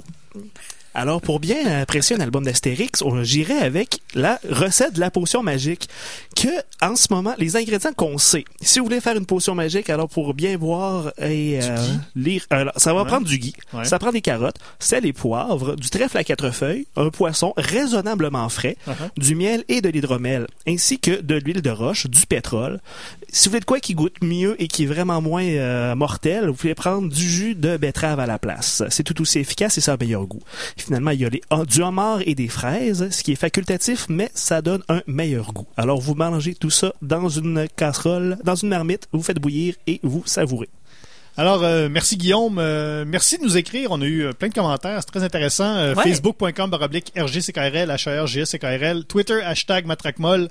Alors, 0.96 1.22
pour 1.22 1.40
bien 1.40 1.66
apprécier 1.82 2.16
un 2.16 2.20
album 2.20 2.44
d'Astérix, 2.44 3.02
on 3.04 3.24
j'irai 3.24 3.54
avec 3.58 4.00
la 4.16 4.40
recette 4.50 4.94
de 4.96 5.00
la 5.00 5.12
potion 5.12 5.44
magique. 5.44 5.88
Que, 6.36 6.48
en 6.82 6.96
ce 6.96 7.08
moment, 7.12 7.36
les 7.38 7.56
ingrédients 7.58 7.94
qu'on 7.96 8.18
sait. 8.18 8.44
Si 8.62 8.80
vous 8.80 8.86
voulez 8.86 9.00
faire 9.02 9.16
une 9.16 9.26
potion 9.26 9.54
magique, 9.56 9.90
alors 9.90 10.10
pour 10.10 10.34
bien 10.34 10.58
boire 10.58 11.12
et 11.22 11.60
euh, 11.62 11.78
lire, 12.16 12.44
alors, 12.50 12.74
ça 12.78 12.94
va 12.94 13.02
Ouais. 13.04 13.08
prendre 13.08 13.28
du 13.28 13.38
gui. 13.38 13.54
Ouais. 13.74 13.86
Ça 13.86 14.00
prend 14.00 14.12
des 14.12 14.22
carottes, 14.22 14.58
sel 14.80 15.06
et 15.06 15.14
poivre, 15.14 15.76
du 15.76 15.90
trèfle 15.90 16.18
à 16.18 16.24
quatre 16.24 16.50
feuilles, 16.52 16.88
un 16.96 17.10
poisson 17.10 17.54
raisonnablement 17.56 18.50
frais, 18.50 18.76
Uh-huh. 18.88 18.94
du 19.18 19.36
miel 19.36 19.64
et 19.68 19.82
de 19.82 19.90
l'hydromel, 19.90 20.48
ainsi 20.68 21.00
que 21.00 21.22
de 21.22 21.36
l'huile 21.36 21.62
de 21.62 21.70
roche, 21.70 22.08
du 22.08 22.26
pétrole. 22.26 22.80
Si 23.32 23.48
vous 23.48 23.52
voulez 23.52 23.60
de 23.60 23.66
quoi 23.66 23.80
qui 23.80 23.94
goûte 23.94 24.18
mieux 24.22 24.56
et 24.62 24.68
qui 24.68 24.84
est 24.84 24.86
vraiment 24.88 25.22
moins 25.22 25.44
euh, 25.44 25.96
mortel, 25.96 26.48
vous 26.48 26.54
pouvez 26.54 26.74
prendre 26.76 27.10
du 27.10 27.30
jus 27.30 27.56
de 27.56 27.78
betterave 27.78 28.20
à 28.20 28.26
la 28.26 28.40
place. 28.40 28.84
C'est 28.90 29.04
tout 29.04 29.22
aussi 29.22 29.40
efficace 29.40 29.78
et 29.78 29.82
ça 29.82 29.94
a 29.94 29.98
meilleur 29.98 30.26
goût. 30.26 30.42
Finalement, 30.78 31.12
il 31.12 31.22
y 31.22 31.26
a 31.26 31.30
les, 31.30 31.42
du 31.68 31.82
homard 31.82 32.20
et 32.26 32.34
des 32.36 32.48
fraises, 32.48 33.10
ce 33.12 33.24
qui 33.24 33.32
est 33.34 33.36
facultatif, 33.36 34.08
mais 34.10 34.32
ça 34.34 34.62
donne 34.62 34.84
un 34.90 35.02
meilleur 35.08 35.54
goût. 35.54 35.68
Alors, 35.78 36.02
vous 36.02 36.16
mangez 36.16 36.56
tout 36.56 36.72
ça 36.72 36.94
dans 37.02 37.30
une 37.30 37.68
casserole, 37.76 38.38
dans 38.44 38.56
une 38.56 38.70
marmite, 38.70 39.08
vous 39.14 39.22
faites 39.24 39.40
bouillir 39.40 39.76
et 39.88 40.00
vous 40.04 40.24
savourez. 40.26 40.70
Alors, 41.38 41.64
euh, 41.64 41.88
merci 41.90 42.18
Guillaume. 42.18 42.58
Euh, 42.60 43.06
merci 43.08 43.38
de 43.38 43.44
nous 43.44 43.56
écrire. 43.56 43.92
On 43.92 44.02
a 44.02 44.06
eu 44.06 44.24
euh, 44.26 44.34
plein 44.34 44.50
de 44.50 44.54
commentaires. 44.54 45.00
C'est 45.00 45.06
très 45.12 45.24
intéressant. 45.24 45.74
Euh, 45.78 45.94
Ouais. 45.96 46.04
Facebook.com 46.04 46.70
baroblique 46.70 47.14
RGCKRL, 47.16 47.90
HRGSCKRL, 47.90 49.06
Twitter, 49.06 49.42
hashtag 49.42 49.86
Matracmol, 49.86 50.50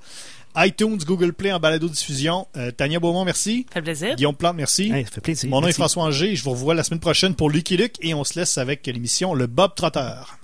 iTunes, 0.57 0.99
Google 1.05 1.33
Play 1.33 1.53
en 1.53 1.61
balado-diffusion. 1.61 2.49
Euh, 2.57 2.71
Tania 2.71 3.01
Beaumont, 3.01 3.25
merci. 3.25 3.67
Ça 3.69 3.75
fait 3.75 3.83
plaisir. 3.83 4.17
Guillaume 4.17 4.35
Plante, 4.37 4.57
merci. 4.57 4.91
Hey, 4.93 5.05
ça 5.05 5.11
fait 5.13 5.21
plaisir. 5.21 5.51
Mon 5.51 5.61
nom 5.61 5.69
est. 5.69 5.73
François 5.73 6.05
Angers. 6.05 6.35
Je 6.35 6.43
vous 6.43 6.51
revois 6.51 6.75
la 6.75 6.83
semaine 6.83 7.01
prochaine 7.01 7.35
pour 7.35 7.51
Lucky 7.51 7.77
Luke 7.77 7.97
et 8.01 8.15
on 8.15 8.25
se 8.25 8.39
laisse 8.39 8.59
avec 8.59 8.87
l'émission 8.87 9.35
Le 9.35 9.47
Bob 9.47 9.75
Trotteur. 9.75 10.39